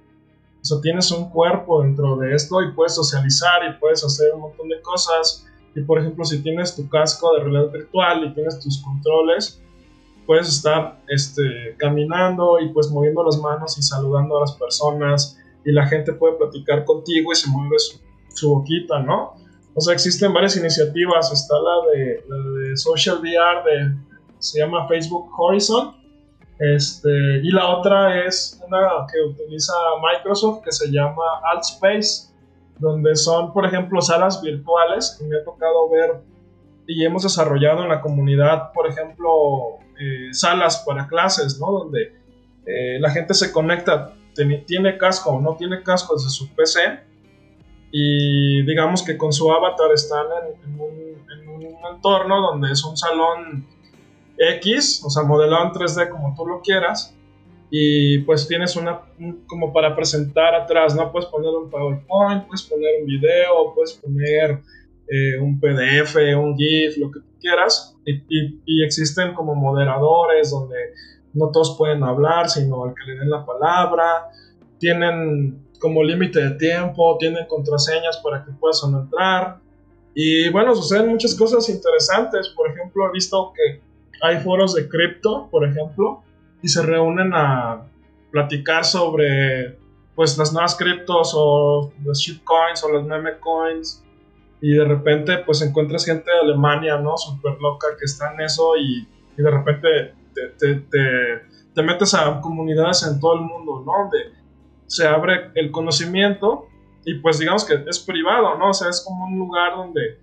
O 0.60 0.64
sea, 0.64 0.80
tienes 0.82 1.10
un 1.12 1.30
cuerpo 1.30 1.82
dentro 1.82 2.16
de 2.16 2.34
esto 2.34 2.60
y 2.60 2.72
puedes 2.72 2.94
socializar 2.94 3.62
y 3.64 3.78
puedes 3.78 4.04
hacer 4.04 4.34
un 4.34 4.42
montón 4.42 4.68
de 4.68 4.80
cosas 4.82 5.48
y 5.78 5.82
por 5.82 6.00
ejemplo, 6.00 6.24
si 6.24 6.42
tienes 6.42 6.74
tu 6.74 6.88
casco 6.88 7.34
de 7.34 7.44
realidad 7.44 7.70
virtual 7.70 8.24
y 8.24 8.34
tienes 8.34 8.58
tus 8.58 8.82
controles, 8.82 9.62
puedes 10.26 10.48
estar 10.48 11.00
este, 11.06 11.76
caminando 11.78 12.58
y 12.58 12.70
pues 12.70 12.90
moviendo 12.90 13.24
las 13.24 13.38
manos 13.38 13.78
y 13.78 13.82
saludando 13.82 14.38
a 14.38 14.40
las 14.40 14.52
personas 14.52 15.38
y 15.68 15.72
la 15.72 15.86
gente 15.86 16.14
puede 16.14 16.36
platicar 16.36 16.86
contigo 16.86 17.30
y 17.30 17.34
se 17.34 17.50
mueve 17.50 17.76
su, 18.30 18.48
boquita, 18.48 19.00
¿no? 19.00 19.34
O 19.74 19.80
sea, 19.82 19.92
existen 19.92 20.32
varias 20.32 20.56
iniciativas. 20.56 21.30
Está 21.30 21.56
la 21.58 21.90
de, 21.92 22.24
la 22.26 22.60
de 22.60 22.76
Social 22.76 23.18
VR, 23.18 23.62
de, 23.64 23.94
se 24.38 24.60
llama 24.60 24.88
Facebook 24.88 25.28
Horizon. 25.36 25.94
Este, 26.58 27.10
y 27.42 27.50
la 27.50 27.68
otra 27.68 28.24
es 28.24 28.58
una 28.66 29.06
que 29.12 29.20
utiliza 29.20 29.74
Microsoft 30.00 30.64
que 30.64 30.72
se 30.72 30.90
llama 30.90 31.22
AltSpace 31.52 32.28
donde 32.78 33.14
son, 33.16 33.52
por 33.52 33.66
ejemplo, 33.66 34.00
salas 34.00 34.40
virtuales 34.40 35.16
que 35.18 35.26
me 35.26 35.36
ha 35.36 35.44
tocado 35.44 35.90
ver 35.90 36.22
y 36.86 37.04
hemos 37.04 37.24
desarrollado 37.24 37.82
en 37.82 37.88
la 37.88 38.00
comunidad, 38.00 38.72
por 38.72 38.88
ejemplo, 38.88 39.78
eh, 40.00 40.32
salas 40.32 40.84
para 40.86 41.06
clases, 41.06 41.58
¿no? 41.60 41.72
Donde 41.72 42.14
eh, 42.66 42.98
la 43.00 43.10
gente 43.10 43.34
se 43.34 43.52
conecta, 43.52 44.14
tiene 44.66 44.96
casco 44.98 45.30
o 45.30 45.40
no 45.40 45.56
tiene 45.56 45.82
casco 45.82 46.14
desde 46.14 46.30
su 46.30 46.48
PC 46.54 47.00
y 47.90 48.62
digamos 48.64 49.02
que 49.02 49.16
con 49.16 49.32
su 49.32 49.50
avatar 49.50 49.92
están 49.92 50.26
en, 50.64 50.80
un, 50.80 51.22
en 51.32 51.48
un 51.48 51.94
entorno 51.94 52.40
donde 52.40 52.72
es 52.72 52.84
un 52.84 52.96
salón 52.96 53.66
X, 54.38 55.02
o 55.04 55.10
sea, 55.10 55.22
modelado 55.24 55.64
en 55.64 55.72
3D 55.72 56.10
como 56.10 56.34
tú 56.36 56.46
lo 56.46 56.60
quieras, 56.60 57.14
y 57.70 58.20
pues 58.20 58.48
tienes 58.48 58.76
una 58.76 59.02
como 59.46 59.72
para 59.72 59.94
presentar 59.94 60.54
atrás, 60.54 60.94
¿no? 60.94 61.12
Puedes 61.12 61.28
poner 61.28 61.50
un 61.50 61.68
PowerPoint, 61.68 62.46
puedes 62.46 62.62
poner 62.62 63.02
un 63.02 63.06
video, 63.06 63.74
puedes 63.74 63.92
poner 63.94 64.62
eh, 65.08 65.38
un 65.38 65.60
PDF, 65.60 66.16
un 66.38 66.56
GIF, 66.56 66.96
lo 66.96 67.10
que 67.10 67.20
quieras. 67.40 67.94
Y, 68.06 68.22
y, 68.64 68.82
existen 68.82 69.34
como 69.34 69.54
moderadores 69.54 70.50
donde 70.50 70.76
no 71.34 71.50
todos 71.50 71.76
pueden 71.76 72.02
hablar, 72.02 72.48
sino 72.48 72.84
al 72.84 72.94
que 72.94 73.04
le 73.10 73.18
den 73.18 73.30
la 73.30 73.44
palabra. 73.44 74.28
tienen 74.78 75.66
como 75.78 76.02
límite 76.02 76.40
de 76.40 76.50
tiempo, 76.56 77.16
tienen 77.18 77.46
contraseñas 77.46 78.18
para 78.18 78.44
que 78.44 78.52
puedas 78.52 78.82
entrar. 78.84 79.58
Y 80.14 80.48
bueno, 80.50 80.74
suceden 80.74 81.08
muchas 81.08 81.34
cosas 81.34 81.68
interesantes. 81.68 82.48
Por 82.48 82.70
ejemplo, 82.70 83.08
he 83.08 83.12
visto 83.12 83.52
que 83.54 83.80
hay 84.20 84.38
foros 84.40 84.74
de 84.74 84.88
cripto, 84.88 85.48
por 85.50 85.64
ejemplo, 85.64 86.22
y 86.62 86.68
se 86.68 86.82
reúnen 86.82 87.32
a 87.34 87.86
platicar 88.30 88.84
sobre 88.84 89.78
pues 90.14 90.36
las 90.36 90.52
nuevas 90.52 90.74
criptos 90.76 91.32
o 91.34 91.92
las 92.04 92.18
shitcoins 92.18 92.82
o 92.82 92.92
las 92.92 93.04
meme 93.04 93.38
coins 93.38 94.04
y 94.60 94.72
de 94.72 94.84
repente 94.84 95.38
pues 95.46 95.62
encuentras 95.62 96.04
gente 96.04 96.28
de 96.28 96.40
Alemania, 96.40 96.98
¿no? 96.98 97.16
Súper 97.16 97.56
loca 97.60 97.86
que 97.96 98.04
está 98.04 98.34
en 98.34 98.40
eso 98.40 98.76
y 98.76 99.06
de 99.40 99.50
repente 99.50 100.14
te, 100.58 100.74
te, 100.74 101.42
te, 101.74 101.82
metes 101.82 102.14
a 102.14 102.40
comunidades 102.40 103.06
en 103.06 103.20
todo 103.20 103.34
el 103.34 103.40
mundo, 103.42 103.82
¿no? 103.84 103.92
Donde 104.04 104.18
se 104.86 105.06
abre 105.06 105.50
el 105.54 105.70
conocimiento 105.70 106.68
y 107.04 107.14
pues 107.14 107.38
digamos 107.38 107.64
que 107.64 107.84
es 107.86 107.98
privado, 107.98 108.56
¿no? 108.58 108.70
O 108.70 108.74
sea, 108.74 108.88
es 108.88 109.04
como 109.06 109.26
un 109.26 109.38
lugar 109.38 109.76
donde 109.76 110.20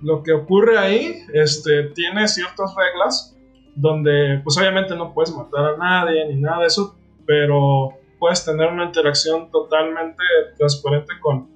lo 0.00 0.22
que 0.22 0.32
ocurre 0.32 0.78
ahí 0.78 1.22
este, 1.32 1.84
tiene 1.94 2.28
ciertas 2.28 2.74
reglas 2.74 3.36
donde 3.74 4.40
pues 4.42 4.56
obviamente 4.58 4.96
no 4.96 5.12
puedes 5.12 5.34
matar 5.34 5.74
a 5.74 5.76
nadie 5.76 6.26
ni 6.26 6.40
nada 6.40 6.60
de 6.60 6.66
eso, 6.66 6.96
pero 7.26 7.90
puedes 8.18 8.44
tener 8.44 8.68
una 8.68 8.84
interacción 8.84 9.50
totalmente 9.50 10.24
transparente 10.56 11.12
con, 11.20 11.48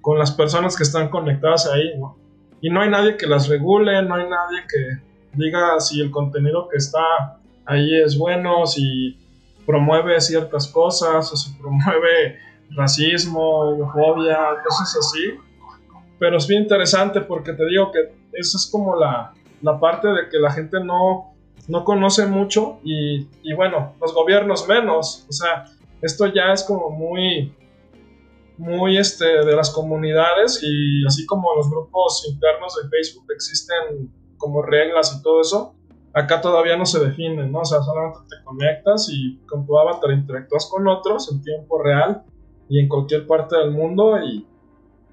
con 0.00 0.18
las 0.18 0.30
personas 0.30 0.76
que 0.76 0.84
están 0.84 1.08
conectadas 1.08 1.66
ahí, 1.66 1.98
¿no? 1.98 2.16
Y 2.60 2.70
no 2.70 2.80
hay 2.80 2.90
nadie 2.90 3.16
que 3.16 3.26
las 3.26 3.48
regule, 3.48 4.02
no 4.02 4.14
hay 4.14 4.28
nadie 4.28 4.62
que 4.68 5.02
diga 5.36 5.78
si 5.80 6.00
el 6.00 6.10
contenido 6.10 6.68
que 6.68 6.76
está 6.76 7.38
ahí 7.64 8.00
es 8.00 8.16
bueno, 8.16 8.66
si 8.66 9.18
promueve 9.66 10.20
ciertas 10.20 10.68
cosas 10.68 11.32
o 11.32 11.36
si 11.36 11.52
promueve 11.54 12.38
racismo, 12.70 13.70
homofobia, 13.70 14.38
cosas 14.64 14.96
así. 14.98 15.34
Pero 16.18 16.38
es 16.38 16.46
bien 16.46 16.62
interesante 16.62 17.20
porque 17.20 17.52
te 17.52 17.66
digo 17.66 17.90
que 17.92 18.14
eso 18.32 18.56
es 18.56 18.68
como 18.70 18.96
la, 18.96 19.34
la 19.62 19.78
parte 19.78 20.08
de 20.08 20.28
que 20.30 20.38
la 20.38 20.50
gente 20.50 20.82
no, 20.82 21.34
no 21.68 21.84
conoce 21.84 22.26
mucho 22.26 22.78
y, 22.84 23.28
y, 23.42 23.54
bueno, 23.54 23.94
los 24.00 24.14
gobiernos 24.14 24.66
menos. 24.68 25.26
O 25.28 25.32
sea, 25.32 25.64
esto 26.00 26.26
ya 26.26 26.52
es 26.52 26.62
como 26.62 26.90
muy, 26.90 27.54
muy 28.56 28.96
este, 28.96 29.24
de 29.24 29.56
las 29.56 29.70
comunidades 29.70 30.60
y 30.62 31.04
así 31.06 31.26
como 31.26 31.54
los 31.56 31.68
grupos 31.68 32.26
internos 32.30 32.74
de 32.82 32.88
Facebook 32.88 33.26
existen 33.34 34.10
como 34.36 34.62
reglas 34.62 35.16
y 35.18 35.22
todo 35.22 35.40
eso, 35.40 35.74
acá 36.12 36.40
todavía 36.40 36.76
no 36.76 36.86
se 36.86 36.98
definen, 36.98 37.52
¿no? 37.52 37.60
O 37.60 37.64
sea, 37.64 37.82
solamente 37.82 38.20
te 38.28 38.42
conectas 38.44 39.08
y 39.10 39.38
con 39.46 39.66
tu 39.66 39.78
avatar 39.78 40.10
interactúas 40.12 40.66
con 40.66 40.88
otros 40.88 41.30
en 41.30 41.42
tiempo 41.42 41.82
real 41.82 42.22
y 42.68 42.80
en 42.80 42.88
cualquier 42.88 43.26
parte 43.26 43.56
del 43.56 43.70
mundo 43.70 44.18
y 44.22 44.46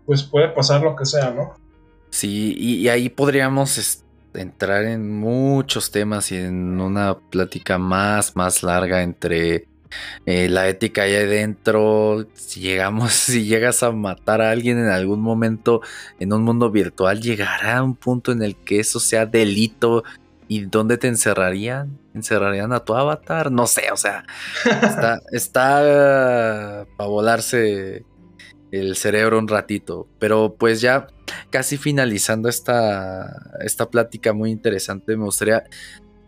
pues 0.05 0.23
puede 0.23 0.49
pasar 0.49 0.81
lo 0.81 0.95
que 0.95 1.05
sea, 1.05 1.31
¿no? 1.31 1.53
Sí, 2.09 2.55
y, 2.57 2.87
ahí 2.89 3.09
podríamos 3.09 4.03
entrar 4.33 4.83
en 4.83 5.19
muchos 5.19 5.91
temas 5.91 6.31
y 6.31 6.37
en 6.37 6.79
una 6.79 7.17
plática 7.17 7.77
más, 7.77 8.35
más 8.35 8.61
larga 8.63 9.01
entre 9.01 9.67
eh, 10.25 10.49
la 10.49 10.67
ética 10.67 11.03
ahí 11.03 11.15
adentro. 11.15 12.27
Si 12.33 12.61
llegamos, 12.61 13.13
si 13.13 13.45
llegas 13.45 13.83
a 13.83 13.91
matar 13.91 14.41
a 14.41 14.51
alguien 14.51 14.79
en 14.79 14.89
algún 14.89 15.21
momento 15.21 15.81
en 16.19 16.33
un 16.33 16.43
mundo 16.43 16.71
virtual, 16.71 17.21
llegará 17.21 17.77
a 17.77 17.83
un 17.83 17.95
punto 17.95 18.31
en 18.31 18.43
el 18.43 18.55
que 18.55 18.79
eso 18.79 18.99
sea 18.99 19.25
delito. 19.25 20.03
¿Y 20.47 20.65
dónde 20.65 20.97
te 20.97 21.07
encerrarían? 21.07 21.97
¿Encerrarían 22.13 22.73
a 22.73 22.81
tu 22.81 22.93
avatar? 22.93 23.51
No 23.51 23.65
sé, 23.65 23.91
o 23.91 23.97
sea, 23.97 24.25
está, 24.65 25.21
está 25.31 26.85
para 26.97 27.09
volarse 27.09 28.05
el 28.71 28.95
cerebro 28.95 29.39
un 29.39 29.47
ratito. 29.47 30.07
Pero 30.19 30.55
pues 30.57 30.81
ya 30.81 31.07
casi 31.49 31.77
finalizando 31.77 32.49
esta, 32.49 33.51
esta 33.61 33.89
plática 33.89 34.33
muy 34.33 34.51
interesante, 34.51 35.15
me 35.15 35.25
gustaría 35.25 35.63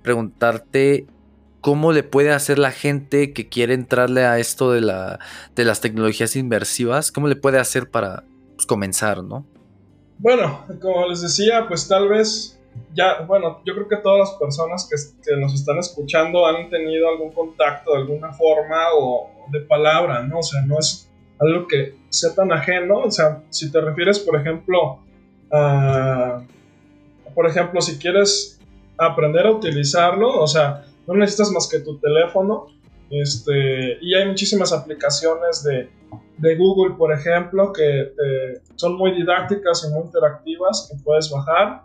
preguntarte 0.03 1.07
cómo 1.66 1.93
le 1.93 2.03
puede 2.03 2.32
hacer 2.32 2.59
la 2.59 2.70
gente 2.70 3.34
que 3.34 3.49
quiere 3.49 3.74
entrarle 3.74 4.24
a 4.24 4.38
esto 4.38 4.72
de, 4.72 4.82
la, 4.82 5.20
de 5.55 5.66
las 5.66 5.82
tecnologías 5.82 6.36
inmersivas, 6.36 7.11
cómo 7.11 7.28
le 7.28 7.36
puede 7.36 7.57
hacer 7.57 7.89
para 7.89 8.24
pues, 8.55 8.68
comenzar, 8.68 9.24
¿no? 9.24 9.47
Bueno, 10.20 10.63
como 10.80 11.07
les 11.07 11.24
decía, 11.24 11.66
pues 11.68 11.88
tal 11.88 12.07
vez 12.07 12.61
ya, 12.93 13.22
bueno, 13.22 13.61
yo 13.66 13.74
creo 13.74 13.88
que 13.88 13.97
todas 13.97 14.30
las 14.30 14.38
personas 14.38 14.88
que, 14.88 14.95
que, 15.28 15.38
nos 15.38 15.55
están 15.55 15.80
escuchando 15.80 16.45
han 16.45 16.70
tenido 16.70 17.09
algún 17.09 17.32
contacto 17.32 17.93
de 17.93 17.97
alguna 18.01 18.32
forma 18.32 18.93
o 18.95 19.32
de 19.51 19.61
palabra, 19.61 20.22
¿no? 20.22 20.38
O 20.38 20.43
sea, 20.43 20.61
no 20.68 20.78
es 20.78 21.09
algo 21.39 21.68
que 21.68 21.95
sea 22.09 22.36
tan 22.36 22.51
ajeno. 22.51 22.99
O 22.99 23.09
sea, 23.09 23.41
si 23.49 23.72
te 23.72 23.82
refieres, 23.82 24.20
por 24.20 24.39
ejemplo, 24.39 24.99
a, 25.51 26.43
por 27.34 27.47
ejemplo, 27.47 27.82
si 27.82 27.97
quieres 27.97 28.61
aprender 28.99 29.47
a 29.47 29.51
utilizarlo, 29.51 30.30
o 30.30 30.47
sea, 30.47 30.86
no 31.08 31.14
necesitas 31.16 31.51
más 31.51 31.68
que 31.70 31.80
tu 31.80 31.97
teléfono. 31.99 32.68
Este, 33.10 33.97
y 34.01 34.16
hay 34.16 34.28
muchísimas 34.28 34.74
aplicaciones 34.74 35.64
de, 35.64 35.89
de 36.38 36.56
Google, 36.56 36.95
por 36.95 37.14
ejemplo, 37.14 37.72
que 37.72 38.12
son 38.76 38.95
muy 38.95 39.12
didácticas 39.12 39.88
y 39.88 39.93
muy 39.93 40.06
interactivas 40.06 40.89
que 40.91 41.01
puedes 41.03 41.30
bajar. 41.30 41.84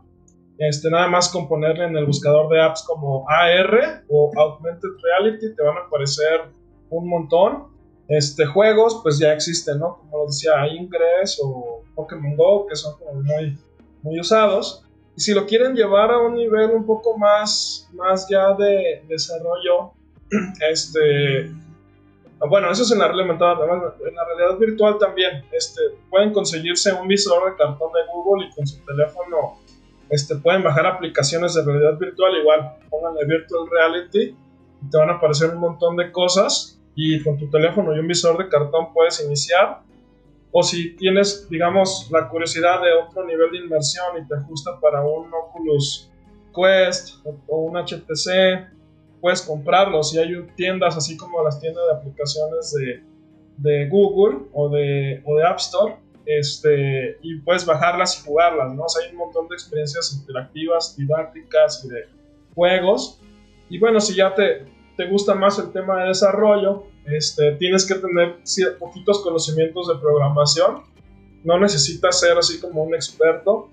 Este, 0.61 0.91
nada 0.91 1.09
más 1.09 1.31
con 1.31 1.49
ponerle 1.49 1.85
en 1.85 1.97
el 1.97 2.05
buscador 2.05 2.53
de 2.53 2.61
apps 2.61 2.83
como 2.87 3.25
AR 3.31 4.05
o 4.11 4.31
Augmented 4.37 4.91
Reality 5.03 5.55
te 5.55 5.63
van 5.63 5.79
a 5.79 5.81
aparecer 5.87 6.43
un 6.91 7.09
montón. 7.09 7.69
Este, 8.09 8.45
juegos, 8.45 9.01
pues 9.03 9.19
ya 9.19 9.33
existen, 9.33 9.79
¿no? 9.79 9.97
Como 9.99 10.19
lo 10.19 10.27
decía 10.27 10.67
Ingress 10.69 11.41
o 11.43 11.83
Pokémon 11.95 12.37
Go, 12.37 12.67
que 12.67 12.77
son 12.77 12.99
como 12.99 13.23
muy, 13.23 13.57
muy 14.03 14.21
usados. 14.21 14.85
Y 15.17 15.21
si 15.21 15.35
lo 15.35 15.47
quieren 15.47 15.75
llevar 15.75 16.11
a 16.11 16.19
un 16.19 16.35
nivel 16.35 16.71
un 16.71 16.87
poco 16.87 17.19
más, 17.19 17.89
más 17.93 18.27
ya 18.29 18.55
de 18.55 19.05
desarrollo, 19.09 19.93
este, 20.71 21.51
bueno, 22.49 22.71
eso 22.71 22.83
es 22.83 22.93
en 22.93 23.01
la 23.01 23.09
realidad, 23.09 23.61
en 24.07 24.15
la 24.15 24.25
realidad 24.25 24.59
virtual 24.59 24.99
también, 24.99 25.45
este, 25.53 25.81
pueden 26.09 26.33
conseguirse 26.33 26.93
un 26.93 27.09
visor 27.09 27.51
de 27.51 27.57
cartón 27.57 27.93
de 27.93 28.01
Google 28.13 28.47
y 28.47 28.55
con 28.55 28.67
su 28.67 28.79
teléfono 28.85 29.59
este, 30.11 30.37
pueden 30.37 30.63
bajar 30.63 30.87
aplicaciones 30.87 31.55
de 31.55 31.65
realidad 31.65 31.97
virtual, 31.99 32.37
igual, 32.37 32.77
pónganle 32.91 33.25
Virtual 33.27 33.69
Reality 33.71 34.37
y 34.83 34.91
te 34.91 34.99
van 34.99 35.11
a 35.11 35.15
aparecer 35.15 35.51
un 35.51 35.61
montón 35.61 35.97
de 35.97 36.11
cosas 36.11 36.81
y 36.97 37.23
con 37.23 37.39
tu 37.39 37.49
teléfono 37.49 37.95
y 37.95 38.01
un 38.01 38.09
visor 38.09 38.37
de 38.37 38.49
cartón 38.49 38.93
puedes 38.93 39.25
iniciar. 39.25 39.83
O 40.53 40.63
si 40.63 40.97
tienes, 40.97 41.49
digamos, 41.49 42.09
la 42.11 42.29
curiosidad 42.29 42.83
de 42.83 42.93
otro 42.93 43.25
nivel 43.25 43.51
de 43.53 43.59
inmersión 43.59 44.19
y 44.23 44.27
te 44.27 44.35
ajusta 44.35 44.79
para 44.81 45.01
un 45.03 45.31
Oculus 45.33 46.11
Quest 46.55 47.25
o 47.47 47.57
un 47.59 47.77
HTC, 47.77 48.69
puedes 49.21 49.43
comprarlos. 49.43 50.13
Y 50.15 50.19
hay 50.19 50.35
tiendas 50.57 50.97
así 50.97 51.17
como 51.17 51.43
las 51.45 51.61
tiendas 51.61 51.85
de 51.87 51.93
aplicaciones 51.99 52.75
de, 53.59 53.89
Google 53.89 54.47
o 54.53 54.69
de 54.69 55.23
App 55.47 55.59
Store. 55.59 55.97
Este, 56.27 57.19
y 57.23 57.41
puedes 57.41 57.67
bajarlas 57.67 58.21
y 58.21 58.27
jugarlas, 58.27 58.73
¿no? 58.75 58.85
hay 59.03 59.11
un 59.11 59.17
montón 59.17 59.49
de 59.49 59.55
experiencias 59.55 60.13
interactivas, 60.13 60.97
didácticas 60.97 61.85
y 61.85 61.89
de 61.89 62.05
juegos. 62.55 63.21
Y 63.69 63.79
bueno, 63.79 64.01
si 64.01 64.15
ya 64.15 64.35
te, 64.35 64.65
te 64.97 65.07
gusta 65.07 65.35
más 65.35 65.59
el 65.59 65.73
tema 65.73 66.03
de 66.03 66.09
desarrollo, 66.09 66.85
este, 67.17 67.53
tienes 67.53 67.87
que 67.87 67.95
tener 67.95 68.37
poquitos 68.79 69.23
conocimientos 69.23 69.89
de 69.89 69.95
programación. 70.01 70.83
No 71.45 71.59
necesitas 71.59 72.21
ser 72.21 72.37
así 72.39 72.61
como 72.61 72.83
un 72.85 72.95
experto, 72.95 73.71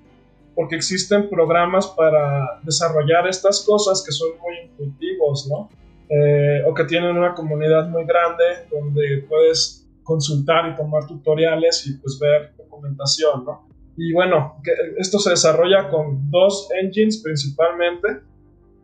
porque 0.55 0.75
existen 0.75 1.29
programas 1.29 1.88
para 1.88 2.59
desarrollar 2.63 3.27
estas 3.27 3.63
cosas 3.65 4.03
que 4.03 4.11
son 4.11 4.29
muy 4.41 4.55
intuitivos, 4.63 5.47
¿no? 5.47 5.69
Eh, 6.09 6.63
o 6.65 6.73
que 6.73 6.85
tienen 6.85 7.17
una 7.17 7.35
comunidad 7.35 7.89
muy 7.89 8.05
grande 8.05 8.43
donde 8.71 9.25
puedes 9.27 9.85
consultar 10.03 10.71
y 10.71 10.75
tomar 10.75 11.05
tutoriales 11.05 11.85
y 11.85 11.97
pues 11.97 12.17
ver 12.17 12.53
documentación, 12.57 13.43
¿no? 13.45 13.67
Y 13.97 14.13
bueno, 14.13 14.61
esto 14.97 15.19
se 15.19 15.31
desarrolla 15.31 15.89
con 15.89 16.31
dos 16.31 16.69
engines 16.79 17.21
principalmente 17.23 18.21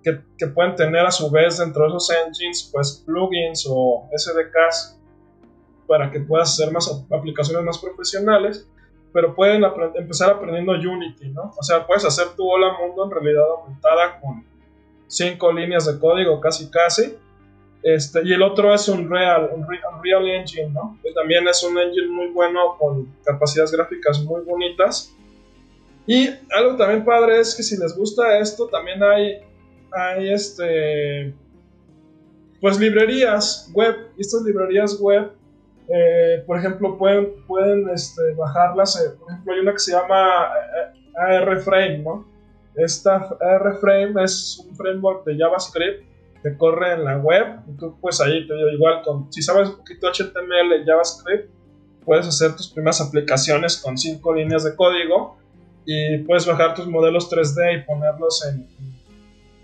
que, 0.03 0.47
pueden 0.47 0.75
tener 0.75 1.05
a 1.05 1.11
su 1.11 1.31
vez 1.31 1.57
dentro 1.57 1.83
de 1.83 1.89
esos 1.89 2.09
engines, 2.11 2.69
pues 2.71 3.03
plugins 3.05 3.65
o 3.69 4.09
SDKs 4.15 4.99
para 5.87 6.11
que 6.11 6.19
puedas 6.19 6.53
hacer 6.53 6.71
más 6.71 7.05
aplicaciones 7.11 7.63
más 7.63 7.77
profesionales, 7.77 8.67
pero 9.11 9.35
pueden 9.35 9.63
empezar 9.95 10.31
aprendiendo 10.31 10.73
Unity, 10.73 11.29
¿no? 11.29 11.53
O 11.57 11.63
sea, 11.63 11.85
puedes 11.85 12.05
hacer 12.05 12.27
tu 12.35 12.49
Hola 12.49 12.77
Mundo 12.79 13.05
en 13.05 13.11
realidad 13.11 13.43
aumentada 13.57 14.19
con 14.19 14.43
cinco 15.07 15.51
líneas 15.51 15.85
de 15.85 15.99
código 15.99 16.39
casi 16.41 16.69
casi. 16.69 17.15
Este, 17.83 18.21
y 18.23 18.33
el 18.33 18.41
otro 18.41 18.73
es 18.73 18.87
un 18.87 19.09
Real, 19.09 19.51
un 19.53 19.67
Real 20.01 20.27
Engine, 20.27 20.69
¿no? 20.69 20.97
Que 21.03 21.11
también 21.11 21.47
es 21.47 21.63
un 21.63 21.77
engine 21.77 22.07
muy 22.07 22.27
bueno 22.27 22.77
con 22.79 23.13
capacidades 23.23 23.71
gráficas 23.71 24.21
muy 24.23 24.41
bonitas. 24.41 25.13
Y 26.07 26.29
algo 26.51 26.75
también 26.77 27.05
padre 27.05 27.39
es 27.39 27.55
que 27.55 27.63
si 27.63 27.77
les 27.77 27.95
gusta 27.95 28.39
esto, 28.39 28.67
también 28.67 29.03
hay 29.03 29.41
hay 29.93 30.31
este 30.31 31.33
pues 32.61 32.79
librerías 32.79 33.69
web. 33.73 33.95
Estas 34.17 34.43
librerías 34.43 34.99
web 34.99 35.31
eh, 35.87 36.43
por 36.45 36.57
ejemplo, 36.57 36.97
pueden, 36.97 37.33
pueden 37.45 37.89
este, 37.89 38.33
bajarlas. 38.33 38.99
Eh, 38.99 39.15
por 39.19 39.29
ejemplo, 39.29 39.53
hay 39.53 39.59
una 39.59 39.73
que 39.73 39.79
se 39.79 39.91
llama 39.91 40.49
ARFrame, 41.15 41.99
¿no? 41.99 42.25
Esta 42.75 43.29
ARFrame 43.39 44.23
es 44.23 44.65
un 44.67 44.75
framework 44.75 45.25
de 45.25 45.37
JavaScript 45.37 46.05
que 46.41 46.57
corre 46.57 46.93
en 46.93 47.03
la 47.03 47.17
web. 47.17 47.59
Y 47.67 47.77
tú, 47.77 47.95
pues 47.99 48.21
ahí 48.21 48.47
te 48.47 48.55
digo, 48.55 48.69
igual, 48.69 49.01
si 49.29 49.41
sabes 49.41 49.69
un 49.69 49.77
poquito 49.77 50.07
HTML 50.07 50.81
y 50.81 50.85
JavaScript, 50.85 51.49
puedes 52.05 52.27
hacer 52.27 52.55
tus 52.55 52.69
primeras 52.69 53.01
aplicaciones 53.01 53.77
con 53.77 53.97
cinco 53.97 54.33
líneas 54.33 54.63
de 54.63 54.75
código 54.75 55.37
y 55.85 56.17
puedes 56.19 56.45
bajar 56.45 56.73
tus 56.73 56.87
modelos 56.87 57.29
3D 57.29 57.81
y 57.81 57.85
ponerlos 57.85 58.45
en, 58.45 58.67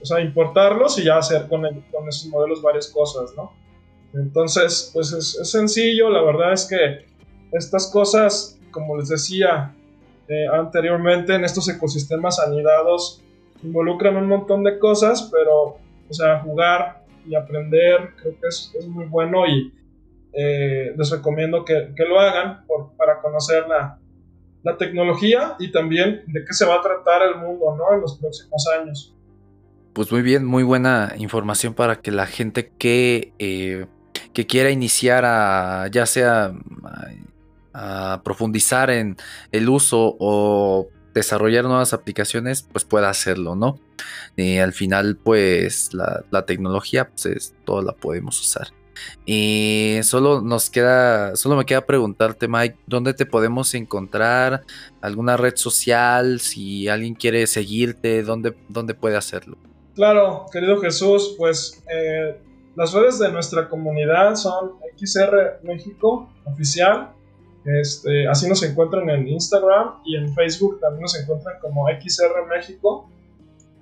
o 0.01 0.05
sea, 0.05 0.21
importarlos 0.21 0.97
y 0.99 1.05
ya 1.05 1.17
hacer 1.17 1.47
con, 1.47 1.61
con 1.91 2.07
esos 2.07 2.27
modelos 2.27 2.61
varias 2.61 2.87
cosas, 2.87 3.33
¿no? 3.35 3.53
Entonces, 4.13 4.89
pues 4.93 5.11
es, 5.13 5.49
sencillo, 5.49 6.09
la 6.09 6.21
verdad 6.21 6.53
es 6.53 6.65
que 6.65 7.05
estas 7.51 7.91
cosas, 7.91 8.59
como 8.71 8.97
les 8.97 9.09
decía 9.09 9.75
eh, 10.27 10.45
anteriormente, 10.51 11.35
en 11.35 11.43
estos 11.43 11.67
ecosistemas 11.69 12.39
anidados 12.39 13.21
involucran 13.63 14.15
un 14.15 14.27
montón 14.27 14.63
de 14.63 14.79
cosas, 14.79 15.29
pero, 15.31 15.77
o 16.09 16.13
sea, 16.13 16.39
jugar 16.39 17.03
y 17.27 17.35
aprender 17.35 18.11
creo 18.21 18.33
que 18.39 18.47
es, 18.47 18.71
muy 18.87 19.05
bueno 19.05 19.45
y 19.45 19.73
eh, 20.33 20.93
les 20.95 21.11
recomiendo 21.11 21.65
que, 21.65 21.93
lo 22.07 22.19
hagan 22.19 22.65
para 22.97 23.21
conocer 23.21 23.67
la, 23.67 23.99
la 24.63 24.77
tecnología 24.77 25.55
y 25.59 25.71
también 25.71 26.23
de 26.27 26.45
qué 26.45 26.53
se 26.53 26.65
va 26.65 26.75
a 26.75 26.81
tratar 26.81 27.21
el 27.23 27.35
mundo 27.35 27.75
¿no? 27.75 27.93
en 27.93 28.01
los 28.01 28.17
próximos 28.17 28.67
años. 28.67 29.13
Pues 29.99 30.13
muy 30.13 30.21
bien, 30.21 30.45
muy 30.45 30.63
buena 30.63 31.13
información 31.17 31.73
para 31.73 31.99
que 31.99 32.09
la 32.11 32.25
gente 32.25 32.71
que, 32.79 33.33
eh, 33.37 33.85
que 34.31 34.47
quiera 34.47 34.71
iniciar 34.71 35.25
a 35.25 35.89
ya 35.91 36.05
sea 36.05 36.53
a, 37.73 38.21
profundizar 38.23 38.91
en 38.91 39.17
el 39.51 39.67
uso 39.67 40.15
o 40.17 40.87
desarrollar 41.13 41.65
nuevas 41.65 41.91
aplicaciones, 41.91 42.61
pues 42.61 42.85
pueda 42.85 43.09
hacerlo, 43.09 43.57
¿no? 43.57 43.77
Y 44.37 44.59
al 44.59 44.71
final, 44.71 45.17
pues 45.17 45.93
la, 45.93 46.23
la 46.31 46.45
tecnología, 46.45 47.09
pues 47.09 47.25
es, 47.25 47.55
todo 47.65 47.81
la 47.81 47.91
podemos 47.91 48.39
usar. 48.39 48.69
Y 49.25 49.99
solo 50.03 50.39
nos 50.39 50.69
queda, 50.69 51.35
solo 51.35 51.57
me 51.57 51.65
queda 51.65 51.85
preguntarte, 51.85 52.47
Mike, 52.47 52.77
¿dónde 52.87 53.13
te 53.13 53.25
podemos 53.25 53.73
encontrar? 53.73 54.63
¿Alguna 55.01 55.35
red 55.35 55.57
social? 55.57 56.39
Si 56.39 56.87
alguien 56.87 57.15
quiere 57.15 57.47
seguirte, 57.47 58.23
¿dónde, 58.23 58.55
dónde 58.69 58.93
puede 58.93 59.17
hacerlo? 59.17 59.57
Claro, 59.99 60.45
querido 60.49 60.79
Jesús, 60.79 61.35
pues 61.37 61.83
eh, 61.93 62.39
las 62.77 62.93
redes 62.93 63.19
de 63.19 63.33
nuestra 63.33 63.67
comunidad 63.67 64.33
son 64.35 64.75
XR 64.95 65.59
México 65.63 66.29
Oficial. 66.45 67.11
Este, 67.65 68.25
así 68.29 68.47
nos 68.47 68.63
encuentran 68.63 69.09
en 69.09 69.27
Instagram 69.27 69.95
y 70.05 70.15
en 70.15 70.33
Facebook 70.33 70.79
también 70.79 71.01
nos 71.01 71.21
encuentran 71.21 71.59
como 71.59 71.85
XR 71.89 72.47
México. 72.47 73.09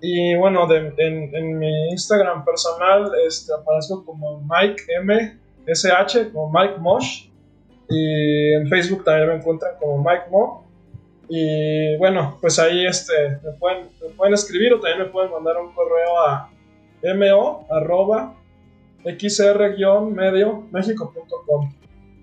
Y 0.01 0.35
bueno, 0.37 0.67
en, 0.73 1.59
mi 1.59 1.89
Instagram 1.89 2.43
personal 2.43 3.11
este, 3.27 3.53
aparezco 3.53 4.03
como 4.03 4.41
Mike 4.41 4.85
M. 4.99 5.37
SH, 5.67 6.31
como 6.31 6.51
Mike 6.51 6.79
Mosh. 6.79 7.29
Y 7.89 8.53
en 8.53 8.67
Facebook 8.67 9.03
también 9.03 9.27
me 9.27 9.35
encuentran 9.35 9.73
como 9.79 9.99
Mike 9.99 10.31
Mo. 10.31 10.66
Y 11.29 11.97
bueno, 11.97 12.37
pues 12.39 12.57
ahí 12.59 12.85
este, 12.85 13.39
me, 13.43 13.51
pueden, 13.59 14.33
escribir 14.33 14.73
o 14.73 14.79
también 14.79 14.99
me 14.99 15.05
pueden 15.05 15.31
mandar 15.31 15.57
un 15.57 15.73
correo 15.73 16.19
a 16.19 16.49
mo 17.03 17.67
arroba 17.69 18.33
xr-medio 19.03 20.67
mexico.com. 20.71 21.73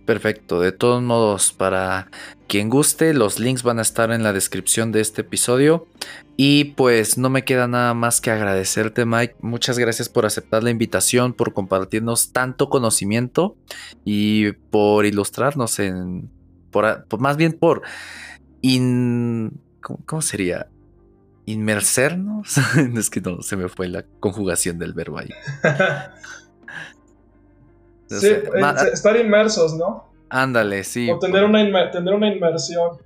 Perfecto, 0.05 0.61
de 0.61 0.73
todos 0.73 1.03
modos, 1.03 1.53
para 1.53 2.11
quien 2.47 2.69
guste, 2.69 3.15
los 3.15 3.41
links 3.41 3.63
van 3.63 3.79
a 3.79 3.83
estar 3.83 4.11
en 4.11 4.23
la 4.23 4.35
descripción 4.35 4.93
de 4.93 5.01
este 5.01 5.23
episodio. 5.23 5.87
Y 6.37 6.65
pues 6.65 7.17
no 7.17 7.31
me 7.31 7.45
queda 7.45 7.69
nada 7.69 7.95
más 7.95 8.21
que 8.21 8.31
agradecerte, 8.31 9.07
Mike. 9.07 9.37
Muchas 9.41 9.79
gracias 9.79 10.11
por 10.11 10.27
aceptar 10.27 10.63
la 10.63 10.71
invitación, 10.71 11.33
por 11.33 11.55
compartirnos 11.55 12.33
tanto 12.33 12.69
conocimiento 12.69 13.57
y 14.05 14.53
por 14.53 15.07
ilustrarnos 15.07 15.79
en. 15.79 16.31
Por, 16.71 17.07
más 17.19 17.37
bien 17.39 17.53
por. 17.53 17.83
¿Cómo, 19.81 20.23
sería? 20.23 20.69
Inmersernos. 21.47 22.57
es 22.97 23.11
que 23.11 23.21
no, 23.21 23.43
se 23.43 23.57
me 23.57 23.69
fue 23.69 23.89
la 23.89 24.05
conjugación 24.21 24.79
del 24.79 24.93
verbo 24.93 25.19
ahí. 25.19 25.31
Sí, 28.07 28.29
eh, 28.29 28.51
estar 28.93 29.17
inmersos, 29.17 29.75
¿no? 29.75 30.13
Ándale, 30.29 30.85
sí. 30.85 31.11
O 31.11 31.19
tener, 31.19 31.43
una, 31.45 31.91
tener 31.91 32.15
una 32.15 32.33
inmersión. 32.33 32.99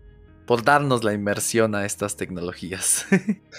Por 0.46 0.64
darnos 0.64 1.04
la 1.04 1.12
inmersión 1.12 1.74
a 1.74 1.84
estas 1.84 2.16
tecnologías. 2.16 3.06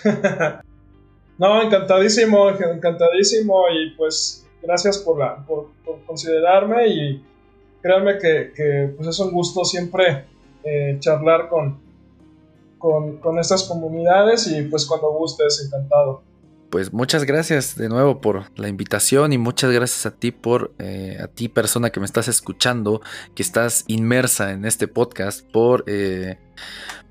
no, 1.37 1.61
encantadísimo, 1.61 2.49
encantadísimo 2.49 3.63
y 3.69 3.91
pues 3.91 4.47
gracias 4.61 4.97
por, 4.97 5.19
la, 5.19 5.45
por, 5.45 5.69
considerarme 6.05 6.87
y 6.87 7.23
créanme 7.81 8.17
que, 8.17 8.93
pues 8.95 9.07
es 9.07 9.19
un 9.19 9.31
gusto 9.31 9.63
siempre 9.63 10.25
eh, 10.63 10.97
charlar 10.99 11.47
con, 11.47 11.79
con, 12.79 13.39
estas 13.39 13.63
comunidades 13.63 14.47
y 14.47 14.63
pues 14.63 14.85
cuando 14.85 15.11
gustes, 15.11 15.63
encantado. 15.65 16.23
Pues 16.69 16.93
muchas 16.93 17.25
gracias 17.25 17.75
de 17.75 17.89
nuevo 17.89 18.21
por 18.21 18.45
la 18.57 18.67
invitación 18.67 19.33
y 19.33 19.37
muchas 19.37 19.71
gracias 19.71 20.05
a 20.05 20.15
ti 20.15 20.31
por 20.31 20.73
eh, 20.77 21.17
a 21.19 21.27
ti 21.27 21.49
persona 21.49 21.89
que 21.89 21.99
me 21.99 22.05
estás 22.05 22.27
escuchando 22.27 23.01
que 23.33 23.41
estás 23.41 23.85
inmersa 23.87 24.51
en 24.51 24.65
este 24.65 24.87
podcast 24.87 25.43
por 25.51 25.83
eh, 25.87 26.37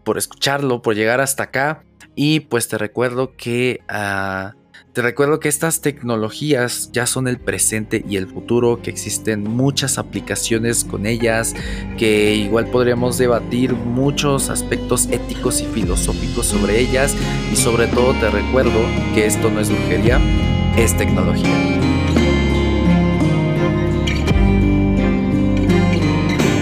por 0.05 0.17
escucharlo 0.17 0.81
por 0.81 0.95
llegar 0.95 1.21
hasta 1.21 1.45
acá. 1.45 1.85
Y 2.15 2.41
pues 2.41 2.67
te 2.69 2.79
recuerdo 2.79 3.37
que 3.37 3.81
uh, 3.89 4.58
te 4.99 5.03
recuerdo 5.03 5.39
que 5.39 5.49
estas 5.49 5.81
tecnologías 5.81 6.91
ya 6.91 7.07
son 7.07 7.29
el 7.29 7.39
presente 7.39 8.05
y 8.09 8.17
el 8.17 8.27
futuro, 8.27 8.83
que 8.83 8.91
existen 8.91 9.45
muchas 9.45 9.97
aplicaciones 9.97 10.83
con 10.83 11.07
ellas, 11.07 11.55
que 11.97 12.35
igual 12.35 12.67
podríamos 12.67 13.17
debatir 13.17 13.75
muchos 13.75 14.51
aspectos 14.51 15.07
éticos 15.07 15.61
y 15.61 15.67
filosóficos 15.67 16.47
sobre 16.47 16.81
ellas 16.81 17.15
y 17.53 17.55
sobre 17.55 17.87
todo 17.87 18.13
te 18.15 18.29
recuerdo 18.29 18.81
que 19.15 19.25
esto 19.25 19.53
no 19.53 19.61
es 19.61 19.71
brujería, 19.71 20.21
es 20.77 20.97
tecnología. 20.97 21.55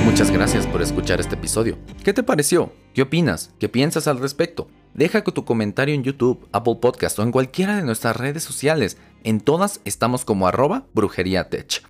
Muchas 0.04 0.30
gracias 0.30 0.66
por 0.66 0.82
escuchar 0.82 1.20
este 1.20 1.36
episodio. 1.36 1.78
¿Qué 2.04 2.12
te 2.12 2.22
pareció? 2.22 2.70
¿Qué 2.92 3.00
opinas? 3.00 3.54
¿Qué 3.58 3.70
piensas 3.70 4.06
al 4.06 4.18
respecto? 4.18 4.68
Deja 4.96 5.22
tu 5.22 5.44
comentario 5.44 5.94
en 5.94 6.04
YouTube, 6.04 6.48
Apple 6.52 6.78
Podcast 6.80 7.18
o 7.18 7.22
en 7.22 7.30
cualquiera 7.30 7.76
de 7.76 7.82
nuestras 7.82 8.16
redes 8.16 8.42
sociales. 8.42 8.96
En 9.24 9.40
todas 9.40 9.82
estamos 9.84 10.24
como 10.24 10.48
arroba 10.48 10.86
brujeriatech. 10.94 11.82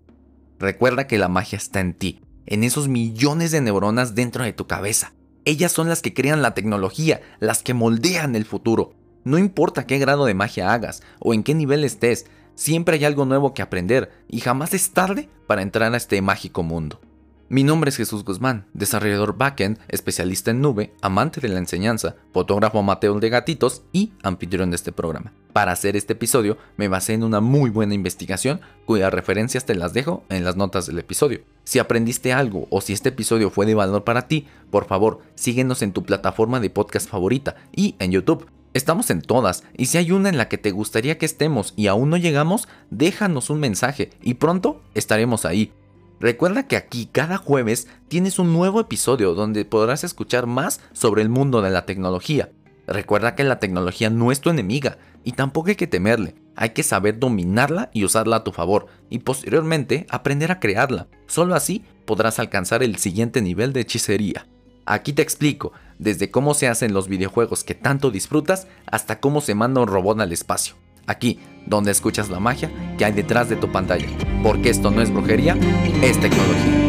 Recuerda 0.58 1.06
que 1.06 1.16
la 1.16 1.28
magia 1.28 1.56
está 1.56 1.78
en 1.78 1.94
ti, 1.94 2.20
en 2.46 2.64
esos 2.64 2.88
millones 2.88 3.52
de 3.52 3.60
neuronas 3.60 4.16
dentro 4.16 4.42
de 4.42 4.52
tu 4.52 4.66
cabeza. 4.66 5.12
Ellas 5.44 5.70
son 5.70 5.88
las 5.88 6.02
que 6.02 6.14
crean 6.14 6.42
la 6.42 6.54
tecnología, 6.54 7.20
las 7.38 7.62
que 7.62 7.74
moldean 7.74 8.34
el 8.34 8.44
futuro. 8.44 8.92
No 9.22 9.38
importa 9.38 9.86
qué 9.86 9.98
grado 9.98 10.24
de 10.24 10.34
magia 10.34 10.72
hagas 10.72 11.04
o 11.20 11.32
en 11.32 11.44
qué 11.44 11.54
nivel 11.54 11.84
estés, 11.84 12.26
siempre 12.56 12.96
hay 12.96 13.04
algo 13.04 13.24
nuevo 13.24 13.54
que 13.54 13.62
aprender 13.62 14.10
y 14.26 14.40
jamás 14.40 14.74
es 14.74 14.90
tarde 14.90 15.28
para 15.46 15.62
entrar 15.62 15.94
a 15.94 15.96
este 15.96 16.20
mágico 16.22 16.64
mundo. 16.64 17.00
Mi 17.48 17.62
nombre 17.62 17.90
es 17.90 17.96
Jesús 17.96 18.24
Guzmán, 18.24 18.66
desarrollador 18.74 19.38
backend, 19.38 19.78
especialista 19.86 20.50
en 20.50 20.60
nube, 20.60 20.92
amante 21.00 21.40
de 21.40 21.48
la 21.48 21.60
enseñanza, 21.60 22.16
fotógrafo 22.32 22.80
amateur 22.80 23.20
de 23.20 23.28
gatitos 23.28 23.82
y 23.92 24.12
anfitrión 24.24 24.70
de 24.70 24.74
este 24.74 24.90
programa. 24.90 25.32
Para 25.52 25.70
hacer 25.70 25.94
este 25.94 26.14
episodio 26.14 26.58
me 26.76 26.88
basé 26.88 27.14
en 27.14 27.22
una 27.22 27.40
muy 27.40 27.70
buena 27.70 27.94
investigación 27.94 28.60
cuyas 28.84 29.14
referencias 29.14 29.64
te 29.64 29.76
las 29.76 29.92
dejo 29.92 30.24
en 30.28 30.42
las 30.42 30.56
notas 30.56 30.86
del 30.86 30.98
episodio. 30.98 31.42
Si 31.62 31.78
aprendiste 31.78 32.32
algo 32.32 32.66
o 32.70 32.80
si 32.80 32.92
este 32.92 33.10
episodio 33.10 33.48
fue 33.48 33.64
de 33.64 33.76
valor 33.76 34.02
para 34.02 34.26
ti, 34.26 34.48
por 34.72 34.86
favor 34.86 35.20
síguenos 35.36 35.82
en 35.82 35.92
tu 35.92 36.02
plataforma 36.02 36.58
de 36.58 36.70
podcast 36.70 37.08
favorita 37.08 37.54
y 37.70 37.94
en 38.00 38.10
YouTube. 38.10 38.48
Estamos 38.74 39.08
en 39.10 39.22
todas, 39.22 39.62
y 39.76 39.86
si 39.86 39.98
hay 39.98 40.10
una 40.10 40.28
en 40.28 40.36
la 40.36 40.48
que 40.48 40.58
te 40.58 40.72
gustaría 40.72 41.16
que 41.16 41.26
estemos 41.26 41.74
y 41.76 41.86
aún 41.86 42.10
no 42.10 42.16
llegamos, 42.16 42.66
déjanos 42.90 43.50
un 43.50 43.60
mensaje 43.60 44.10
y 44.20 44.34
pronto 44.34 44.82
estaremos 44.94 45.44
ahí. 45.44 45.72
Recuerda 46.18 46.66
que 46.66 46.76
aquí 46.76 47.06
cada 47.10 47.36
jueves 47.36 47.88
tienes 48.08 48.38
un 48.38 48.52
nuevo 48.52 48.80
episodio 48.80 49.34
donde 49.34 49.64
podrás 49.64 50.02
escuchar 50.02 50.46
más 50.46 50.80
sobre 50.92 51.22
el 51.22 51.28
mundo 51.28 51.60
de 51.60 51.70
la 51.70 51.84
tecnología. 51.84 52.50
Recuerda 52.86 53.34
que 53.34 53.44
la 53.44 53.58
tecnología 53.58 54.08
no 54.08 54.32
es 54.32 54.40
tu 54.40 54.48
enemiga 54.48 54.96
y 55.24 55.32
tampoco 55.32 55.68
hay 55.68 55.76
que 55.76 55.86
temerle. 55.86 56.34
Hay 56.54 56.70
que 56.70 56.82
saber 56.82 57.18
dominarla 57.18 57.90
y 57.92 58.04
usarla 58.04 58.36
a 58.36 58.44
tu 58.44 58.52
favor 58.52 58.86
y 59.10 59.18
posteriormente 59.18 60.06
aprender 60.08 60.50
a 60.52 60.60
crearla. 60.60 61.06
Solo 61.26 61.54
así 61.54 61.84
podrás 62.06 62.38
alcanzar 62.38 62.82
el 62.82 62.96
siguiente 62.96 63.42
nivel 63.42 63.74
de 63.74 63.80
hechicería. 63.80 64.46
Aquí 64.86 65.12
te 65.12 65.22
explico, 65.22 65.72
desde 65.98 66.30
cómo 66.30 66.54
se 66.54 66.68
hacen 66.68 66.94
los 66.94 67.08
videojuegos 67.08 67.64
que 67.64 67.74
tanto 67.74 68.10
disfrutas 68.10 68.68
hasta 68.86 69.20
cómo 69.20 69.40
se 69.40 69.54
manda 69.54 69.82
un 69.82 69.88
robot 69.88 70.20
al 70.20 70.32
espacio 70.32 70.76
aquí 71.06 71.38
donde 71.66 71.90
escuchas 71.90 72.30
la 72.30 72.40
magia 72.40 72.70
que 72.96 73.04
hay 73.04 73.12
detrás 73.12 73.48
de 73.48 73.56
tu 73.56 73.70
pantalla. 73.70 74.08
Porque 74.42 74.70
esto 74.70 74.90
no 74.90 75.02
es 75.02 75.12
brujería, 75.12 75.56
es 76.02 76.18
tecnología. 76.20 76.85